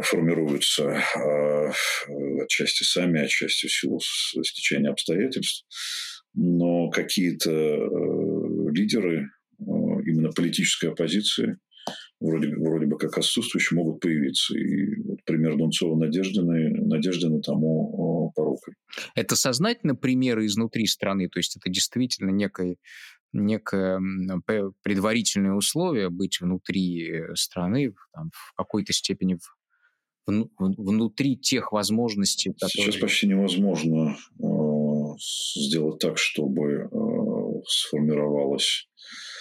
формируются 0.04 1.02
а, 1.16 1.72
отчасти 2.44 2.84
сами, 2.84 3.22
отчасти 3.22 3.68
в 3.68 3.74
силу 3.74 4.00
стечения 4.00 4.92
обстоятельств. 4.92 5.66
Но 6.34 6.90
какие-то 6.90 7.50
э, 7.50 8.70
лидеры 8.72 9.30
именно 9.60 10.30
политической 10.32 10.88
оппозиции 10.88 11.58
вроде, 12.20 12.56
вроде 12.56 12.86
бы 12.86 12.98
как 12.98 13.18
отсутствующие, 13.18 13.78
могут 13.78 14.02
появиться. 14.02 14.58
И 14.58 15.02
вот 15.04 15.20
пример 15.26 15.58
Дунцова 15.58 15.98
Надеждины, 15.98 16.70
Надеждина 16.86 17.42
тому 17.42 18.32
порукой. 18.36 18.76
Это 19.16 19.36
сознательно 19.36 19.96
примеры 19.96 20.46
изнутри 20.46 20.86
страны? 20.88 21.30
То 21.30 21.40
есть 21.40 21.58
это 21.58 21.70
действительно 21.70 22.32
некое 22.32 22.76
некое 23.34 24.00
предварительное 24.84 25.54
условие 25.54 26.10
быть 26.10 26.40
внутри 26.40 27.12
э, 27.12 27.36
страны, 27.36 27.94
там, 28.14 28.32
в 28.34 28.54
какой-то 28.56 28.94
степени 28.94 29.36
в, 29.36 30.50
внутри 30.58 31.38
тех 31.38 31.74
возможностностей, 31.74 32.54
которые... 32.54 32.92
Сейчас 32.92 33.02
почти 33.02 33.28
невозможно 33.28 34.16
э, 34.40 34.48
сделать 35.20 36.00
так, 36.00 36.18
чтобы 36.18 36.90
э, 36.90 37.62
сформировалась 37.68 38.88
э, 38.88 39.37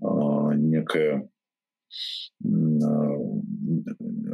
некая 0.00 1.28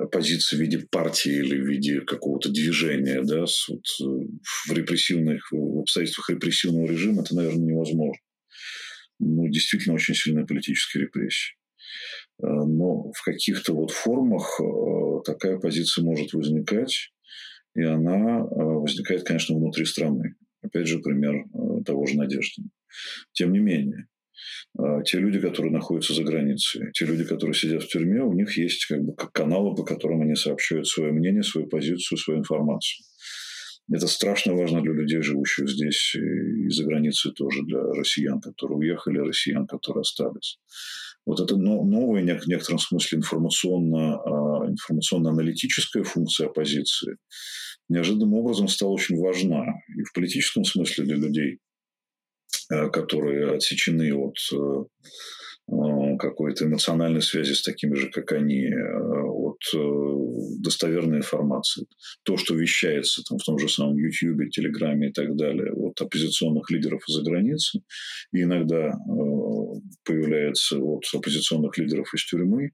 оппозиции 0.00 0.56
в 0.56 0.60
виде 0.60 0.78
партии 0.90 1.32
или 1.32 1.60
в 1.60 1.66
виде 1.66 2.00
какого-то 2.00 2.50
движения, 2.50 3.22
да, 3.22 3.40
вот, 3.40 3.84
э, 4.00 4.26
в 4.68 4.72
репрессивных, 4.72 5.50
в 5.52 5.80
обстоятельствах 5.80 6.30
репрессивного 6.30 6.86
режима 6.86 7.22
это, 7.22 7.34
наверное, 7.34 7.66
невозможно. 7.66 8.20
Ну, 9.20 9.48
действительно, 9.48 9.94
очень 9.94 10.14
сильные 10.14 10.46
политические 10.46 11.04
репрессии. 11.04 11.54
Э, 12.42 12.46
но 12.46 13.12
в 13.12 13.22
каких-то 13.24 13.74
вот 13.74 13.90
формах 13.90 14.60
такая 15.24 15.58
позиция 15.58 16.04
может 16.04 16.32
возникать, 16.32 17.12
и 17.74 17.82
она 17.82 18.42
возникает, 18.44 19.22
конечно, 19.22 19.56
внутри 19.56 19.84
страны. 19.84 20.34
Опять 20.62 20.88
же, 20.88 20.98
пример 20.98 21.44
того 21.86 22.06
же 22.06 22.16
Надежды. 22.18 22.64
Тем 23.32 23.52
не 23.52 23.60
менее, 23.60 24.06
а, 24.06 24.11
те 25.04 25.18
люди, 25.18 25.40
которые 25.40 25.72
находятся 25.72 26.14
за 26.14 26.22
границей, 26.22 26.90
те 26.92 27.04
люди, 27.04 27.24
которые 27.24 27.54
сидят 27.54 27.82
в 27.82 27.88
тюрьме, 27.88 28.22
у 28.22 28.32
них 28.32 28.56
есть 28.56 28.86
как 28.86 29.02
бы 29.02 29.14
каналы, 29.14 29.74
по 29.74 29.84
которым 29.84 30.22
они 30.22 30.34
сообщают 30.34 30.86
свое 30.86 31.12
мнение, 31.12 31.42
свою 31.42 31.66
позицию, 31.66 32.18
свою 32.18 32.40
информацию. 32.40 33.04
Это 33.92 34.06
страшно 34.06 34.54
важно 34.54 34.80
для 34.80 34.92
людей, 34.92 35.20
живущих 35.22 35.68
здесь 35.68 36.14
и 36.14 36.68
за 36.68 36.84
границей 36.84 37.32
тоже, 37.32 37.62
для 37.62 37.80
россиян, 37.80 38.40
которые 38.40 38.78
уехали, 38.78 39.18
россиян, 39.18 39.66
которые 39.66 40.02
остались. 40.02 40.58
Вот 41.26 41.40
это 41.40 41.56
новая, 41.56 42.22
в 42.38 42.46
некотором 42.46 42.78
смысле, 42.78 43.18
информационно, 43.18 44.16
а, 44.16 44.68
информационно-аналитическая 44.68 46.02
функция 46.02 46.48
оппозиции 46.48 47.16
неожиданным 47.88 48.34
образом 48.34 48.68
стала 48.68 48.90
очень 48.90 49.18
важна 49.18 49.64
и 49.96 50.02
в 50.02 50.12
политическом 50.12 50.64
смысле 50.64 51.04
для 51.04 51.16
людей, 51.16 51.58
которые 52.92 53.54
отсечены 53.54 54.14
от 54.14 54.36
э, 54.52 54.84
э, 55.68 56.16
какой-то 56.18 56.64
эмоциональной 56.64 57.22
связи 57.22 57.52
с 57.52 57.62
такими 57.62 57.94
же, 57.94 58.10
как 58.10 58.32
они, 58.32 58.68
от 58.68 59.58
достоверной 60.60 61.18
информации. 61.18 61.86
То, 62.24 62.36
что 62.36 62.54
вещается 62.54 63.22
там, 63.28 63.38
в 63.38 63.44
том 63.44 63.58
же 63.58 63.68
самом 63.68 63.96
YouTube, 63.96 64.50
Телеграме 64.50 65.08
и 65.08 65.12
так 65.12 65.36
далее 65.36 65.72
от 65.72 66.00
оппозиционных 66.00 66.70
лидеров 66.70 67.02
из-за 67.08 67.22
границы, 67.22 67.80
и 68.32 68.42
иногда 68.42 68.92
появляется 70.04 70.78
от 70.78 71.04
оппозиционных 71.14 71.78
лидеров 71.78 72.12
из 72.14 72.24
тюрьмы, 72.24 72.72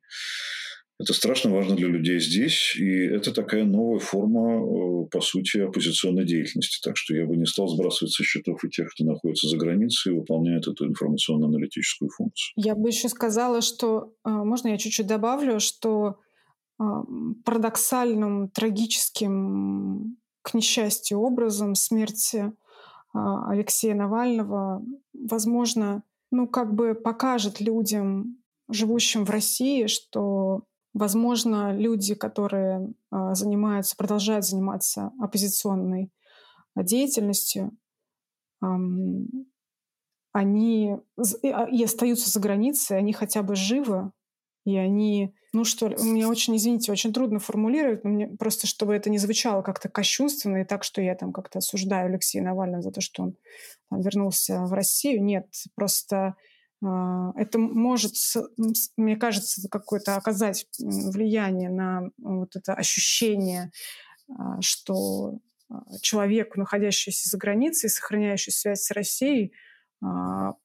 это 0.99 1.13
страшно 1.13 1.53
важно 1.53 1.77
для 1.77 1.87
людей 1.87 2.19
здесь, 2.19 2.75
и 2.77 3.05
это 3.05 3.33
такая 3.33 3.65
новая 3.65 4.01
форма, 4.01 4.57
э, 4.57 5.07
по 5.09 5.21
сути, 5.21 5.59
оппозиционной 5.59 6.25
деятельности. 6.25 6.81
Так 6.83 6.97
что 6.97 7.15
я 7.15 7.25
бы 7.25 7.37
не 7.37 7.47
стал 7.47 7.69
сбрасывать 7.69 8.13
со 8.13 8.25
счетов 8.25 8.65
и 8.65 8.69
тех, 8.69 8.91
кто 8.93 9.05
находится 9.05 9.49
за 9.49 9.57
границей 9.57 10.13
и 10.13 10.19
выполняет 10.19 10.67
эту 10.67 10.89
информационно-аналитическую 10.89 12.11
функцию. 12.11 12.53
Я 12.57 12.75
бы 12.75 12.89
еще 12.89 13.09
сказала, 13.09 13.61
что, 13.61 14.13
э, 14.25 14.31
можно 14.31 14.69
я 14.69 14.79
чуть-чуть 14.79 15.07
добавлю, 15.07 15.61
что 15.61 16.17
э, 16.81 16.85
парадоксальным, 17.45 18.49
трагическим, 18.49 20.17
к 20.43 20.55
несчастью, 20.55 21.21
образом 21.21 21.75
смерти 21.75 22.53
Алексея 23.13 23.95
Навального, 23.95 24.83
возможно, 25.13 26.03
ну, 26.31 26.47
как 26.47 26.75
бы 26.75 26.95
покажет 26.95 27.61
людям, 27.61 28.39
живущим 28.69 29.25
в 29.25 29.31
России, 29.31 29.87
что 29.87 30.63
Возможно, 30.95 31.77
люди, 31.77 32.15
которые 32.15 32.93
а, 33.11 33.35
занимаются, 33.35 33.97
продолжают 33.97 34.45
заниматься 34.45 35.13
оппозиционной 35.21 36.11
а, 36.75 36.83
деятельностью, 36.83 37.77
они 40.33 40.97
а, 41.45 41.65
и 41.71 41.85
остаются 41.85 42.31
за 42.31 42.41
границей, 42.41 42.99
они 42.99 43.13
хотя 43.13 43.43
бы 43.43 43.55
живы, 43.55 44.13
и 44.65 44.77
они, 44.77 45.35
ну 45.53 45.65
что 45.65 45.89
ли, 45.89 45.97
мне 45.97 46.27
очень, 46.27 46.57
извините, 46.57 46.93
очень 46.93 47.13
трудно 47.13 47.39
формулировать, 47.39 48.05
но 48.05 48.11
мне 48.11 48.27
просто, 48.27 48.67
чтобы 48.67 48.95
это 48.95 49.09
не 49.09 49.19
звучало 49.19 49.63
как-то 49.63 49.89
кощунственно 49.89 50.59
и 50.59 50.65
так, 50.65 50.85
что 50.85 51.01
я 51.01 51.15
там 51.15 51.33
как-то 51.33 51.61
осуждаю 51.61 52.07
Алексея 52.07 52.43
Навального 52.43 52.83
за 52.83 52.91
то, 52.91 53.01
что 53.01 53.23
он 53.23 53.37
там, 53.89 54.01
вернулся 54.01 54.61
в 54.67 54.73
Россию. 54.73 55.25
Нет, 55.25 55.47
просто 55.75 56.35
это 56.81 57.59
может, 57.59 58.15
мне 58.97 59.17
кажется, 59.17 59.69
какое-то 59.69 60.17
оказать 60.17 60.67
влияние 60.79 61.71
на 61.71 62.11
вот 62.19 62.55
это 62.55 62.75
ощущение, 62.75 63.73
а, 64.29 64.61
что 64.61 65.41
а, 65.69 65.83
человек, 66.01 66.57
находящийся 66.57 67.29
за 67.29 67.37
границей, 67.37 67.91
сохраняющий 67.91 68.53
связь 68.53 68.83
с 68.83 68.91
Россией, 68.93 69.53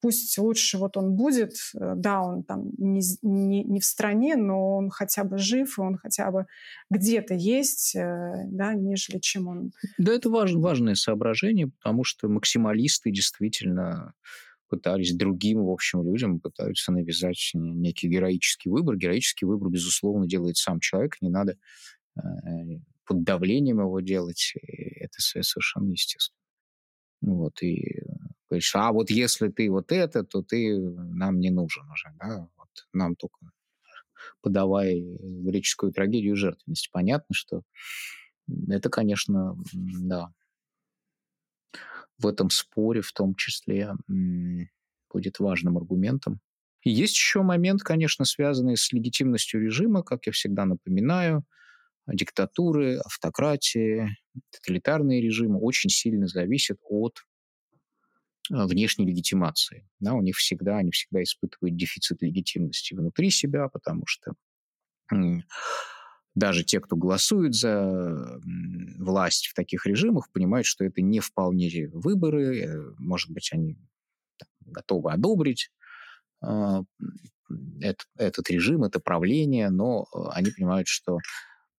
пусть 0.01 0.37
лучше 0.37 0.77
вот 0.77 0.95
он 0.95 1.15
будет, 1.15 1.53
э, 1.73 1.93
да, 1.95 2.21
он 2.21 2.43
там 2.43 2.69
не, 2.77 3.01
не, 3.23 3.63
не 3.63 3.79
в 3.79 3.85
стране, 3.85 4.35
но 4.35 4.77
он 4.77 4.91
хотя 4.91 5.23
бы 5.23 5.39
жив, 5.39 5.77
и 5.77 5.81
он 5.81 5.97
хотя 5.97 6.29
бы 6.29 6.45
где-то 6.91 7.33
есть, 7.33 7.95
э, 7.95 8.43
да, 8.45 8.75
нежели 8.75 9.17
чем 9.17 9.47
он... 9.47 9.71
Да, 9.97 10.13
это 10.13 10.29
важ, 10.29 10.53
важное 10.53 10.93
соображение, 10.93 11.67
потому 11.67 12.03
что 12.03 12.27
максималисты 12.27 13.09
действительно 13.09 14.13
пытались 14.73 15.13
другим, 15.13 15.63
в 15.63 15.69
общем, 15.69 16.03
людям 16.03 16.39
пытаются 16.39 16.91
навязать 16.91 17.51
некий 17.53 18.07
героический 18.07 18.69
выбор. 18.71 18.97
Героический 18.97 19.45
выбор, 19.45 19.69
безусловно, 19.69 20.25
делает 20.27 20.57
сам 20.57 20.79
человек, 20.79 21.17
не 21.21 21.29
надо 21.29 21.57
э, 22.17 22.21
под 23.05 23.23
давлением 23.23 23.81
его 23.81 23.99
делать, 23.99 24.55
это 24.55 25.21
совершенно 25.21 25.91
естественно. 25.91 26.39
Вот, 27.21 27.61
и 27.61 28.01
говоришь, 28.49 28.75
а 28.75 28.91
вот 28.91 29.11
если 29.11 29.49
ты 29.49 29.69
вот 29.69 29.91
это, 29.91 30.23
то 30.23 30.41
ты 30.41 30.75
нам 30.79 31.39
не 31.39 31.51
нужен 31.51 31.83
уже, 31.91 32.09
да, 32.19 32.49
вот 32.57 32.69
нам 32.93 33.15
только 33.15 33.37
подавай 34.41 35.01
греческую 35.19 35.93
трагедию 35.93 36.35
жертвенности. 36.35 36.89
Понятно, 36.91 37.35
что 37.35 37.61
это, 38.69 38.89
конечно, 38.89 39.55
да, 39.73 40.33
в 42.23 42.27
этом 42.27 42.49
споре 42.49 43.01
в 43.01 43.11
том 43.11 43.35
числе 43.35 43.93
будет 45.11 45.39
важным 45.39 45.77
аргументом. 45.77 46.39
И 46.83 46.89
есть 46.89 47.15
еще 47.15 47.43
момент, 47.43 47.81
конечно, 47.81 48.25
связанный 48.25 48.75
с 48.75 48.91
легитимностью 48.91 49.61
режима, 49.61 50.03
как 50.03 50.25
я 50.25 50.33
всегда 50.33 50.65
напоминаю, 50.65 51.45
диктатуры, 52.07 52.97
автократии, 52.97 54.17
тоталитарные 54.51 55.21
режимы 55.21 55.59
очень 55.59 55.89
сильно 55.89 56.27
зависят 56.27 56.77
от 56.83 57.23
а, 58.51 58.67
внешней 58.67 59.05
легитимации. 59.05 59.87
Да, 59.99 60.13
у 60.13 60.21
них 60.21 60.35
всегда, 60.35 60.77
они 60.77 60.91
всегда 60.91 61.23
испытывают 61.23 61.77
дефицит 61.77 62.21
легитимности 62.21 62.93
внутри 62.93 63.29
себя, 63.29 63.69
потому 63.69 64.03
что 64.05 64.33
даже 66.35 66.63
те, 66.63 66.79
кто 66.79 66.95
голосует 66.95 67.53
за 67.53 68.39
власть 68.97 69.47
в 69.47 69.53
таких 69.53 69.85
режимах, 69.85 70.31
понимают, 70.31 70.65
что 70.65 70.83
это 70.83 71.01
не 71.01 71.19
вполне 71.19 71.89
выборы, 71.93 72.59
э, 72.59 72.93
может 72.97 73.31
быть, 73.31 73.49
они 73.53 73.77
готовы 74.65 75.11
одобрить 75.11 75.69
э, 76.43 76.81
этот, 77.81 78.07
этот 78.17 78.49
режим, 78.49 78.83
это 78.83 78.99
правление, 78.99 79.69
но 79.69 80.05
э, 80.13 80.17
они 80.31 80.51
понимают, 80.51 80.87
что 80.87 81.19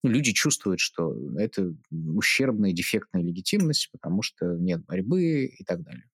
ну, 0.05 0.11
люди 0.11 0.33
чувствуют, 0.33 0.81
что 0.81 1.15
это 1.37 1.75
ущербная, 1.91 2.73
дефектная 2.73 3.23
легитимность, 3.23 3.89
потому 3.91 4.23
что 4.23 4.57
нет 4.57 4.85
борьбы 4.85 5.47
и 5.47 5.65
так 5.65 5.83
далее. 5.83 6.05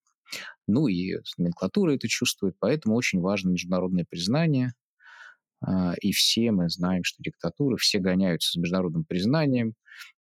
Ну 0.66 0.86
и 0.86 1.18
номенклатура 1.36 1.94
это 1.94 2.08
чувствует, 2.08 2.54
поэтому 2.58 2.94
очень 2.94 3.20
важно 3.20 3.50
международное 3.50 4.06
признание– 4.08 4.72
а, 4.79 4.79
и 6.00 6.12
все 6.12 6.52
мы 6.52 6.68
знаем, 6.70 7.04
что 7.04 7.22
диктатуры, 7.22 7.76
все 7.76 7.98
гоняются 7.98 8.52
с 8.52 8.56
международным 8.56 9.04
признанием. 9.04 9.74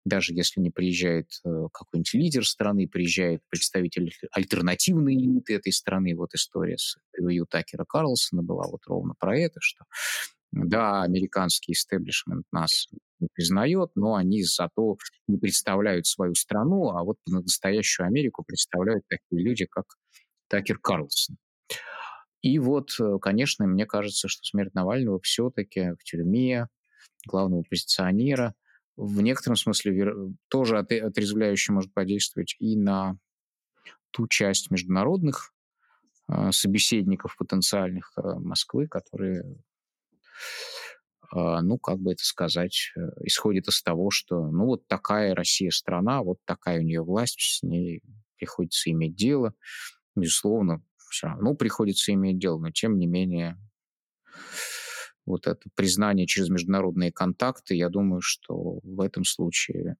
Даже 0.04 0.34
если 0.34 0.60
не 0.60 0.70
приезжает 0.70 1.30
э, 1.44 1.68
какой-нибудь 1.72 2.12
лидер 2.14 2.46
страны, 2.46 2.86
приезжает 2.86 3.42
представитель 3.48 4.12
альтернативной 4.32 5.14
элиты 5.14 5.54
этой 5.54 5.72
страны. 5.72 6.14
Вот 6.14 6.34
история 6.34 6.76
с 6.76 6.96
интервью 6.98 7.46
Такера 7.48 7.84
Карлсона 7.86 8.42
была 8.42 8.66
вот 8.68 8.80
ровно 8.86 9.14
про 9.18 9.38
это, 9.38 9.58
что 9.60 9.84
да, 10.52 11.02
американский 11.02 11.72
истеблишмент 11.72 12.44
нас 12.50 12.88
не 13.20 13.28
признает, 13.32 13.90
но 13.94 14.16
они 14.16 14.42
зато 14.42 14.96
не 15.28 15.38
представляют 15.38 16.06
свою 16.06 16.34
страну, 16.34 16.90
а 16.90 17.04
вот 17.04 17.18
настоящую 17.26 18.06
Америку 18.06 18.42
представляют 18.44 19.04
такие 19.08 19.42
люди, 19.42 19.66
как 19.66 19.84
Такер 20.48 20.78
Карлсон. 20.78 21.36
И 22.42 22.58
вот, 22.58 22.90
э, 22.98 23.18
конечно, 23.20 23.66
мне 23.66 23.86
кажется, 23.86 24.28
что 24.28 24.42
смерть 24.44 24.74
Навального 24.74 25.20
все-таки 25.20 25.92
в 25.98 26.04
тюрьме 26.04 26.68
главного 27.26 27.62
оппозиционера 27.62 28.54
в 28.96 29.20
некотором 29.20 29.56
смысле 29.56 30.34
тоже 30.48 30.78
отрезвляюще 30.78 31.72
может 31.72 31.92
подействовать 31.92 32.56
и 32.58 32.76
на 32.76 33.18
ту 34.10 34.26
часть 34.26 34.70
международных 34.70 35.52
э, 36.28 36.50
собеседников 36.52 37.36
потенциальных 37.36 38.12
э, 38.16 38.22
Москвы, 38.38 38.88
которые, 38.88 39.44
ну, 41.32 41.78
как 41.78 41.98
бы 42.00 42.12
это 42.12 42.24
сказать, 42.24 42.92
исходит 43.20 43.68
из 43.68 43.82
того, 43.82 44.10
что, 44.10 44.50
ну, 44.50 44.64
вот 44.66 44.88
такая 44.88 45.34
Россия 45.34 45.70
страна, 45.70 46.22
вот 46.22 46.38
такая 46.44 46.80
у 46.80 46.82
нее 46.82 47.02
власть, 47.02 47.38
с 47.38 47.62
ней 47.62 48.02
приходится 48.36 48.90
иметь 48.90 49.14
дело. 49.14 49.54
Безусловно, 50.16 50.82
все 51.10 51.28
равно 51.28 51.54
приходится 51.54 52.12
иметь 52.12 52.38
дело, 52.38 52.58
но 52.58 52.70
тем 52.70 52.98
не 52.98 53.06
менее 53.06 53.58
вот 55.26 55.46
это 55.46 55.68
признание 55.74 56.26
через 56.26 56.48
международные 56.48 57.12
контакты, 57.12 57.74
я 57.74 57.88
думаю, 57.88 58.20
что 58.20 58.80
в 58.82 59.00
этом 59.00 59.24
случае 59.24 59.96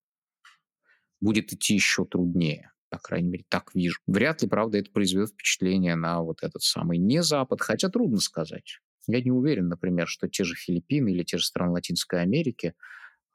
будет 1.21 1.53
идти 1.53 1.75
еще 1.75 2.05
труднее. 2.05 2.73
По 2.89 2.99
крайней 2.99 3.29
мере, 3.29 3.45
так 3.49 3.73
вижу. 3.75 4.01
Вряд 4.09 4.43
ли, 4.43 4.49
правда, 4.49 4.79
это 4.79 4.91
произведет 4.91 5.31
впечатление 5.31 5.95
на 5.95 6.23
вот 6.23 6.43
этот 6.43 6.63
самый 6.63 6.99
не 6.99 7.23
Запад, 7.23 7.61
хотя 7.61 7.89
трудно 7.89 8.19
сказать. 8.19 8.81
Я 9.07 9.23
не 9.23 9.31
уверен, 9.31 9.69
например, 9.69 10.09
что 10.09 10.29
те 10.29 10.43
же 10.43 10.57
Филиппины 10.57 11.11
или 11.11 11.23
те 11.23 11.39
же 11.39 11.45
страны 11.45 11.73
Латинской 11.73 12.21
Америки 12.21 12.75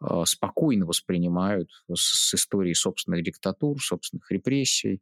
э, 0.02 0.24
спокойно 0.26 0.86
воспринимают 0.86 1.70
с, 1.94 2.30
с 2.30 2.34
историей 2.34 2.76
собственных 2.76 3.24
диктатур, 3.24 3.82
собственных 3.82 4.30
репрессий, 4.30 5.02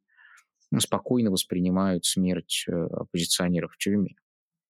спокойно 0.79 1.31
воспринимают 1.31 2.05
смерть 2.05 2.65
э, 2.67 2.71
оппозиционеров 2.71 3.73
в 3.73 3.77
тюрьме. 3.77 4.15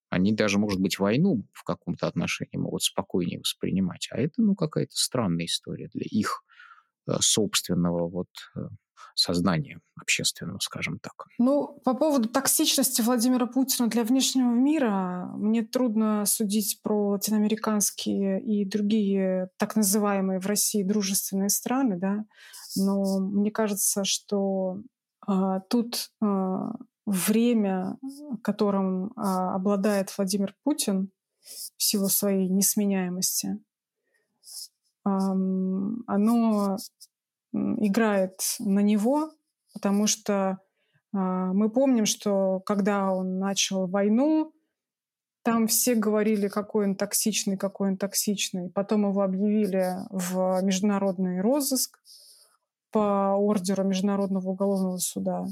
Они 0.10 0.32
даже, 0.32 0.60
может 0.60 0.80
быть, 0.80 1.00
войну 1.00 1.46
в 1.54 1.64
каком-то 1.64 2.08
отношении 2.08 2.58
могут 2.58 2.84
спокойнее 2.84 3.40
воспринимать. 3.40 4.10
А 4.12 4.18
это, 4.20 4.42
ну, 4.42 4.56
какая-то 4.56 4.96
странная 4.96 5.46
история 5.46 5.90
для 5.94 6.06
их 6.10 6.44
э, 7.08 7.14
собственного 7.20 8.08
вот 8.08 8.30
э, 8.56 8.60
сознания 9.16 9.80
общественного, 10.00 10.60
скажем 10.60 11.00
так. 11.00 11.26
Ну, 11.38 11.80
по 11.84 11.94
поводу 11.94 12.30
токсичности 12.30 13.02
Владимира 13.02 13.46
Путина 13.46 13.88
для 13.88 14.04
внешнего 14.04 14.52
мира, 14.52 15.32
мне 15.36 15.64
трудно 15.64 16.26
судить 16.26 16.80
про 16.84 17.12
латиноамериканские 17.12 18.42
и 18.44 18.66
другие 18.66 19.50
так 19.58 19.76
называемые 19.76 20.40
в 20.40 20.48
России 20.48 20.84
дружественные 20.84 21.50
страны, 21.50 21.98
да, 21.98 22.26
но 22.76 23.20
мне 23.20 23.52
кажется, 23.52 24.04
что 24.04 24.78
тут 25.70 26.12
а, 26.22 26.72
время, 27.06 27.98
которым 28.44 29.14
а, 29.16 29.56
обладает 29.56 30.16
Владимир 30.18 30.56
Путин 30.64 31.12
в 31.42 31.84
силу 31.84 32.08
своей 32.08 32.48
несменяемости, 32.48 33.60
оно 35.06 36.78
играет 37.52 38.40
на 38.60 38.80
него, 38.80 39.32
потому 39.74 40.08
что 40.08 40.60
мы 41.12 41.70
помним, 41.70 42.06
что 42.06 42.62
когда 42.62 43.12
он 43.12 43.38
начал 43.38 43.88
войну, 43.88 44.54
там 45.44 45.68
все 45.68 45.96
говорили, 45.96 46.48
какой 46.48 46.86
он 46.86 46.96
токсичный, 46.96 47.58
какой 47.58 47.90
он 47.90 47.98
токсичный. 47.98 48.70
Потом 48.70 49.10
его 49.10 49.22
объявили 49.22 49.98
в 50.10 50.62
международный 50.64 51.42
розыск 51.42 52.00
по 52.94 53.34
ордеру 53.34 53.84
Международного 53.84 54.50
уголовного 54.50 54.98
суда. 54.98 55.46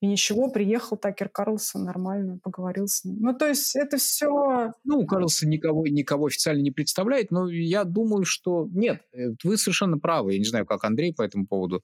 И 0.00 0.06
ничего, 0.06 0.48
приехал 0.48 0.96
Такер 0.96 1.28
Карлсон, 1.28 1.84
нормально, 1.84 2.38
поговорил 2.40 2.86
с 2.86 3.04
ним. 3.04 3.18
Ну, 3.20 3.34
то 3.34 3.48
есть 3.48 3.74
это 3.74 3.96
все... 3.96 4.72
Ну, 4.84 5.04
Карлсон 5.04 5.48
никого, 5.48 5.88
никого 5.88 6.26
официально 6.26 6.62
не 6.62 6.70
представляет, 6.70 7.32
но 7.32 7.48
я 7.50 7.82
думаю, 7.82 8.24
что... 8.24 8.68
Нет, 8.70 9.02
э, 9.12 9.30
вы 9.42 9.58
совершенно 9.58 9.98
правы. 9.98 10.34
Я 10.34 10.38
не 10.38 10.44
знаю, 10.44 10.66
как 10.66 10.84
Андрей 10.84 11.12
по 11.12 11.22
этому 11.22 11.48
поводу, 11.48 11.82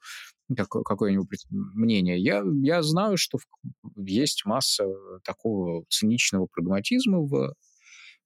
какое-нибудь 0.54 1.46
мнение. 1.50 2.22
Я, 2.22 2.44
я 2.62 2.82
знаю, 2.82 3.16
что 3.16 3.38
есть 3.96 4.44
масса 4.46 4.84
такого 5.24 5.84
циничного 5.88 6.46
прагматизма 6.46 7.18
в 7.18 7.54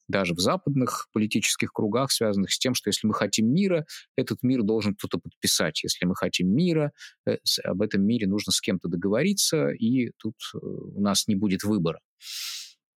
даже 0.08 0.34
в 0.34 0.40
западных 0.40 1.08
политических 1.12 1.72
кругах, 1.72 2.10
связанных 2.10 2.52
с 2.52 2.58
тем, 2.58 2.74
что 2.74 2.88
если 2.88 3.06
мы 3.06 3.14
хотим 3.14 3.52
мира, 3.52 3.86
этот 4.16 4.42
мир 4.42 4.62
должен 4.62 4.94
кто-то 4.94 5.18
подписать. 5.18 5.82
Если 5.84 6.06
мы 6.06 6.16
хотим 6.16 6.48
мира, 6.54 6.92
э, 7.26 7.36
об 7.64 7.82
этом 7.82 8.02
мире 8.04 8.26
нужно 8.26 8.52
с 8.52 8.60
кем-то 8.60 8.88
договориться, 8.88 9.68
и 9.68 10.10
тут 10.18 10.36
э, 10.54 10.58
у 10.58 11.00
нас 11.00 11.28
не 11.28 11.34
будет 11.34 11.62
выбора. 11.62 12.00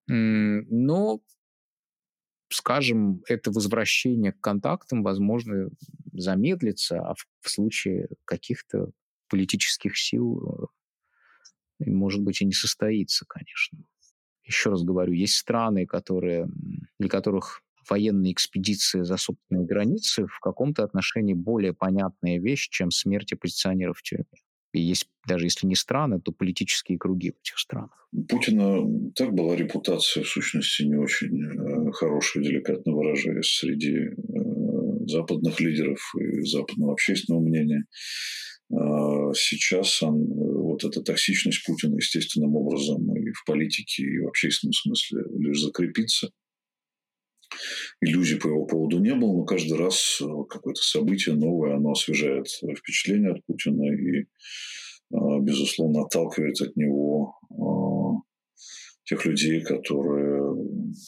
Но 0.07 1.21
скажем, 2.49 3.21
это 3.27 3.51
возвращение 3.51 4.33
к 4.33 4.41
контактам, 4.41 5.03
возможно, 5.03 5.69
замедлится, 6.11 6.99
а 6.99 7.13
в, 7.13 7.49
случае 7.49 8.09
каких-то 8.25 8.91
политических 9.29 9.97
сил, 9.97 10.69
э, 11.79 11.85
может 11.89 12.21
быть, 12.21 12.41
и 12.41 12.45
не 12.45 12.53
состоится, 12.53 13.25
конечно 13.27 13.79
еще 14.51 14.69
раз 14.69 14.83
говорю, 14.83 15.13
есть 15.13 15.35
страны, 15.35 15.85
которые, 15.85 16.47
для 16.99 17.09
которых 17.09 17.61
военные 17.89 18.33
экспедиции 18.33 19.01
за 19.01 19.17
собственные 19.17 19.65
границы 19.65 20.27
в 20.27 20.39
каком-то 20.39 20.83
отношении 20.83 21.33
более 21.33 21.73
понятная 21.73 22.39
вещь, 22.39 22.69
чем 22.69 22.91
смерть 22.91 23.33
оппозиционеров 23.33 23.97
в 23.97 24.03
тюрьме. 24.03 24.25
И 24.73 24.79
есть, 24.79 25.07
даже 25.27 25.45
если 25.45 25.67
не 25.67 25.75
страны, 25.75 26.21
то 26.21 26.31
политические 26.31 26.97
круги 26.97 27.31
в 27.31 27.39
этих 27.41 27.57
странах. 27.57 28.07
Путина 28.29 29.11
так 29.15 29.33
была 29.33 29.55
репутация, 29.55 30.23
в 30.23 30.27
сущности, 30.27 30.83
не 30.83 30.95
очень 30.95 31.35
э, 31.43 31.91
хорошая, 31.91 32.43
деликатно 32.43 32.93
выражаясь, 32.93 33.53
среди 33.57 33.95
э, 33.95 34.11
западных 35.07 35.59
лидеров 35.59 35.99
и 36.17 36.41
западного 36.41 36.93
общественного 36.93 37.41
мнения. 37.41 37.83
А 38.73 39.33
сейчас 39.33 40.01
он, 40.01 40.27
вот 40.27 40.83
эта 40.83 41.01
токсичность 41.01 41.65
Путина 41.65 41.95
естественным 41.95 42.55
образом 42.55 43.15
и 43.15 43.31
в 43.31 43.43
политике, 43.45 44.03
и 44.03 44.19
в 44.19 44.27
общественном 44.27 44.73
смысле 44.73 45.23
лишь 45.39 45.61
закрепится. 45.61 46.29
Иллюзий 47.99 48.37
по 48.37 48.47
его 48.47 48.65
поводу 48.65 48.99
не 48.99 49.13
было, 49.13 49.33
но 49.33 49.43
каждый 49.43 49.77
раз 49.77 50.21
какое-то 50.49 50.81
событие 50.81 51.35
новое, 51.35 51.75
оно 51.75 51.91
освежает 51.91 52.47
впечатление 52.47 53.31
от 53.31 53.45
Путина 53.45 53.93
и, 53.93 54.25
а, 55.13 55.39
безусловно, 55.39 56.03
отталкивает 56.03 56.61
от 56.61 56.75
него 56.77 57.35
тех 59.03 59.25
людей, 59.25 59.61
которые 59.61 60.60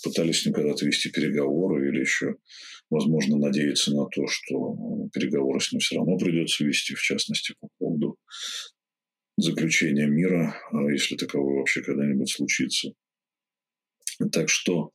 пытались 0.03 0.43
когда-то 0.43 0.85
вести 0.85 1.09
переговоры 1.09 1.89
или 1.89 2.01
еще, 2.01 2.35
возможно, 2.89 3.37
надеяться 3.37 3.91
на 3.93 4.05
то, 4.05 4.25
что 4.27 5.09
переговоры 5.13 5.59
с 5.59 5.71
ним 5.71 5.79
все 5.79 5.97
равно 5.97 6.17
придется 6.17 6.63
вести, 6.63 6.95
в 6.95 7.01
частности, 7.01 7.55
по 7.59 7.67
поводу 7.77 8.17
заключения 9.37 10.07
мира, 10.07 10.55
а 10.71 10.91
если 10.91 11.15
таковое 11.15 11.59
вообще 11.59 11.81
когда-нибудь 11.81 12.31
случится. 12.31 12.93
Так 14.31 14.49
что 14.49 14.91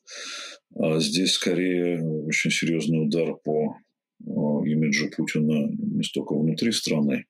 а 0.77 1.01
здесь 1.01 1.33
скорее 1.33 2.03
очень 2.03 2.51
серьезный 2.51 3.05
удар 3.05 3.35
по 3.43 3.75
а, 4.27 4.67
имиджу 4.67 5.11
Путина 5.11 5.69
не 5.73 6.03
столько 6.03 6.35
внутри 6.35 6.73
страны, 6.73 7.25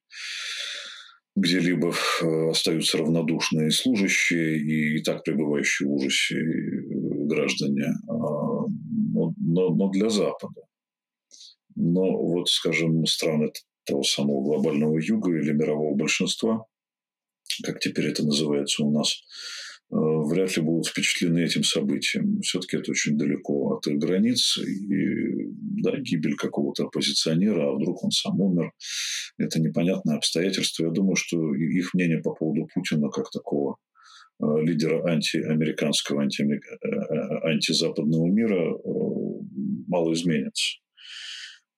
где 1.40 1.58
либо 1.60 1.92
э, 1.92 2.50
остаются 2.50 2.98
равнодушные 2.98 3.70
служащие 3.70 4.58
и, 4.58 4.98
и 4.98 5.02
так 5.02 5.24
пребывающие 5.24 5.88
в 5.88 5.92
ужасе 5.92 6.36
э, 6.36 7.26
граждане, 7.26 7.86
а, 8.08 8.12
но, 8.12 9.34
но, 9.36 9.74
но 9.74 9.90
для 9.90 10.10
Запада. 10.10 10.62
Но 11.74 12.02
вот, 12.02 12.48
скажем, 12.48 13.06
страны 13.06 13.52
того 13.84 14.02
самого 14.02 14.42
глобального 14.42 14.98
юга 14.98 15.30
или 15.30 15.52
мирового 15.52 15.94
большинства, 15.94 16.66
как 17.64 17.80
теперь 17.80 18.06
это 18.06 18.24
называется 18.24 18.84
у 18.84 18.90
нас, 18.90 19.22
вряд 19.90 20.56
ли 20.56 20.62
будут 20.62 20.86
впечатлены 20.86 21.44
этим 21.44 21.64
событием. 21.64 22.40
Все-таки 22.40 22.76
это 22.76 22.90
очень 22.90 23.16
далеко 23.16 23.76
от 23.76 23.86
их 23.86 23.98
границ. 23.98 24.58
И 24.58 25.50
да, 25.82 25.96
гибель 25.98 26.36
какого-то 26.36 26.84
оппозиционера, 26.84 27.70
а 27.70 27.74
вдруг 27.74 28.04
он 28.04 28.10
сам 28.10 28.40
умер, 28.40 28.72
это 29.38 29.60
непонятное 29.60 30.16
обстоятельство. 30.16 30.86
Я 30.86 30.90
думаю, 30.90 31.16
что 31.16 31.54
их 31.54 31.94
мнение 31.94 32.18
по 32.18 32.34
поводу 32.34 32.68
Путина 32.74 33.08
как 33.08 33.30
такого 33.30 33.76
э, 34.40 34.44
лидера 34.62 35.04
антиамериканского, 35.06 36.22
анти, 36.22 36.42
э, 36.42 37.48
антизападного 37.48 38.26
мира 38.26 38.76
мало 39.86 40.12
изменится. 40.12 40.78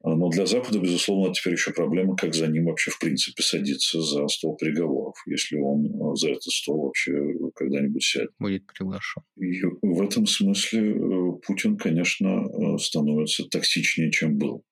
Но 0.03 0.31
для 0.31 0.47
Запада, 0.47 0.79
безусловно, 0.79 1.35
теперь 1.35 1.55
еще 1.55 1.73
проблема, 1.73 2.17
как 2.17 2.35
за 2.35 2.47
ним 2.47 2.67
вообще 2.67 2.91
в 2.91 2.99
принципе 2.99 3.43
садиться 3.43 4.01
за 4.01 4.27
стол 4.29 4.57
переговоров, 4.57 5.15
если 5.27 5.59
он 5.59 5.87
э, 5.87 6.17
за 6.17 6.31
этот 6.31 6.45
стол 6.45 6.87
вообще 6.87 7.13
когда-нибудь 7.55 8.03
сядет. 8.03 8.31
Будет 8.39 8.67
приглашен. 8.67 9.23
И 9.37 9.61
в 9.83 10.03
этом 10.03 10.27
смысле 10.27 10.93
э, 10.93 11.33
Путин, 11.47 11.77
конечно, 11.77 12.47
э, 12.47 12.79
становится 12.79 13.45
токсичнее, 13.45 14.11
чем 14.11 14.39
был. 14.39 14.65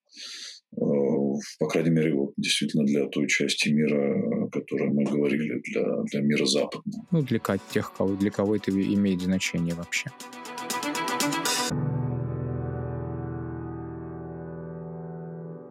По 0.71 1.67
крайней 1.67 1.89
мере, 1.89 2.13
вот 2.13 2.33
действительно 2.37 2.85
для 2.85 3.07
той 3.07 3.27
части 3.27 3.69
мира, 3.69 4.45
о 4.45 4.49
которой 4.49 4.89
мы 4.89 5.03
говорили, 5.03 5.59
для, 5.63 6.03
для 6.03 6.21
мира 6.21 6.45
западного. 6.45 7.07
Ну, 7.09 7.23
для 7.23 7.39
тех, 7.71 7.91
кого, 7.93 8.15
для 8.15 8.29
кого 8.29 8.55
это 8.55 8.69
имеет 8.71 9.21
значение 9.21 9.73
вообще. 9.73 10.11